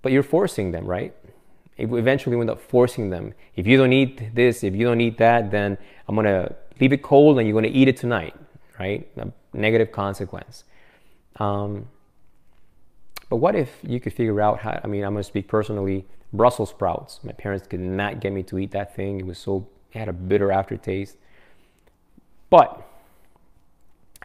But 0.02 0.12
you're 0.12 0.24
forcing 0.24 0.72
them, 0.72 0.86
right? 0.86 1.16
Eventually, 1.78 2.36
you 2.36 2.42
end 2.42 2.50
up 2.50 2.62
forcing 2.62 3.10
them. 3.10 3.34
If 3.56 3.66
you 3.66 3.78
don't 3.78 3.94
eat 3.94 4.36
this, 4.36 4.64
if 4.64 4.76
you 4.76 4.86
don't 4.86 5.02
eat 5.02 5.18
that, 5.18 5.50
then 5.50 5.78
I'm 6.08 6.16
going 6.16 6.26
to 6.26 6.54
leave 6.80 6.94
it 6.94 7.02
cold 7.02 7.40
and 7.40 7.48
you're 7.48 7.60
going 7.60 7.72
to 7.72 7.78
eat 7.78 7.88
it 7.88 7.98
tonight, 7.98 8.36
right? 8.80 9.08
A 9.18 9.32
negative 9.54 9.92
consequence. 9.92 10.66
Um, 11.38 11.88
but 13.30 13.38
what 13.38 13.56
if 13.56 13.80
you 13.82 14.00
could 14.00 14.14
figure 14.14 14.40
out 14.42 14.60
how? 14.60 14.80
I 14.84 14.88
mean, 14.88 15.04
I'm 15.04 15.14
going 15.14 15.24
to 15.24 15.28
speak 15.28 15.48
personally. 15.48 16.06
Brussels 16.34 16.72
sprouts. 16.72 17.20
My 17.24 17.32
parents 17.32 17.68
could 17.68 17.80
not 17.80 18.20
get 18.20 18.34
me 18.34 18.44
to 18.44 18.58
eat 18.58 18.72
that 18.72 18.96
thing. 18.96 19.20
It 19.20 19.26
was 19.26 19.38
so, 19.38 19.68
it 19.94 20.00
had 20.00 20.10
a 20.10 20.14
bitter 20.14 20.52
aftertaste. 20.52 21.18
But 22.50 22.86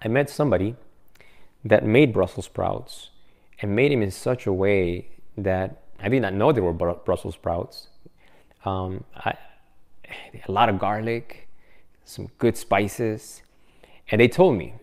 I 0.03 0.09
met 0.09 0.31
somebody 0.31 0.75
that 1.65 1.85
made 1.85 2.13
Brussels 2.13 2.47
sprouts 2.47 3.11
and 3.61 3.77
made 3.77 3.93
them 3.93 4.03
in 4.03 4.11
such 4.11 4.47
a 4.47 4.53
way 4.53 5.09
that 5.37 5.83
I 6.01 6.09
did 6.09 6.23
not 6.23 6.33
know 6.33 6.53
they 6.53 6.61
were 6.61 6.73
Brussels 6.73 7.35
sprouts. 7.35 7.89
Um, 8.65 9.05
I, 9.15 9.35
a 10.47 10.53
lot 10.53 10.69
of 10.69 10.79
garlic, 10.79 11.49
some 12.05 12.29
good 12.39 12.57
spices, 12.57 13.43
and 14.11 14.21
they 14.21 14.29
told 14.29 14.57
me, 14.57 14.75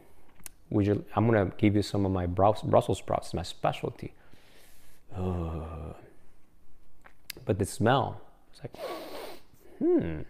"Would 0.69 0.88
you? 0.88 1.05
I'm 1.15 1.26
gonna 1.26 1.51
give 1.57 1.76
you 1.76 1.82
some 1.82 2.05
of 2.05 2.11
my 2.11 2.26
Brussels 2.26 2.97
sprouts, 2.97 3.34
my 3.34 3.43
specialty." 3.43 4.13
But 7.46 7.60
the 7.60 7.66
smell, 7.66 8.22
it's 8.52 8.62
like, 8.62 8.76
hmm, 9.80 10.22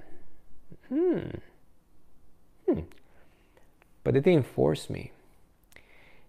hmm, 0.89 1.19
hmm. 2.67 2.79
But 4.03 4.13
they 4.13 4.19
didn't 4.19 4.45
force 4.45 4.89
me. 4.89 5.11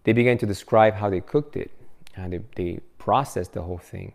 They 0.05 0.13
began 0.13 0.39
to 0.39 0.47
describe 0.47 0.95
how 0.95 1.11
they 1.11 1.21
cooked 1.21 1.57
it, 1.57 1.71
how 2.13 2.29
they, 2.29 2.41
they 2.55 2.81
processed 2.99 3.53
the 3.53 3.63
whole 3.63 3.79
thing. 3.79 4.13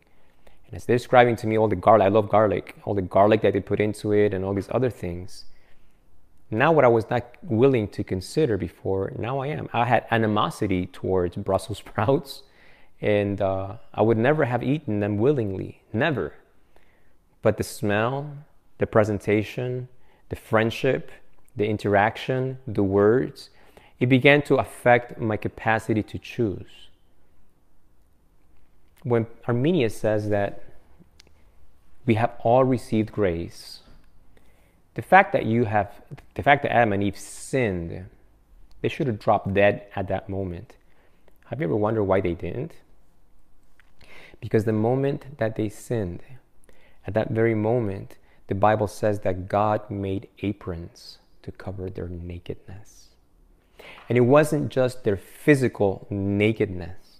And 0.65 0.75
as 0.75 0.85
they're 0.85 0.95
describing 0.95 1.35
to 1.37 1.47
me 1.47 1.57
all 1.57 1.67
the 1.67 1.75
garlic, 1.75 2.05
I 2.05 2.09
love 2.09 2.29
garlic, 2.29 2.75
all 2.85 2.93
the 2.93 3.01
garlic 3.01 3.41
that 3.41 3.53
they 3.53 3.59
put 3.59 3.79
into 3.81 4.13
it 4.13 4.33
and 4.33 4.45
all 4.45 4.53
these 4.53 4.69
other 4.71 4.89
things. 4.89 5.45
Now, 6.49 6.71
what 6.71 6.83
I 6.83 6.89
was 6.89 7.09
not 7.09 7.25
willing 7.43 7.87
to 7.89 8.03
consider 8.03 8.57
before, 8.57 9.13
now 9.17 9.39
I 9.39 9.47
am. 9.47 9.69
I 9.73 9.85
had 9.85 10.05
animosity 10.11 10.85
towards 10.85 11.35
Brussels 11.35 11.77
sprouts, 11.85 12.43
and 13.01 13.41
uh, 13.41 13.77
I 13.93 14.01
would 14.01 14.17
never 14.17 14.45
have 14.45 14.63
eaten 14.63 14.99
them 14.99 15.17
willingly, 15.17 15.81
never. 15.93 16.33
But 17.41 17.57
the 17.57 17.63
smell, 17.63 18.37
the 18.77 18.87
presentation, 18.87 19.87
the 20.29 20.35
friendship, 20.35 21.11
the 21.55 21.67
interaction, 21.67 22.59
the 22.67 22.83
words, 22.83 23.49
it 23.99 24.07
began 24.07 24.41
to 24.43 24.55
affect 24.55 25.19
my 25.19 25.37
capacity 25.37 26.03
to 26.03 26.17
choose. 26.17 26.89
When 29.03 29.27
Arminius 29.47 29.97
says 29.97 30.29
that 30.29 30.63
we 32.05 32.15
have 32.15 32.31
all 32.43 32.63
received 32.63 33.11
grace, 33.11 33.79
the 34.93 35.01
fact 35.01 35.33
that 35.33 35.45
you 35.45 35.65
have, 35.65 36.01
the 36.35 36.43
fact 36.43 36.63
that 36.63 36.73
Adam 36.73 36.93
and 36.93 37.03
Eve 37.03 37.17
sinned, 37.17 38.05
they 38.81 38.89
should 38.89 39.07
have 39.07 39.19
dropped 39.19 39.53
dead 39.53 39.85
at 39.95 40.07
that 40.07 40.29
moment. 40.29 40.75
Have 41.45 41.59
you 41.59 41.65
ever 41.65 41.75
wondered 41.75 42.03
why 42.03 42.21
they 42.21 42.33
didn't? 42.33 42.73
Because 44.39 44.65
the 44.65 44.73
moment 44.73 45.37
that 45.37 45.55
they 45.55 45.69
sinned, 45.69 46.21
at 47.05 47.13
that 47.13 47.31
very 47.31 47.55
moment, 47.55 48.17
the 48.47 48.55
Bible 48.55 48.87
says 48.87 49.21
that 49.21 49.47
God 49.47 49.89
made 49.89 50.27
aprons 50.39 51.19
to 51.43 51.51
cover 51.51 51.89
their 51.89 52.07
nakedness. 52.07 53.09
And 54.07 54.17
it 54.17 54.21
wasn't 54.21 54.69
just 54.69 55.03
their 55.03 55.17
physical 55.17 56.05
nakedness. 56.09 57.19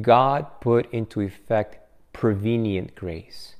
God 0.00 0.60
put 0.60 0.90
into 0.92 1.20
effect 1.20 1.78
prevenient 2.12 2.94
grace, 2.94 3.56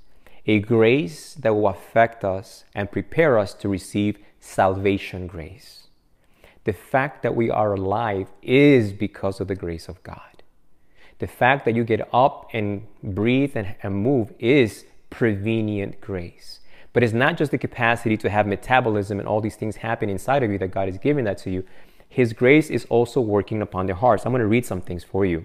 a 0.47 0.59
grace 0.61 1.35
that 1.35 1.55
will 1.55 1.69
affect 1.69 2.25
us 2.25 2.65
and 2.75 2.91
prepare 2.91 3.39
us 3.39 3.55
to 3.55 3.69
receive 3.69 4.19
salvation 4.41 5.27
grace. 5.27 5.89
The 6.65 6.73
fact 6.73 7.23
that 7.23 7.37
we 7.37 7.51
are 7.51 7.75
alive 7.75 8.29
is 8.43 8.93
because 8.93 9.41
of 9.41 9.49
the 9.49 9.55
grace 9.55 9.89
of 9.89 10.03
God. 10.03 10.43
The 11.19 11.27
fact 11.27 11.65
that 11.65 11.77
you 11.77 11.85
get 11.85 12.09
up 12.13 12.49
and 12.53 12.87
breathe 13.03 13.53
and, 13.55 13.77
and 13.83 13.95
move 13.95 14.33
is 14.39 14.85
prevenient 15.15 16.01
grace. 16.01 16.59
But 16.93 17.05
it's 17.05 17.13
not 17.13 17.37
just 17.37 17.53
the 17.53 17.59
capacity 17.59 18.17
to 18.17 18.29
have 18.29 18.49
metabolism 18.49 19.21
and 19.21 19.29
all 19.29 19.41
these 19.41 19.55
things 19.55 19.77
happen 19.77 20.11
inside 20.11 20.43
of 20.43 20.51
you 20.51 20.59
that 20.59 20.73
God 20.73 20.89
is 20.89 20.99
giving 20.99 21.25
that 21.25 21.39
to 21.39 21.51
you. 21.51 21.65
His 22.09 22.33
grace 22.33 22.69
is 22.69 22.85
also 22.87 23.21
working 23.21 23.63
upon 23.63 23.87
their 23.87 23.95
hearts. 23.95 24.27
I'm 24.27 24.33
going 24.33 24.41
to 24.41 24.49
read 24.49 24.67
some 24.67 24.81
things 24.81 25.05
for 25.05 25.25
you. 25.25 25.45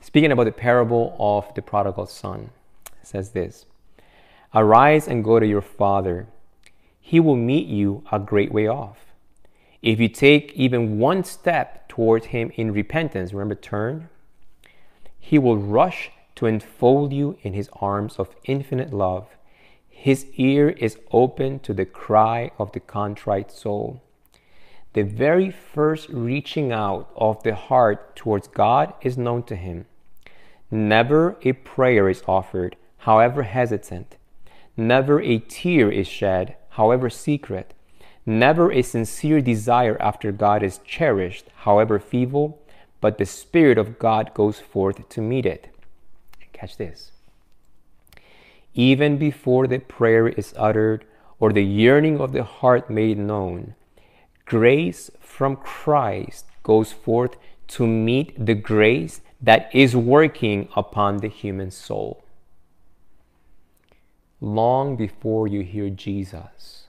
Speaking 0.00 0.32
about 0.32 0.44
the 0.44 0.52
parable 0.52 1.16
of 1.20 1.54
the 1.54 1.62
prodigal 1.62 2.06
son, 2.06 2.50
says 3.02 3.30
this 3.30 3.66
Arise 4.52 5.06
and 5.06 5.22
go 5.22 5.38
to 5.38 5.46
your 5.46 5.62
father. 5.62 6.26
He 7.00 7.20
will 7.20 7.36
meet 7.36 7.68
you 7.68 8.02
a 8.10 8.18
great 8.18 8.52
way 8.52 8.66
off. 8.66 8.98
If 9.80 10.00
you 10.00 10.08
take 10.08 10.52
even 10.54 10.98
one 10.98 11.22
step 11.22 11.88
toward 11.88 12.26
him 12.26 12.50
in 12.56 12.72
repentance, 12.72 13.32
remember, 13.32 13.54
turn, 13.54 14.08
he 15.20 15.38
will 15.38 15.56
rush 15.56 16.10
to 16.38 16.46
enfold 16.46 17.12
you 17.12 17.36
in 17.42 17.52
his 17.52 17.68
arms 17.80 18.16
of 18.16 18.34
infinite 18.44 18.92
love 18.92 19.28
his 20.00 20.26
ear 20.36 20.68
is 20.68 20.96
open 21.10 21.58
to 21.58 21.74
the 21.74 21.84
cry 21.84 22.52
of 22.56 22.70
the 22.70 22.78
contrite 22.78 23.50
soul. 23.50 24.00
The 24.92 25.02
very 25.02 25.50
first 25.50 26.08
reaching 26.08 26.70
out 26.70 27.10
of 27.16 27.42
the 27.42 27.56
heart 27.56 28.14
towards 28.14 28.46
God 28.46 28.94
is 29.02 29.18
known 29.18 29.42
to 29.50 29.56
him. 29.56 29.86
Never 30.70 31.36
a 31.42 31.52
prayer 31.52 32.08
is 32.08 32.22
offered, 32.28 32.76
however 32.98 33.42
hesitant. 33.42 34.16
Never 34.76 35.20
a 35.20 35.40
tear 35.40 35.90
is 35.90 36.06
shed, 36.06 36.54
however 36.70 37.10
secret. 37.10 37.74
Never 38.24 38.70
a 38.70 38.82
sincere 38.82 39.40
desire 39.40 40.00
after 40.00 40.30
God 40.30 40.62
is 40.62 40.78
cherished, 40.84 41.46
however 41.64 41.98
feeble, 41.98 42.62
but 43.00 43.18
the 43.18 43.26
Spirit 43.26 43.78
of 43.78 43.98
God 43.98 44.32
goes 44.32 44.60
forth 44.60 45.08
to 45.08 45.20
meet 45.20 45.44
it. 45.44 45.74
Catch 46.58 46.76
this. 46.76 47.12
Even 48.74 49.16
before 49.16 49.68
the 49.68 49.78
prayer 49.78 50.26
is 50.26 50.52
uttered 50.56 51.04
or 51.38 51.52
the 51.52 51.64
yearning 51.64 52.20
of 52.20 52.32
the 52.32 52.42
heart 52.42 52.90
made 52.90 53.16
known, 53.16 53.76
grace 54.44 55.08
from 55.20 55.54
Christ 55.54 56.46
goes 56.64 56.92
forth 56.92 57.36
to 57.68 57.86
meet 57.86 58.44
the 58.44 58.54
grace 58.54 59.20
that 59.40 59.70
is 59.72 59.94
working 59.94 60.68
upon 60.74 61.18
the 61.18 61.28
human 61.28 61.70
soul. 61.70 62.24
Long 64.40 64.96
before 64.96 65.46
you 65.46 65.62
hear 65.62 65.90
Jesus, 65.90 66.88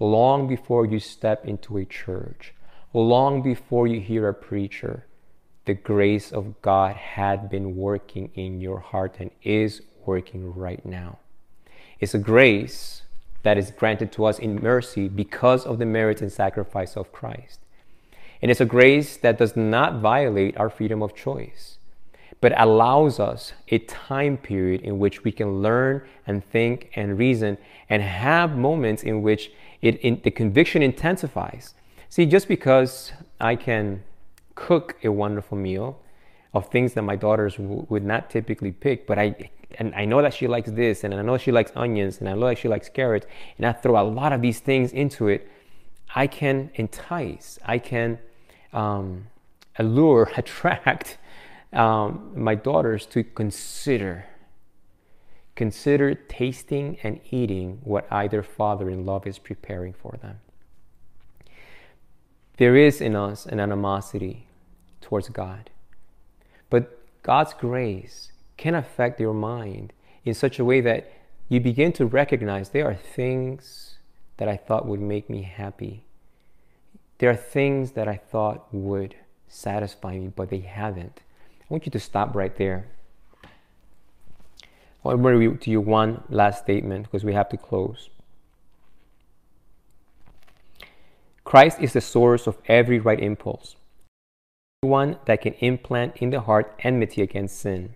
long 0.00 0.48
before 0.48 0.84
you 0.84 0.98
step 0.98 1.44
into 1.44 1.78
a 1.78 1.84
church, 1.84 2.54
long 2.92 3.40
before 3.40 3.86
you 3.86 4.00
hear 4.00 4.28
a 4.28 4.34
preacher, 4.34 5.06
the 5.66 5.74
grace 5.74 6.32
of 6.32 6.60
God 6.62 6.96
had 6.96 7.50
been 7.50 7.76
working 7.76 8.30
in 8.34 8.60
your 8.60 8.78
heart 8.78 9.16
and 9.18 9.30
is 9.42 9.82
working 10.06 10.54
right 10.54 10.84
now. 10.86 11.18
It's 11.98 12.14
a 12.14 12.18
grace 12.18 13.02
that 13.42 13.58
is 13.58 13.72
granted 13.72 14.12
to 14.12 14.24
us 14.24 14.38
in 14.38 14.62
mercy 14.62 15.08
because 15.08 15.66
of 15.66 15.78
the 15.78 15.86
merits 15.86 16.22
and 16.22 16.32
sacrifice 16.32 16.96
of 16.96 17.12
Christ. 17.12 17.60
And 18.40 18.50
it's 18.50 18.60
a 18.60 18.66
grace 18.66 19.16
that 19.18 19.38
does 19.38 19.56
not 19.56 20.00
violate 20.00 20.56
our 20.56 20.70
freedom 20.70 21.02
of 21.02 21.14
choice, 21.14 21.78
but 22.40 22.52
allows 22.60 23.18
us 23.18 23.52
a 23.68 23.78
time 23.78 24.36
period 24.36 24.82
in 24.82 24.98
which 24.98 25.24
we 25.24 25.32
can 25.32 25.62
learn 25.62 26.02
and 26.26 26.44
think 26.44 26.90
and 26.94 27.18
reason 27.18 27.58
and 27.88 28.02
have 28.02 28.56
moments 28.56 29.02
in 29.02 29.22
which 29.22 29.50
it, 29.82 29.96
in, 30.00 30.20
the 30.22 30.30
conviction 30.30 30.82
intensifies. 30.82 31.74
See, 32.08 32.26
just 32.26 32.46
because 32.46 33.12
I 33.40 33.56
can 33.56 34.02
cook 34.56 34.96
a 35.04 35.12
wonderful 35.12 35.56
meal 35.56 36.02
of 36.52 36.68
things 36.70 36.94
that 36.94 37.02
my 37.02 37.14
daughters 37.14 37.56
w- 37.56 37.86
would 37.88 38.04
not 38.04 38.30
typically 38.30 38.72
pick, 38.72 39.06
but 39.06 39.18
I 39.18 39.50
and 39.78 39.94
I 39.94 40.04
know 40.04 40.22
that 40.22 40.32
she 40.32 40.46
likes 40.46 40.70
this, 40.70 41.04
and 41.04 41.14
I 41.14 41.22
know 41.22 41.36
she 41.38 41.52
likes 41.52 41.72
onions, 41.76 42.18
and 42.18 42.28
I 42.28 42.34
know 42.34 42.48
that 42.48 42.58
she 42.58 42.68
likes 42.68 42.88
carrots, 42.88 43.26
and 43.56 43.66
I 43.66 43.72
throw 43.72 44.00
a 44.00 44.06
lot 44.08 44.32
of 44.32 44.40
these 44.40 44.60
things 44.60 44.92
into 44.92 45.28
it, 45.28 45.48
I 46.14 46.26
can 46.26 46.70
entice, 46.74 47.58
I 47.64 47.78
can 47.78 48.18
um, 48.72 49.26
allure, 49.78 50.30
attract 50.36 51.18
um, 51.72 52.32
my 52.34 52.54
daughters 52.54 53.06
to 53.06 53.22
consider. 53.22 54.26
Consider 55.56 56.14
tasting 56.14 56.98
and 57.02 57.18
eating 57.30 57.80
what 57.82 58.06
either 58.10 58.42
father 58.42 58.90
in 58.90 59.06
love 59.06 59.26
is 59.26 59.38
preparing 59.38 59.94
for 59.94 60.18
them. 60.22 60.38
There 62.58 62.76
is 62.76 63.00
in 63.00 63.14
us 63.14 63.44
an 63.44 63.60
animosity 63.60 64.46
towards 65.00 65.28
God, 65.28 65.70
but 66.70 66.98
God's 67.22 67.52
grace 67.52 68.32
can 68.56 68.74
affect 68.74 69.20
your 69.20 69.34
mind 69.34 69.92
in 70.24 70.32
such 70.32 70.58
a 70.58 70.64
way 70.64 70.80
that 70.80 71.10
you 71.48 71.60
begin 71.60 71.92
to 71.92 72.06
recognize 72.06 72.70
there 72.70 72.88
are 72.88 72.94
things 72.94 73.98
that 74.38 74.48
I 74.48 74.56
thought 74.56 74.86
would 74.86 75.00
make 75.00 75.28
me 75.28 75.42
happy. 75.42 76.06
There 77.18 77.30
are 77.30 77.36
things 77.36 77.92
that 77.92 78.08
I 78.08 78.16
thought 78.16 78.72
would 78.72 79.14
satisfy 79.48 80.18
me, 80.18 80.28
but 80.34 80.50
they 80.50 80.60
haven't. 80.60 81.20
I 81.60 81.64
want 81.68 81.86
you 81.86 81.92
to 81.92 82.00
stop 82.00 82.34
right 82.34 82.56
there. 82.56 82.88
I 85.04 85.14
want 85.14 85.34
to 85.34 85.38
read 85.38 85.60
to 85.60 85.70
you 85.70 85.80
one 85.80 86.24
last 86.28 86.64
statement 86.64 87.04
because 87.04 87.22
we 87.22 87.34
have 87.34 87.48
to 87.50 87.56
close. 87.56 88.08
Christ 91.46 91.78
is 91.80 91.94
the 91.94 92.00
source 92.00 92.46
of 92.46 92.58
every 92.66 92.98
right 92.98 93.20
impulse, 93.20 93.76
one 94.80 95.16
that 95.24 95.40
can 95.40 95.54
implant 95.54 96.16
in 96.16 96.30
the 96.30 96.40
heart 96.40 96.74
enmity 96.80 97.22
against 97.22 97.58
sin 97.58 97.94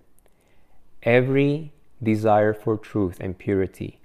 every 1.02 1.72
desire 2.02 2.54
for 2.54 2.76
truth 2.76 3.18
and 3.20 3.38
purity, 3.38 3.98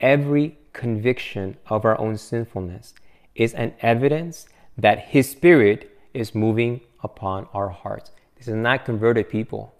every 0.00 0.56
conviction 0.72 1.56
of 1.66 1.84
our 1.84 1.98
own 1.98 2.16
sinfulness 2.16 2.94
is 3.34 3.54
an 3.54 3.74
evidence 3.80 4.46
that 4.76 4.98
His 4.98 5.28
Spirit 5.28 5.98
is 6.14 6.34
moving 6.34 6.80
upon 7.02 7.48
our 7.52 7.68
hearts. 7.68 8.10
These 8.36 8.48
are 8.48 8.56
not 8.56 8.84
converted 8.84 9.28
people. 9.28 9.74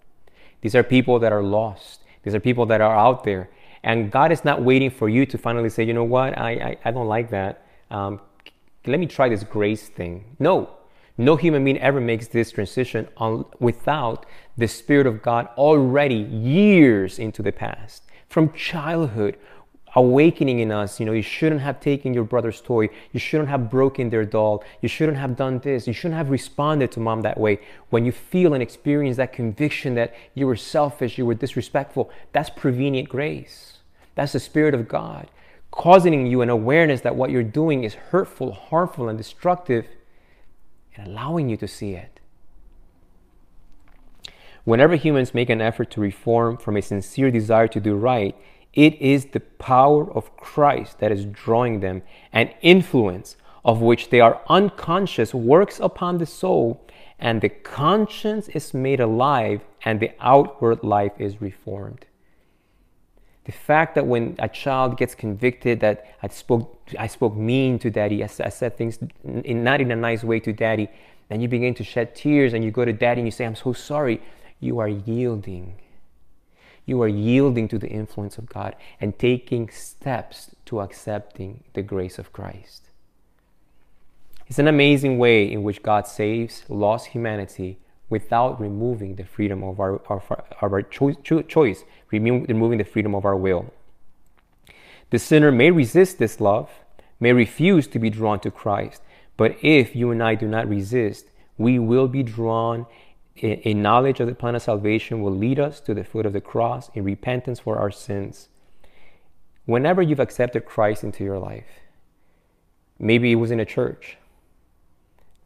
These 0.61 0.75
are 0.75 0.83
people 0.83 1.19
that 1.19 1.31
are 1.31 1.43
lost. 1.43 2.01
These 2.23 2.35
are 2.35 2.39
people 2.39 2.65
that 2.67 2.81
are 2.81 2.95
out 2.95 3.23
there. 3.23 3.49
And 3.83 4.11
God 4.11 4.31
is 4.31 4.45
not 4.45 4.61
waiting 4.61 4.91
for 4.91 5.09
you 5.09 5.25
to 5.25 5.37
finally 5.37 5.69
say, 5.69 5.83
you 5.83 5.93
know 5.93 6.03
what, 6.03 6.37
I, 6.37 6.51
I, 6.51 6.77
I 6.85 6.91
don't 6.91 7.07
like 7.07 7.29
that. 7.31 7.65
Um, 7.89 8.21
let 8.85 8.99
me 8.99 9.05
try 9.05 9.29
this 9.29 9.43
grace 9.43 9.87
thing. 9.87 10.35
No, 10.39 10.69
no 11.17 11.35
human 11.35 11.63
being 11.63 11.77
ever 11.77 12.01
makes 12.01 12.27
this 12.27 12.51
transition 12.51 13.07
on, 13.17 13.45
without 13.59 14.25
the 14.57 14.67
Spirit 14.67 15.05
of 15.05 15.21
God 15.21 15.47
already 15.57 16.15
years 16.15 17.19
into 17.19 17.43
the 17.43 17.51
past. 17.51 18.03
From 18.27 18.53
childhood, 18.53 19.37
awakening 19.95 20.59
in 20.59 20.71
us, 20.71 20.99
you 20.99 21.05
know, 21.05 21.11
you 21.11 21.21
shouldn't 21.21 21.61
have 21.61 21.79
taken 21.79 22.13
your 22.13 22.23
brother's 22.23 22.61
toy. 22.61 22.89
You 23.11 23.19
shouldn't 23.19 23.49
have 23.49 23.69
broken 23.69 24.09
their 24.09 24.25
doll. 24.25 24.63
You 24.81 24.89
shouldn't 24.89 25.17
have 25.17 25.35
done 25.35 25.59
this. 25.59 25.85
You 25.85 25.93
shouldn't 25.93 26.17
have 26.17 26.29
responded 26.29 26.91
to 26.93 26.99
mom 26.99 27.21
that 27.21 27.39
way. 27.39 27.59
When 27.89 28.03
you 28.03 28.11
feel 28.11 28.53
and 28.53 28.63
experience 28.63 29.17
that 29.17 29.33
conviction 29.33 29.93
that 29.95 30.15
you 30.33 30.47
were 30.47 30.55
selfish, 30.55 31.17
you 31.19 31.25
were 31.25 31.35
disrespectful, 31.35 32.09
that's 32.31 32.49
prevenient 32.49 33.09
grace. 33.09 33.79
That's 34.15 34.33
the 34.33 34.39
Spirit 34.39 34.73
of 34.73 34.87
God 34.87 35.29
causing 35.71 36.27
you 36.27 36.41
an 36.41 36.49
awareness 36.49 37.01
that 37.01 37.15
what 37.15 37.31
you're 37.31 37.43
doing 37.43 37.83
is 37.83 37.93
hurtful, 37.95 38.51
harmful, 38.51 39.07
and 39.09 39.17
destructive 39.17 39.87
and 40.95 41.07
allowing 41.07 41.49
you 41.49 41.57
to 41.57 41.67
see 41.67 41.93
it. 41.93 42.19
Whenever 44.63 44.95
humans 44.95 45.33
make 45.33 45.49
an 45.49 45.61
effort 45.61 45.89
to 45.91 46.01
reform 46.01 46.57
from 46.57 46.77
a 46.77 46.81
sincere 46.81 47.31
desire 47.31 47.67
to 47.69 47.79
do 47.79 47.95
right, 47.95 48.35
it 48.73 49.01
is 49.01 49.25
the 49.27 49.39
power 49.39 50.11
of 50.13 50.37
Christ 50.37 50.99
that 50.99 51.11
is 51.11 51.25
drawing 51.25 51.79
them, 51.79 52.03
an 52.31 52.51
influence 52.61 53.37
of 53.65 53.81
which 53.81 54.09
they 54.09 54.19
are 54.19 54.41
unconscious 54.49 55.33
works 55.33 55.79
upon 55.79 56.17
the 56.17 56.25
soul, 56.25 56.85
and 57.19 57.41
the 57.41 57.49
conscience 57.49 58.49
is 58.49 58.73
made 58.73 58.99
alive, 58.99 59.61
and 59.83 59.99
the 59.99 60.11
outward 60.19 60.83
life 60.83 61.13
is 61.17 61.41
reformed. 61.41 62.05
The 63.45 63.51
fact 63.51 63.95
that 63.95 64.05
when 64.05 64.35
a 64.39 64.47
child 64.47 64.97
gets 64.97 65.15
convicted 65.15 65.79
that 65.79 66.15
I 66.21 66.27
spoke, 66.27 66.79
I 66.97 67.07
spoke 67.07 67.35
mean 67.35 67.79
to 67.79 67.89
daddy, 67.89 68.23
I, 68.23 68.27
said 68.27 68.77
things 68.77 68.99
in, 69.23 69.63
not 69.63 69.81
in 69.81 69.91
a 69.91 69.95
nice 69.95 70.23
way 70.23 70.39
to 70.41 70.53
daddy, 70.53 70.89
then 71.29 71.41
you 71.41 71.47
begin 71.47 71.73
to 71.75 71.83
shed 71.83 72.15
tears 72.15 72.53
and 72.53 72.63
you 72.63 72.71
go 72.71 72.85
to 72.85 72.93
daddy 72.93 73.21
and 73.21 73.27
you 73.27 73.31
say, 73.31 73.45
I'm 73.45 73.55
so 73.55 73.73
sorry. 73.73 74.21
You 74.59 74.79
are 74.79 74.87
yielding. 74.87 75.75
You 76.85 77.01
are 77.01 77.07
yielding 77.07 77.67
to 77.69 77.79
the 77.79 77.87
influence 77.87 78.37
of 78.37 78.47
God 78.47 78.75
and 78.99 79.17
taking 79.17 79.69
steps 79.69 80.51
to 80.65 80.81
accepting 80.81 81.63
the 81.73 81.81
grace 81.81 82.19
of 82.19 82.31
Christ. 82.33 82.89
It's 84.47 84.59
an 84.59 84.67
amazing 84.67 85.17
way 85.17 85.49
in 85.49 85.63
which 85.63 85.81
God 85.81 86.05
saves 86.05 86.63
lost 86.67 87.07
humanity 87.07 87.79
without 88.11 88.61
removing 88.61 89.15
the 89.15 89.23
freedom 89.23 89.63
of 89.63 89.79
our, 89.79 89.95
of 89.95 90.23
our, 90.29 90.45
of 90.61 90.73
our 90.73 90.81
cho- 90.83 91.13
cho- 91.13 91.41
choice, 91.41 91.83
removing 92.11 92.77
the 92.77 92.83
freedom 92.83 93.15
of 93.15 93.25
our 93.25 93.35
will. 93.35 93.73
The 95.09 95.17
sinner 95.17 95.51
may 95.51 95.71
resist 95.71 96.19
this 96.19 96.39
love, 96.39 96.69
may 97.19 97.33
refuse 97.33 97.87
to 97.87 97.99
be 97.99 98.09
drawn 98.09 98.39
to 98.41 98.51
Christ, 98.51 99.01
but 99.37 99.55
if 99.63 99.95
you 99.95 100.11
and 100.11 100.21
I 100.21 100.35
do 100.35 100.47
not 100.47 100.69
resist, 100.69 101.25
we 101.57 101.79
will 101.79 102.07
be 102.07 102.21
drawn. 102.21 102.85
A 103.41 103.73
knowledge 103.73 104.19
of 104.19 104.27
the 104.27 104.35
plan 104.35 104.55
of 104.55 104.61
salvation 104.61 105.21
will 105.21 105.35
lead 105.35 105.57
us 105.59 105.79
to 105.81 105.93
the 105.93 106.03
foot 106.03 106.25
of 106.25 106.33
the 106.33 106.41
cross 106.41 106.91
in 106.93 107.03
repentance 107.03 107.59
for 107.59 107.77
our 107.77 107.89
sins. 107.89 108.49
Whenever 109.65 110.01
you've 110.01 110.19
accepted 110.19 110.65
Christ 110.65 111.03
into 111.03 111.23
your 111.23 111.39
life, 111.39 111.79
maybe 112.99 113.31
it 113.31 113.35
was 113.35 113.51
in 113.51 113.59
a 113.59 113.65
church, 113.65 114.17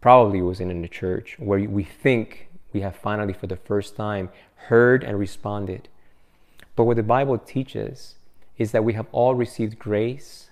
probably 0.01 0.39
it 0.39 0.43
was 0.43 0.59
in 0.59 0.83
a 0.83 0.87
church 0.87 1.35
where 1.37 1.59
we 1.59 1.83
think 1.83 2.44
we 2.75 2.81
have 2.81 2.95
finally, 2.95 3.31
for 3.31 3.47
the 3.47 3.55
first 3.55 3.95
time, 3.95 4.29
heard 4.67 5.01
and 5.01 5.17
responded. 5.17 5.87
But 6.75 6.83
what 6.83 6.97
the 6.97 7.03
Bible 7.03 7.37
teaches 7.37 8.15
is 8.57 8.71
that 8.73 8.83
we 8.83 8.93
have 8.93 9.07
all 9.13 9.33
received 9.33 9.79
grace 9.79 10.49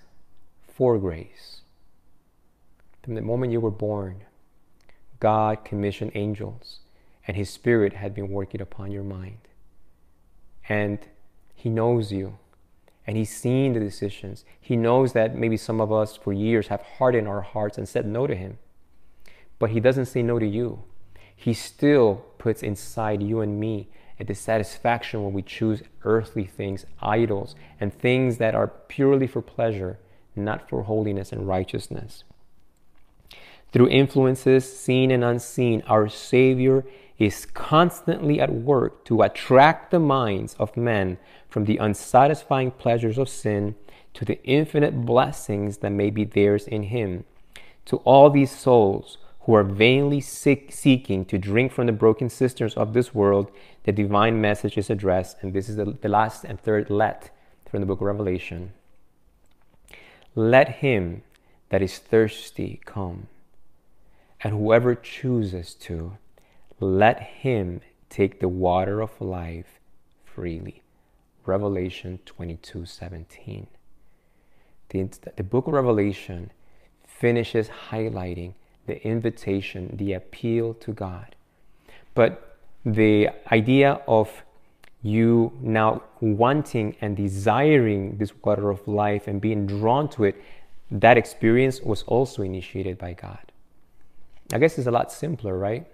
for 0.66 0.98
grace. 0.98 1.60
From 3.02 3.14
the 3.14 3.20
moment 3.20 3.52
you 3.52 3.60
were 3.60 3.70
born, 3.70 4.24
God 5.20 5.66
commissioned 5.66 6.12
angels, 6.14 6.80
and 7.28 7.36
His 7.36 7.50
Spirit 7.50 7.92
had 7.92 8.14
been 8.14 8.30
working 8.30 8.62
upon 8.62 8.90
your 8.90 9.04
mind. 9.04 9.40
And 10.66 11.00
He 11.54 11.68
knows 11.68 12.10
you, 12.10 12.38
and 13.06 13.18
He's 13.18 13.36
seen 13.36 13.74
the 13.74 13.80
decisions. 13.80 14.46
He 14.58 14.76
knows 14.76 15.12
that 15.12 15.36
maybe 15.36 15.58
some 15.58 15.78
of 15.78 15.92
us 15.92 16.16
for 16.16 16.32
years 16.32 16.68
have 16.68 16.80
hardened 16.96 17.28
our 17.28 17.42
hearts 17.42 17.76
and 17.76 17.86
said 17.86 18.06
no 18.06 18.26
to 18.26 18.34
Him. 18.34 18.56
But 19.58 19.70
He 19.70 19.80
doesn't 19.80 20.06
say 20.06 20.22
no 20.22 20.38
to 20.38 20.46
you. 20.46 20.84
He 21.36 21.52
still 21.54 22.24
puts 22.38 22.62
inside 22.62 23.22
you 23.22 23.40
and 23.40 23.58
me 23.58 23.88
a 24.18 24.24
dissatisfaction 24.24 25.24
when 25.24 25.32
we 25.32 25.42
choose 25.42 25.82
earthly 26.04 26.44
things, 26.44 26.86
idols, 27.00 27.54
and 27.80 27.92
things 27.92 28.38
that 28.38 28.54
are 28.54 28.68
purely 28.68 29.26
for 29.26 29.42
pleasure 29.42 29.98
not 30.36 30.68
for 30.68 30.82
holiness 30.82 31.32
and 31.32 31.46
righteousness. 31.46 32.24
Through 33.72 33.88
influences 33.88 34.78
seen 34.78 35.10
and 35.10 35.24
unseen, 35.24 35.82
our 35.86 36.08
Savior 36.08 36.84
is 37.18 37.46
constantly 37.46 38.40
at 38.40 38.52
work 38.52 39.04
to 39.04 39.22
attract 39.22 39.90
the 39.90 40.00
minds 40.00 40.54
of 40.58 40.76
men 40.76 41.18
from 41.48 41.64
the 41.64 41.78
unsatisfying 41.78 42.72
pleasures 42.72 43.18
of 43.18 43.28
sin 43.28 43.74
to 44.14 44.24
the 44.24 44.42
infinite 44.44 45.04
blessings 45.04 45.78
that 45.78 45.90
may 45.90 46.10
be 46.10 46.24
theirs 46.24 46.66
in 46.66 46.84
Him. 46.84 47.24
To 47.86 47.96
all 47.98 48.30
these 48.30 48.50
souls 48.50 49.18
who 49.44 49.54
are 49.54 49.62
vainly 49.64 50.20
seek, 50.20 50.72
seeking 50.72 51.24
to 51.26 51.36
drink 51.36 51.70
from 51.70 51.86
the 51.86 51.92
broken 51.92 52.30
cisterns 52.30 52.74
of 52.74 52.94
this 52.94 53.14
world, 53.14 53.50
the 53.82 53.92
divine 53.92 54.40
message 54.40 54.78
is 54.78 54.88
addressed, 54.88 55.36
and 55.42 55.52
this 55.52 55.68
is 55.68 55.76
the, 55.76 55.84
the 55.84 56.08
last 56.08 56.44
and 56.44 56.58
third 56.58 56.88
let 56.88 57.30
from 57.70 57.80
the 57.80 57.86
book 57.86 58.00
of 58.00 58.06
Revelation. 58.06 58.72
Let 60.34 60.76
him 60.76 61.22
that 61.68 61.82
is 61.82 61.98
thirsty 61.98 62.80
come, 62.86 63.28
and 64.40 64.54
whoever 64.54 64.94
chooses 64.94 65.74
to, 65.74 66.16
let 66.80 67.20
him 67.20 67.82
take 68.08 68.40
the 68.40 68.48
water 68.48 69.02
of 69.02 69.20
life 69.20 69.78
freely. 70.24 70.82
Revelation 71.44 72.18
22 72.24 72.86
17. 72.86 73.66
The, 74.88 75.08
the 75.36 75.42
book 75.42 75.66
of 75.66 75.74
Revelation 75.74 76.50
finishes 77.06 77.68
highlighting 77.90 78.54
the 78.86 79.02
invitation, 79.06 79.96
the 79.96 80.12
appeal 80.12 80.74
to 80.74 80.92
God. 80.92 81.34
But 82.14 82.58
the 82.84 83.30
idea 83.50 84.00
of 84.06 84.42
you 85.02 85.52
now 85.60 86.02
wanting 86.20 86.96
and 87.00 87.16
desiring 87.16 88.16
this 88.16 88.32
water 88.42 88.70
of 88.70 88.86
life 88.88 89.28
and 89.28 89.40
being 89.40 89.66
drawn 89.66 90.08
to 90.08 90.24
it, 90.24 90.36
that 90.90 91.18
experience 91.18 91.80
was 91.80 92.02
also 92.04 92.42
initiated 92.42 92.98
by 92.98 93.12
God. 93.12 93.52
I 94.52 94.58
guess 94.58 94.78
it's 94.78 94.86
a 94.86 94.90
lot 94.90 95.12
simpler, 95.12 95.58
right? 95.58 95.86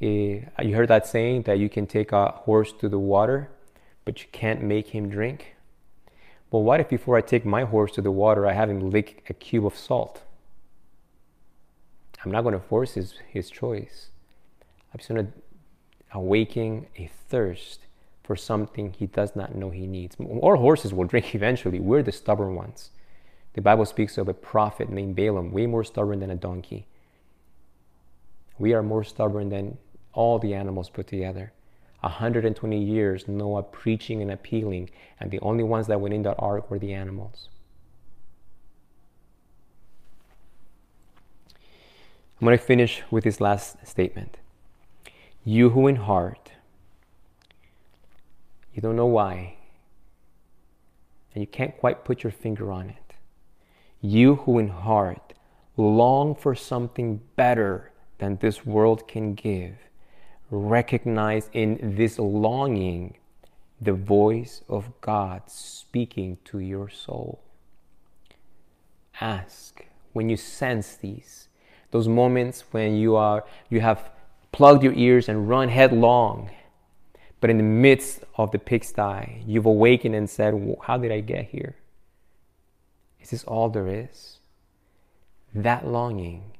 Eh, 0.00 0.40
you 0.62 0.74
heard 0.74 0.88
that 0.88 1.06
saying 1.06 1.42
that 1.42 1.58
you 1.58 1.68
can 1.68 1.86
take 1.86 2.12
a 2.12 2.30
horse 2.30 2.72
to 2.80 2.88
the 2.88 2.98
water, 2.98 3.50
but 4.04 4.22
you 4.22 4.28
can't 4.32 4.62
make 4.62 4.88
him 4.88 5.08
drink. 5.08 5.56
Well, 6.50 6.62
what 6.62 6.80
if 6.80 6.88
before 6.88 7.16
I 7.16 7.20
take 7.20 7.44
my 7.44 7.64
horse 7.64 7.92
to 7.92 8.02
the 8.02 8.10
water, 8.10 8.46
I 8.46 8.52
have 8.52 8.68
him 8.68 8.90
lick 8.90 9.24
a 9.28 9.34
cube 9.34 9.64
of 9.64 9.76
salt? 9.76 10.22
I'm 12.24 12.30
not 12.30 12.42
going 12.42 12.54
to 12.54 12.60
force 12.60 12.94
his, 12.94 13.14
his 13.28 13.50
choice. 13.50 14.10
I'm 14.92 14.98
just 14.98 15.08
going 15.08 15.26
to 15.26 15.32
awaken 16.12 16.86
a 16.96 17.10
thirst 17.28 17.80
for 18.22 18.36
something 18.36 18.92
he 18.92 19.06
does 19.06 19.34
not 19.34 19.54
know 19.54 19.70
he 19.70 19.86
needs. 19.86 20.16
All 20.18 20.56
horses 20.56 20.92
will 20.92 21.06
drink 21.06 21.34
eventually. 21.34 21.80
We're 21.80 22.02
the 22.02 22.12
stubborn 22.12 22.54
ones. 22.54 22.90
The 23.54 23.60
Bible 23.60 23.86
speaks 23.86 24.16
of 24.18 24.28
a 24.28 24.34
prophet 24.34 24.90
named 24.90 25.16
Balaam, 25.16 25.50
way 25.50 25.66
more 25.66 25.82
stubborn 25.82 26.20
than 26.20 26.30
a 26.30 26.36
donkey. 26.36 26.86
We 28.58 28.74
are 28.74 28.82
more 28.82 29.02
stubborn 29.02 29.48
than 29.48 29.78
all 30.12 30.38
the 30.38 30.54
animals 30.54 30.90
put 30.90 31.06
together. 31.06 31.52
120 32.00 32.82
years, 32.82 33.26
Noah 33.26 33.62
preaching 33.62 34.22
and 34.22 34.30
appealing, 34.30 34.90
and 35.18 35.30
the 35.30 35.40
only 35.40 35.64
ones 35.64 35.86
that 35.88 36.00
went 36.00 36.14
in 36.14 36.22
that 36.22 36.36
ark 36.38 36.70
were 36.70 36.78
the 36.78 36.92
animals. 36.92 37.48
I'm 42.40 42.46
going 42.46 42.56
to 42.56 42.64
finish 42.64 43.02
with 43.10 43.24
this 43.24 43.38
last 43.38 43.86
statement. 43.86 44.38
You 45.44 45.70
who 45.70 45.86
in 45.88 45.96
heart, 45.96 46.52
you 48.72 48.80
don't 48.80 48.96
know 48.96 49.04
why, 49.04 49.58
and 51.34 51.42
you 51.42 51.46
can't 51.46 51.76
quite 51.76 52.02
put 52.02 52.22
your 52.22 52.30
finger 52.30 52.72
on 52.72 52.88
it. 52.88 53.14
You 54.00 54.36
who 54.36 54.58
in 54.58 54.68
heart 54.68 55.34
long 55.76 56.34
for 56.34 56.54
something 56.54 57.20
better 57.36 57.92
than 58.16 58.36
this 58.36 58.64
world 58.64 59.06
can 59.06 59.34
give, 59.34 59.74
recognize 60.50 61.50
in 61.52 61.94
this 61.96 62.18
longing 62.18 63.18
the 63.82 63.92
voice 63.92 64.62
of 64.66 64.98
God 65.02 65.42
speaking 65.46 66.38
to 66.46 66.58
your 66.58 66.88
soul. 66.88 67.42
Ask 69.20 69.84
when 70.14 70.30
you 70.30 70.38
sense 70.38 70.96
these 70.96 71.49
those 71.90 72.08
moments 72.08 72.64
when 72.70 72.96
you 72.96 73.16
are 73.16 73.44
you 73.68 73.80
have 73.80 74.10
plugged 74.52 74.82
your 74.82 74.92
ears 74.94 75.28
and 75.28 75.48
run 75.48 75.68
headlong 75.68 76.50
but 77.40 77.50
in 77.50 77.56
the 77.56 77.62
midst 77.62 78.22
of 78.36 78.50
the 78.50 78.58
pigsty 78.58 79.42
you've 79.46 79.66
awakened 79.66 80.14
and 80.14 80.28
said 80.28 80.54
how 80.82 80.96
did 80.98 81.10
i 81.10 81.20
get 81.20 81.46
here? 81.46 81.76
Is 83.20 83.30
this 83.30 83.44
all 83.44 83.68
there 83.68 83.88
is? 83.88 84.38
That 85.54 85.86
longing 85.86 86.52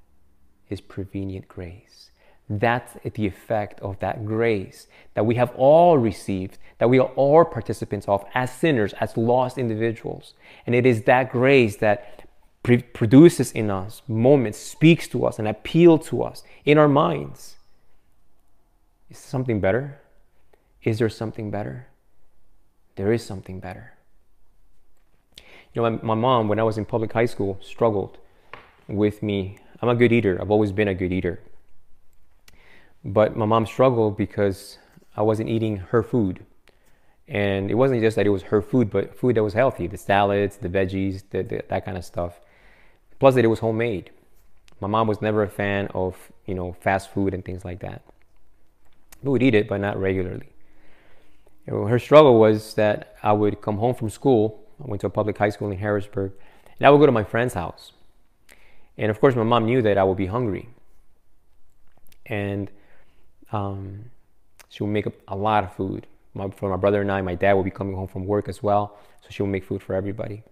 is 0.68 0.80
prevenient 0.80 1.48
grace. 1.48 2.10
That's 2.48 2.96
the 3.04 3.26
effect 3.26 3.80
of 3.80 3.98
that 4.00 4.26
grace 4.26 4.88
that 5.14 5.24
we 5.24 5.36
have 5.36 5.54
all 5.54 5.98
received, 5.98 6.58
that 6.78 6.90
we 6.90 6.98
are 6.98 7.10
all 7.14 7.44
participants 7.44 8.08
of 8.08 8.24
as 8.34 8.52
sinners, 8.52 8.92
as 8.94 9.16
lost 9.16 9.56
individuals. 9.56 10.34
And 10.66 10.74
it 10.74 10.84
is 10.84 11.04
that 11.04 11.30
grace 11.30 11.76
that 11.76 12.28
produces 12.78 13.52
in 13.52 13.70
us 13.70 14.02
moments, 14.08 14.58
speaks 14.58 15.08
to 15.08 15.24
us, 15.26 15.38
and 15.38 15.48
appeal 15.48 15.98
to 15.98 16.22
us 16.22 16.42
in 16.64 16.78
our 16.78 16.88
minds. 16.88 17.56
Is 19.08 19.18
something 19.18 19.60
better? 19.60 20.00
Is 20.82 20.98
there 20.98 21.08
something 21.08 21.50
better? 21.50 21.88
There 22.96 23.12
is 23.12 23.24
something 23.24 23.60
better. 23.60 23.94
You 25.72 25.82
know, 25.82 25.90
my, 25.90 25.98
my 26.02 26.14
mom, 26.14 26.48
when 26.48 26.58
I 26.58 26.62
was 26.62 26.78
in 26.78 26.84
public 26.84 27.12
high 27.12 27.26
school, 27.26 27.58
struggled 27.62 28.18
with 28.88 29.22
me. 29.22 29.58
I'm 29.80 29.88
a 29.88 29.94
good 29.94 30.12
eater. 30.12 30.38
I've 30.40 30.50
always 30.50 30.72
been 30.72 30.88
a 30.88 30.94
good 30.94 31.12
eater. 31.12 31.40
But 33.04 33.36
my 33.36 33.46
mom 33.46 33.66
struggled 33.66 34.16
because 34.16 34.78
I 35.16 35.22
wasn't 35.22 35.48
eating 35.48 35.76
her 35.76 36.02
food. 36.02 36.44
And 37.26 37.70
it 37.70 37.74
wasn't 37.74 38.00
just 38.00 38.16
that 38.16 38.26
it 38.26 38.30
was 38.30 38.42
her 38.44 38.60
food, 38.60 38.90
but 38.90 39.16
food 39.16 39.36
that 39.36 39.44
was 39.44 39.54
healthy 39.54 39.86
the 39.86 39.96
salads, 39.96 40.56
the 40.56 40.68
veggies, 40.68 41.22
the, 41.30 41.42
the, 41.42 41.62
that 41.68 41.84
kind 41.84 41.96
of 41.96 42.04
stuff. 42.04 42.40
Plus 43.20 43.34
that 43.36 43.44
it 43.44 43.48
was 43.48 43.60
homemade. 43.60 44.10
My 44.80 44.88
mom 44.88 45.06
was 45.06 45.20
never 45.20 45.42
a 45.42 45.48
fan 45.48 45.88
of, 45.94 46.16
you 46.46 46.54
know, 46.54 46.72
fast 46.80 47.10
food 47.12 47.34
and 47.34 47.44
things 47.44 47.64
like 47.64 47.80
that. 47.80 48.02
We 49.22 49.30
would 49.30 49.42
eat 49.42 49.54
it, 49.54 49.68
but 49.68 49.80
not 49.80 50.00
regularly. 50.00 50.48
Her 51.68 51.98
struggle 51.98 52.40
was 52.40 52.74
that 52.74 53.14
I 53.22 53.32
would 53.32 53.60
come 53.60 53.76
home 53.76 53.94
from 53.94 54.08
school. 54.08 54.64
I 54.82 54.88
went 54.88 55.02
to 55.02 55.06
a 55.06 55.10
public 55.10 55.36
high 55.36 55.50
school 55.50 55.70
in 55.70 55.78
Harrisburg, 55.78 56.32
and 56.78 56.86
I 56.86 56.90
would 56.90 56.98
go 56.98 57.06
to 57.06 57.12
my 57.12 57.22
friend's 57.22 57.54
house. 57.54 57.92
And 58.96 59.10
of 59.10 59.20
course, 59.20 59.36
my 59.36 59.42
mom 59.42 59.66
knew 59.66 59.82
that 59.82 59.98
I 59.98 60.02
would 60.02 60.16
be 60.16 60.26
hungry. 60.26 60.70
And 62.24 62.70
um, 63.52 64.06
she 64.70 64.82
would 64.82 64.90
make 64.90 65.06
a 65.28 65.36
lot 65.36 65.64
of 65.64 65.74
food. 65.74 66.06
My, 66.32 66.48
for 66.48 66.70
my 66.70 66.76
brother 66.76 67.02
and 67.02 67.12
I, 67.12 67.20
my 67.20 67.34
dad 67.34 67.52
would 67.52 67.64
be 67.64 67.70
coming 67.70 67.94
home 67.94 68.08
from 68.08 68.24
work 68.24 68.48
as 68.48 68.62
well, 68.62 68.96
so 69.20 69.28
she 69.28 69.42
would 69.42 69.50
make 69.50 69.64
food 69.64 69.82
for 69.82 69.94
everybody. 69.94 70.42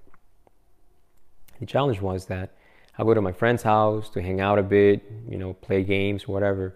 The 1.60 1.66
challenge 1.66 2.00
was 2.00 2.26
that 2.26 2.50
I'll 2.98 3.06
go 3.06 3.14
to 3.14 3.22
my 3.22 3.32
friend's 3.32 3.62
house 3.62 4.10
to 4.10 4.20
hang 4.20 4.40
out 4.40 4.58
a 4.58 4.62
bit, 4.62 5.08
you 5.28 5.38
know, 5.38 5.54
play 5.54 5.84
games, 5.84 6.26
whatever. 6.26 6.74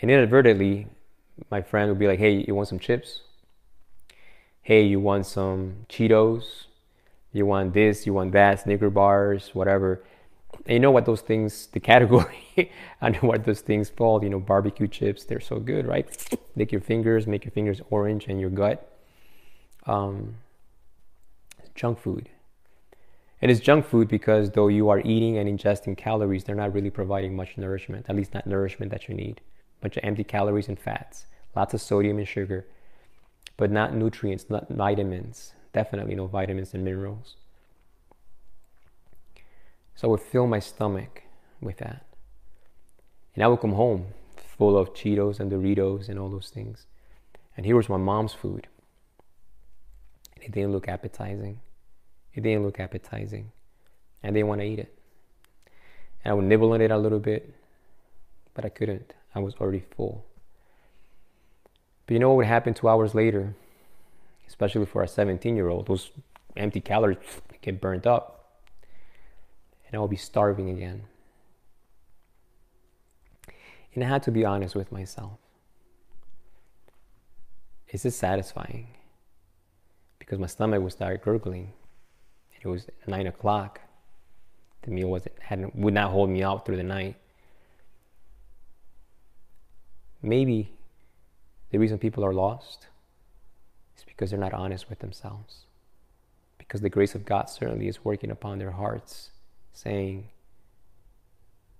And 0.00 0.10
inadvertently, 0.10 0.88
my 1.50 1.62
friend 1.62 1.88
would 1.88 1.98
be 1.98 2.08
like, 2.08 2.18
hey, 2.18 2.44
you 2.46 2.54
want 2.54 2.68
some 2.68 2.80
chips? 2.80 3.22
Hey, 4.62 4.82
you 4.82 4.98
want 4.98 5.26
some 5.26 5.86
Cheetos? 5.88 6.64
You 7.32 7.46
want 7.46 7.74
this, 7.74 8.06
you 8.06 8.14
want 8.14 8.32
that, 8.32 8.60
Snicker 8.60 8.90
bars, 8.90 9.50
whatever. 9.54 10.02
And 10.64 10.74
you 10.74 10.80
know 10.80 10.90
what 10.90 11.04
those 11.04 11.20
things, 11.20 11.66
the 11.72 11.80
category, 11.80 12.72
I 13.00 13.10
know 13.10 13.20
what 13.20 13.44
those 13.44 13.60
things 13.60 13.88
fall, 13.88 14.24
you 14.24 14.30
know, 14.30 14.40
barbecue 14.40 14.88
chips, 14.88 15.24
they're 15.24 15.38
so 15.38 15.60
good, 15.60 15.86
right? 15.86 16.06
Lick 16.56 16.72
your 16.72 16.80
fingers, 16.80 17.26
make 17.26 17.44
your 17.44 17.52
fingers 17.52 17.80
orange 17.90 18.26
and 18.26 18.40
your 18.40 18.50
gut. 18.50 18.90
Um, 19.86 20.36
junk 21.74 22.00
food. 22.00 22.30
It 23.40 23.50
is 23.50 23.60
junk 23.60 23.86
food 23.86 24.08
because 24.08 24.50
though 24.50 24.68
you 24.68 24.88
are 24.88 25.00
eating 25.00 25.36
and 25.36 25.48
ingesting 25.48 25.96
calories, 25.96 26.44
they're 26.44 26.54
not 26.54 26.72
really 26.72 26.90
providing 26.90 27.36
much 27.36 27.58
nourishment, 27.58 28.06
at 28.08 28.16
least 28.16 28.32
not 28.32 28.46
nourishment 28.46 28.90
that 28.92 29.08
you 29.08 29.14
need. 29.14 29.40
Bunch 29.82 29.96
of 29.98 30.04
empty 30.04 30.24
calories 30.24 30.68
and 30.68 30.78
fats, 30.78 31.26
lots 31.54 31.74
of 31.74 31.82
sodium 31.82 32.16
and 32.18 32.26
sugar, 32.26 32.66
but 33.58 33.70
not 33.70 33.94
nutrients, 33.94 34.46
not 34.48 34.68
vitamins, 34.70 35.52
definitely 35.74 36.14
no 36.14 36.26
vitamins 36.26 36.72
and 36.72 36.82
minerals. 36.82 37.36
So 39.94 40.08
I 40.08 40.10
would 40.12 40.20
fill 40.20 40.46
my 40.46 40.58
stomach 40.58 41.22
with 41.60 41.78
that. 41.78 42.06
And 43.34 43.44
I 43.44 43.48
would 43.48 43.60
come 43.60 43.72
home 43.72 44.06
full 44.36 44.78
of 44.78 44.94
Cheetos 44.94 45.40
and 45.40 45.52
Doritos 45.52 46.08
and 46.08 46.18
all 46.18 46.30
those 46.30 46.50
things. 46.50 46.86
And 47.56 47.66
here 47.66 47.76
was 47.76 47.88
my 47.88 47.96
mom's 47.98 48.32
food. 48.32 48.66
It 50.40 50.52
didn't 50.52 50.72
look 50.72 50.88
appetizing. 50.88 51.60
It 52.36 52.42
didn't 52.42 52.64
look 52.64 52.78
appetizing. 52.78 53.50
I 54.22 54.28
didn't 54.28 54.46
want 54.46 54.60
to 54.60 54.66
eat 54.66 54.78
it. 54.78 54.96
And 56.22 56.32
I 56.32 56.34
would 56.34 56.44
nibble 56.44 56.72
on 56.72 56.82
it 56.82 56.90
a 56.90 56.98
little 56.98 57.18
bit, 57.18 57.54
but 58.52 58.64
I 58.64 58.68
couldn't. 58.68 59.14
I 59.34 59.38
was 59.38 59.54
already 59.54 59.80
full. 59.96 60.24
But 62.06 62.12
you 62.12 62.20
know 62.20 62.28
what 62.28 62.36
would 62.36 62.46
happen 62.46 62.74
two 62.74 62.88
hours 62.88 63.14
later? 63.14 63.54
Especially 64.46 64.84
for 64.84 65.02
a 65.02 65.08
17 65.08 65.56
year 65.56 65.68
old, 65.68 65.86
those 65.86 66.10
empty 66.56 66.80
calories 66.80 67.18
get 67.62 67.80
burnt 67.80 68.06
up. 68.06 68.60
and 69.86 69.94
I 69.94 69.98
will 69.98 70.08
be 70.08 70.16
starving 70.16 70.68
again. 70.68 71.04
And 73.94 74.04
I 74.04 74.08
had 74.08 74.22
to 74.24 74.30
be 74.30 74.44
honest 74.44 74.74
with 74.74 74.92
myself. 74.92 75.38
Is 77.88 78.02
this 78.02 78.16
satisfying? 78.16 78.88
Because 80.18 80.38
my 80.38 80.48
stomach 80.48 80.82
would 80.82 80.92
start 80.92 81.22
gurgling. 81.22 81.72
It 82.66 82.70
was 82.70 82.86
nine 83.06 83.28
o'clock. 83.28 83.80
The 84.82 84.90
meal 84.90 85.08
wasn't 85.08 85.38
hadn't 85.38 85.76
would 85.76 85.94
not 85.94 86.10
hold 86.10 86.30
me 86.30 86.42
out 86.42 86.66
through 86.66 86.78
the 86.78 86.82
night. 86.82 87.14
Maybe 90.20 90.72
the 91.70 91.78
reason 91.78 91.98
people 91.98 92.24
are 92.24 92.34
lost 92.34 92.88
is 93.96 94.02
because 94.02 94.30
they're 94.30 94.40
not 94.40 94.52
honest 94.52 94.90
with 94.90 94.98
themselves. 94.98 95.66
Because 96.58 96.80
the 96.80 96.88
grace 96.88 97.14
of 97.14 97.24
God 97.24 97.48
certainly 97.48 97.86
is 97.86 98.04
working 98.04 98.32
upon 98.32 98.58
their 98.58 98.72
hearts, 98.72 99.30
saying, 99.72 100.28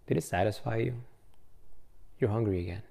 Did 0.07 0.18
it 0.18 0.22
satisfy 0.22 0.76
you? 0.76 0.95
You're 2.20 2.30
hungry 2.30 2.61
again. 2.61 2.82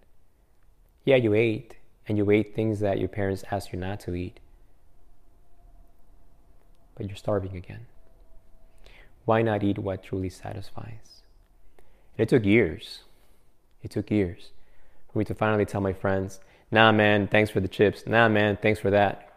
Yeah, 1.06 1.16
you 1.16 1.34
ate, 1.34 1.78
and 2.10 2.18
you 2.18 2.30
ate 2.30 2.56
things 2.56 2.82
that 2.82 3.00
your 3.00 3.08
parents 3.08 3.46
asked 3.50 3.72
you 3.72 3.80
not 3.80 4.02
to 4.02 4.16
eat, 4.16 4.42
but 6.96 7.08
you're 7.08 7.16
starving 7.16 7.56
again. 7.56 7.86
Why 9.26 9.42
not 9.42 9.64
eat 9.64 9.80
what 9.80 10.04
truly 10.04 10.30
satisfies? 10.30 11.24
And 12.18 12.24
it 12.24 12.30
took 12.30 12.46
years. 12.46 13.02
It 13.84 13.92
took 13.92 14.10
years 14.10 14.52
for 15.12 15.20
me 15.20 15.26
to 15.26 15.34
finally 15.34 15.66
tell 15.66 15.82
my 15.82 15.94
friends, 15.94 16.40
nah, 16.72 16.92
man, 16.92 17.28
thanks 17.28 17.50
for 17.50 17.60
the 17.60 17.68
chips. 17.68 18.04
Nah, 18.06 18.28
man, 18.28 18.58
thanks 18.62 18.80
for 18.80 18.90
that. 18.92 19.34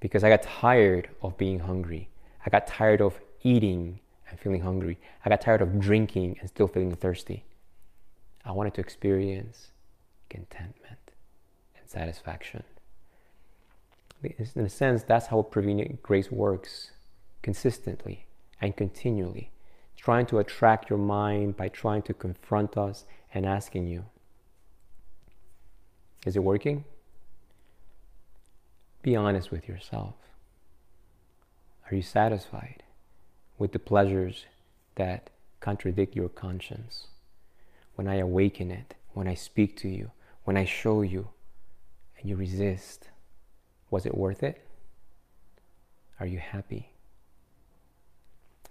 Because 0.00 0.22
I 0.22 0.28
got 0.28 0.42
tired 0.42 1.08
of 1.22 1.36
being 1.36 1.58
hungry. 1.58 2.08
I 2.44 2.50
got 2.50 2.66
tired 2.66 3.00
of 3.00 3.18
eating 3.42 3.98
and 4.30 4.38
feeling 4.38 4.60
hungry. 4.60 4.98
I 5.24 5.28
got 5.28 5.40
tired 5.40 5.62
of 5.62 5.80
drinking 5.80 6.36
and 6.40 6.48
still 6.48 6.68
feeling 6.68 6.94
thirsty. 6.94 7.44
I 8.44 8.52
wanted 8.52 8.74
to 8.74 8.80
experience 8.80 9.68
contentment 10.30 11.10
and 11.76 11.88
satisfaction. 11.88 12.62
In 14.22 14.64
a 14.64 14.68
sense, 14.68 15.02
that's 15.02 15.26
how 15.26 15.42
prevenient 15.42 16.02
grace 16.02 16.30
works 16.30 16.90
consistently 17.42 18.26
and 18.60 18.76
continually, 18.76 19.50
trying 19.96 20.26
to 20.26 20.38
attract 20.38 20.90
your 20.90 20.98
mind 20.98 21.56
by 21.56 21.68
trying 21.68 22.02
to 22.02 22.14
confront 22.14 22.76
us 22.76 23.04
and 23.32 23.46
asking 23.46 23.86
you, 23.86 24.06
Is 26.24 26.36
it 26.36 26.42
working? 26.42 26.84
Be 29.02 29.14
honest 29.14 29.50
with 29.50 29.68
yourself. 29.68 30.14
Are 31.88 31.94
you 31.94 32.02
satisfied 32.02 32.82
with 33.58 33.72
the 33.72 33.78
pleasures 33.78 34.46
that 34.96 35.30
contradict 35.60 36.16
your 36.16 36.28
conscience? 36.28 37.08
when 37.96 38.06
I 38.06 38.16
awaken 38.16 38.70
it, 38.70 38.94
when 39.14 39.26
I 39.26 39.34
speak 39.34 39.76
to 39.78 39.88
you, 39.88 40.12
when 40.44 40.56
I 40.56 40.64
show 40.64 41.02
you, 41.02 41.28
and 42.18 42.28
you 42.28 42.36
resist, 42.36 43.08
was 43.90 44.06
it 44.06 44.16
worth 44.16 44.42
it? 44.42 44.62
Are 46.18 46.26
you 46.26 46.38
happy? 46.38 46.90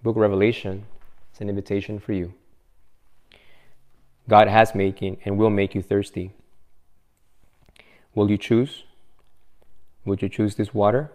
Book 0.04 0.16
of 0.16 0.22
Revelation 0.22 0.86
is 1.34 1.42
an 1.42 1.50
invitation 1.50 2.00
for 2.00 2.14
you. 2.14 2.34
God 4.28 4.48
has 4.48 4.74
making 4.74 5.18
and 5.26 5.38
will 5.38 5.50
make 5.50 5.76
you 5.76 5.82
thirsty. 5.82 6.32
Will 8.14 8.30
you 8.30 8.38
choose? 8.38 8.84
Would 10.06 10.22
you 10.22 10.30
choose 10.30 10.56
this 10.56 10.74
water? 10.74 11.12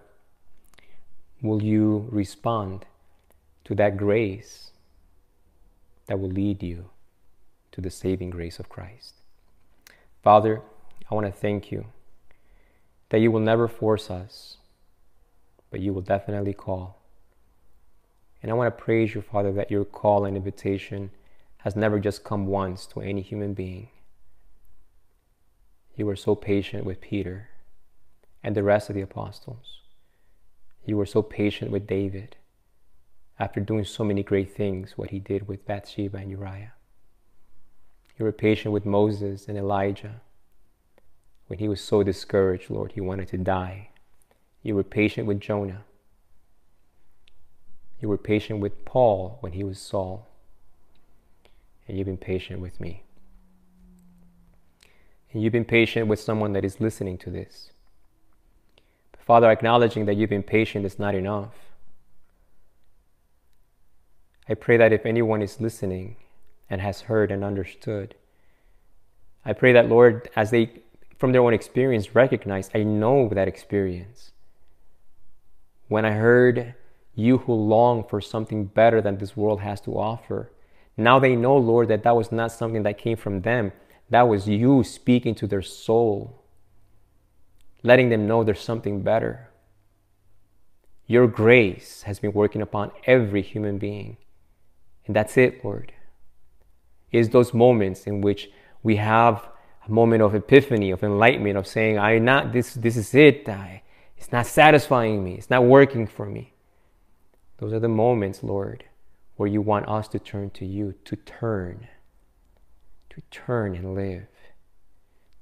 Will 1.43 1.63
you 1.63 2.09
respond 2.11 2.85
to 3.65 3.75
that 3.77 3.97
grace 3.97 4.71
that 6.11 6.19
will 6.19 6.29
lead 6.29 6.61
you 6.61 6.91
to 7.71 7.81
the 7.81 7.91
saving 7.91 8.31
grace 8.31 8.59
of 8.59 8.69
Christ. 8.69 9.15
Father, 10.23 10.61
I 11.09 11.15
want 11.15 11.27
to 11.27 11.33
thank 11.33 11.71
you 11.71 11.87
that 13.11 13.21
you 13.21 13.31
will 13.31 13.41
never 13.41 13.69
force 13.69 14.11
us, 14.11 14.57
but 15.71 15.81
you 15.81 15.93
will 15.93 16.03
definitely 16.03 16.55
call. 16.55 17.03
And 18.43 18.51
I 18.51 18.55
want 18.55 18.77
to 18.77 18.83
praise 18.83 19.15
you, 19.15 19.21
Father, 19.21 19.53
that 19.53 19.71
your 19.71 19.85
call 19.85 20.25
and 20.25 20.37
invitation 20.37 21.11
has 21.59 21.77
never 21.77 21.99
just 21.99 22.25
come 22.25 22.47
once 22.47 22.87
to 22.87 23.01
any 23.01 23.21
human 23.21 23.53
being. 23.53 23.89
You 25.95 26.07
were 26.07 26.17
so 26.17 26.35
patient 26.35 26.85
with 26.85 27.03
Peter 27.03 27.51
and 28.43 28.57
the 28.57 28.63
rest 28.63 28.89
of 28.89 28.95
the 28.95 29.03
apostles. 29.03 29.81
You 30.87 30.97
were 30.97 31.05
so 31.05 31.21
patient 31.21 31.71
with 31.71 31.87
David 31.87 32.37
after 33.39 33.61
doing 33.61 33.85
so 33.85 34.05
many 34.05 34.23
great 34.23 34.55
things, 34.55 34.97
what 34.97 35.11
he 35.11 35.19
did 35.19 35.47
with 35.47 35.67
Bathsheba 35.67 36.19
and 36.19 36.31
Uriah. 36.31 36.73
You 38.19 38.25
were 38.25 38.33
patient 38.33 38.73
with 38.73 38.87
Moses 38.87 39.49
and 39.49 39.59
Elijah. 39.59 40.21
When 41.51 41.59
he 41.59 41.67
was 41.67 41.81
so 41.81 42.05
discouraged, 42.05 42.71
Lord, 42.71 42.93
he 42.93 43.01
wanted 43.01 43.27
to 43.31 43.37
die. 43.37 43.89
You 44.63 44.77
were 44.77 44.85
patient 44.85 45.27
with 45.27 45.41
Jonah. 45.41 45.83
You 48.01 48.09
were 48.09 48.17
patient 48.17 48.61
with 48.61 48.85
Paul 48.85 49.39
when 49.41 49.55
he 49.55 49.65
was 49.65 49.81
Saul. 49.81 50.29
And 51.89 51.99
you've 51.99 52.07
been 52.07 52.17
patient 52.17 52.61
with 52.61 52.79
me. 52.81 53.03
And 55.33 55.43
you've 55.43 55.53
been 55.53 55.65
patient 55.65 56.07
with 56.07 56.21
someone 56.21 56.53
that 56.53 56.65
is 56.65 56.81
listening 56.81 57.19
to 57.19 57.31
this. 57.31 57.73
But 59.11 59.23
Father, 59.23 59.51
acknowledging 59.51 60.05
that 60.07 60.15
you've 60.15 60.31
been 60.31 60.45
patient 60.45 60.87
is 60.87 61.01
not 61.01 61.17
enough. 61.17 61.57
I 64.49 64.55
pray 64.55 64.77
that 64.77 64.93
if 64.93 65.05
anyone 65.05 65.43
is 65.43 65.61
listening 65.61 66.15
and 66.71 66.81
has 66.81 67.01
heard 67.01 67.33
and 67.33 67.43
understood. 67.43 68.15
I 69.45 69.53
pray 69.53 69.73
that, 69.73 69.89
Lord, 69.89 70.31
as 70.37 70.53
they, 70.53 70.71
from 71.21 71.31
their 71.31 71.43
own 71.43 71.55
experience, 71.55 72.17
recognize, 72.17 72.69
I 72.75 72.83
know 72.83 73.29
that 73.29 73.47
experience. 73.47 74.33
When 75.87 76.05
I 76.05 76.13
heard 76.13 76.75
you 77.15 77.39
who 77.39 77.53
long 77.53 78.03
for 78.03 78.21
something 78.21 78.65
better 78.65 79.01
than 79.01 79.19
this 79.19 79.37
world 79.37 79.61
has 79.61 79.81
to 79.83 79.97
offer, 79.97 80.51
now 80.97 81.21
they 81.21 81.37
know, 81.37 81.57
Lord, 81.57 81.87
that 81.89 82.03
that 82.03 82.17
was 82.17 82.33
not 82.33 82.51
something 82.51 82.83
that 82.83 82.99
came 82.99 83.17
from 83.17 83.43
them. 83.43 83.71
That 84.09 84.23
was 84.23 84.49
you 84.49 84.83
speaking 84.83 85.37
to 85.37 85.47
their 85.47 85.63
soul, 85.63 86.43
letting 87.85 88.09
them 88.09 88.27
know 88.27 88.43
there's 88.43 88.61
something 88.61 89.03
better. 89.03 89.51
Your 91.07 91.29
grace 91.29 92.03
has 92.03 92.19
been 92.19 92.33
working 92.33 92.63
upon 92.63 92.91
every 93.05 93.43
human 93.43 93.79
being. 93.79 94.17
And 95.07 95.15
that's 95.15 95.37
it, 95.37 95.65
Lord 95.65 95.93
is 97.13 97.31
those 97.31 97.53
moments 97.53 98.07
in 98.07 98.21
which 98.21 98.51
we 98.83 98.97
have 98.97 99.49
moment 99.89 100.23
of 100.23 100.35
epiphany, 100.35 100.91
of 100.91 101.03
enlightenment, 101.03 101.57
of 101.57 101.67
saying, 101.67 101.99
I 101.99 102.19
not 102.19 102.53
this 102.53 102.75
this 102.75 102.97
is 102.97 103.15
it. 103.15 103.49
I, 103.49 103.83
it's 104.17 104.33
not 104.33 104.47
satisfying 104.47 105.25
me. 105.25 105.35
It's 105.35 105.51
not 105.51 105.65
working 105.65 106.07
for 106.07 106.27
me. 106.27 106.53
Those 107.59 107.73
are 107.73 107.81
the 107.81 107.89
moments, 107.89 108.43
Lord, 108.43 108.85
where 109.37 109.49
you 109.49 109.61
want 109.61 109.89
us 109.89 110.09
to 110.09 110.19
turn 110.19 110.51
to 110.51 110.67
you, 110.67 110.95
to 111.05 111.17
turn, 111.17 111.89
to 113.11 113.23
turn 113.31 113.75
and 113.75 113.95
live, 113.95 114.29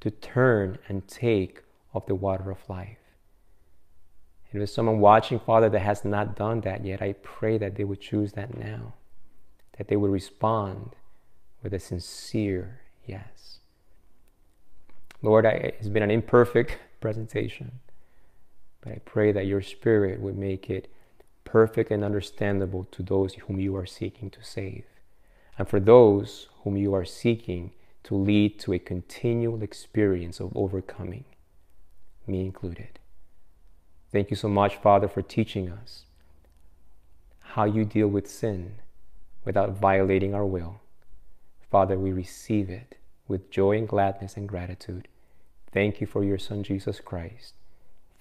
to 0.00 0.10
turn 0.10 0.78
and 0.88 1.06
take 1.08 1.62
of 1.92 2.06
the 2.06 2.14
water 2.14 2.50
of 2.50 2.68
life. 2.68 2.98
And 4.50 4.54
if 4.54 4.60
there's 4.60 4.72
someone 4.72 5.00
watching, 5.00 5.38
Father, 5.38 5.68
that 5.68 5.80
has 5.80 6.04
not 6.04 6.36
done 6.36 6.60
that 6.62 6.84
yet, 6.84 7.02
I 7.02 7.14
pray 7.22 7.58
that 7.58 7.74
they 7.74 7.84
would 7.84 8.00
choose 8.00 8.32
that 8.32 8.56
now, 8.56 8.94
that 9.76 9.88
they 9.88 9.96
would 9.96 10.10
respond 10.10 10.96
with 11.62 11.74
a 11.74 11.78
sincere 11.78 12.80
yes. 13.06 13.57
Lord, 15.22 15.46
I, 15.46 15.50
it's 15.50 15.88
been 15.88 16.02
an 16.02 16.10
imperfect 16.10 16.78
presentation, 17.00 17.80
but 18.80 18.92
I 18.92 19.00
pray 19.04 19.32
that 19.32 19.46
your 19.46 19.62
Spirit 19.62 20.20
would 20.20 20.36
make 20.36 20.70
it 20.70 20.90
perfect 21.44 21.90
and 21.90 22.04
understandable 22.04 22.84
to 22.92 23.02
those 23.02 23.34
whom 23.34 23.58
you 23.58 23.74
are 23.76 23.86
seeking 23.86 24.30
to 24.30 24.44
save, 24.44 24.84
and 25.58 25.68
for 25.68 25.80
those 25.80 26.48
whom 26.62 26.76
you 26.76 26.94
are 26.94 27.04
seeking 27.04 27.72
to 28.04 28.14
lead 28.14 28.58
to 28.60 28.72
a 28.72 28.78
continual 28.78 29.62
experience 29.62 30.40
of 30.40 30.56
overcoming, 30.56 31.24
me 32.26 32.44
included. 32.44 32.98
Thank 34.12 34.30
you 34.30 34.36
so 34.36 34.48
much, 34.48 34.76
Father, 34.76 35.08
for 35.08 35.22
teaching 35.22 35.68
us 35.68 36.04
how 37.40 37.64
you 37.64 37.84
deal 37.84 38.08
with 38.08 38.30
sin 38.30 38.76
without 39.44 39.78
violating 39.78 40.34
our 40.34 40.46
will 40.46 40.80
Father, 41.70 41.98
we 41.98 42.12
receive 42.12 42.70
it 42.70 42.96
with 43.28 43.50
joy 43.50 43.76
and 43.76 43.86
gladness 43.86 44.36
and 44.36 44.48
gratitude. 44.48 45.06
Thank 45.70 46.00
you 46.00 46.06
for 46.06 46.24
your 46.24 46.38
Son, 46.38 46.62
Jesus 46.62 47.00
Christ. 47.00 47.54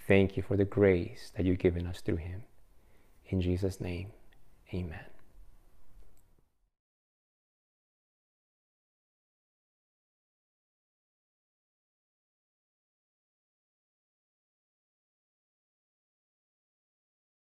Thank 0.07 0.37
you 0.37 0.43
for 0.43 0.55
the 0.55 0.65
grace 0.65 1.31
that 1.35 1.45
you've 1.45 1.59
given 1.59 1.87
us 1.87 2.01
through 2.01 2.17
him. 2.17 2.43
In 3.25 3.41
Jesus' 3.41 3.81
name, 3.81 4.11
amen. 4.73 5.16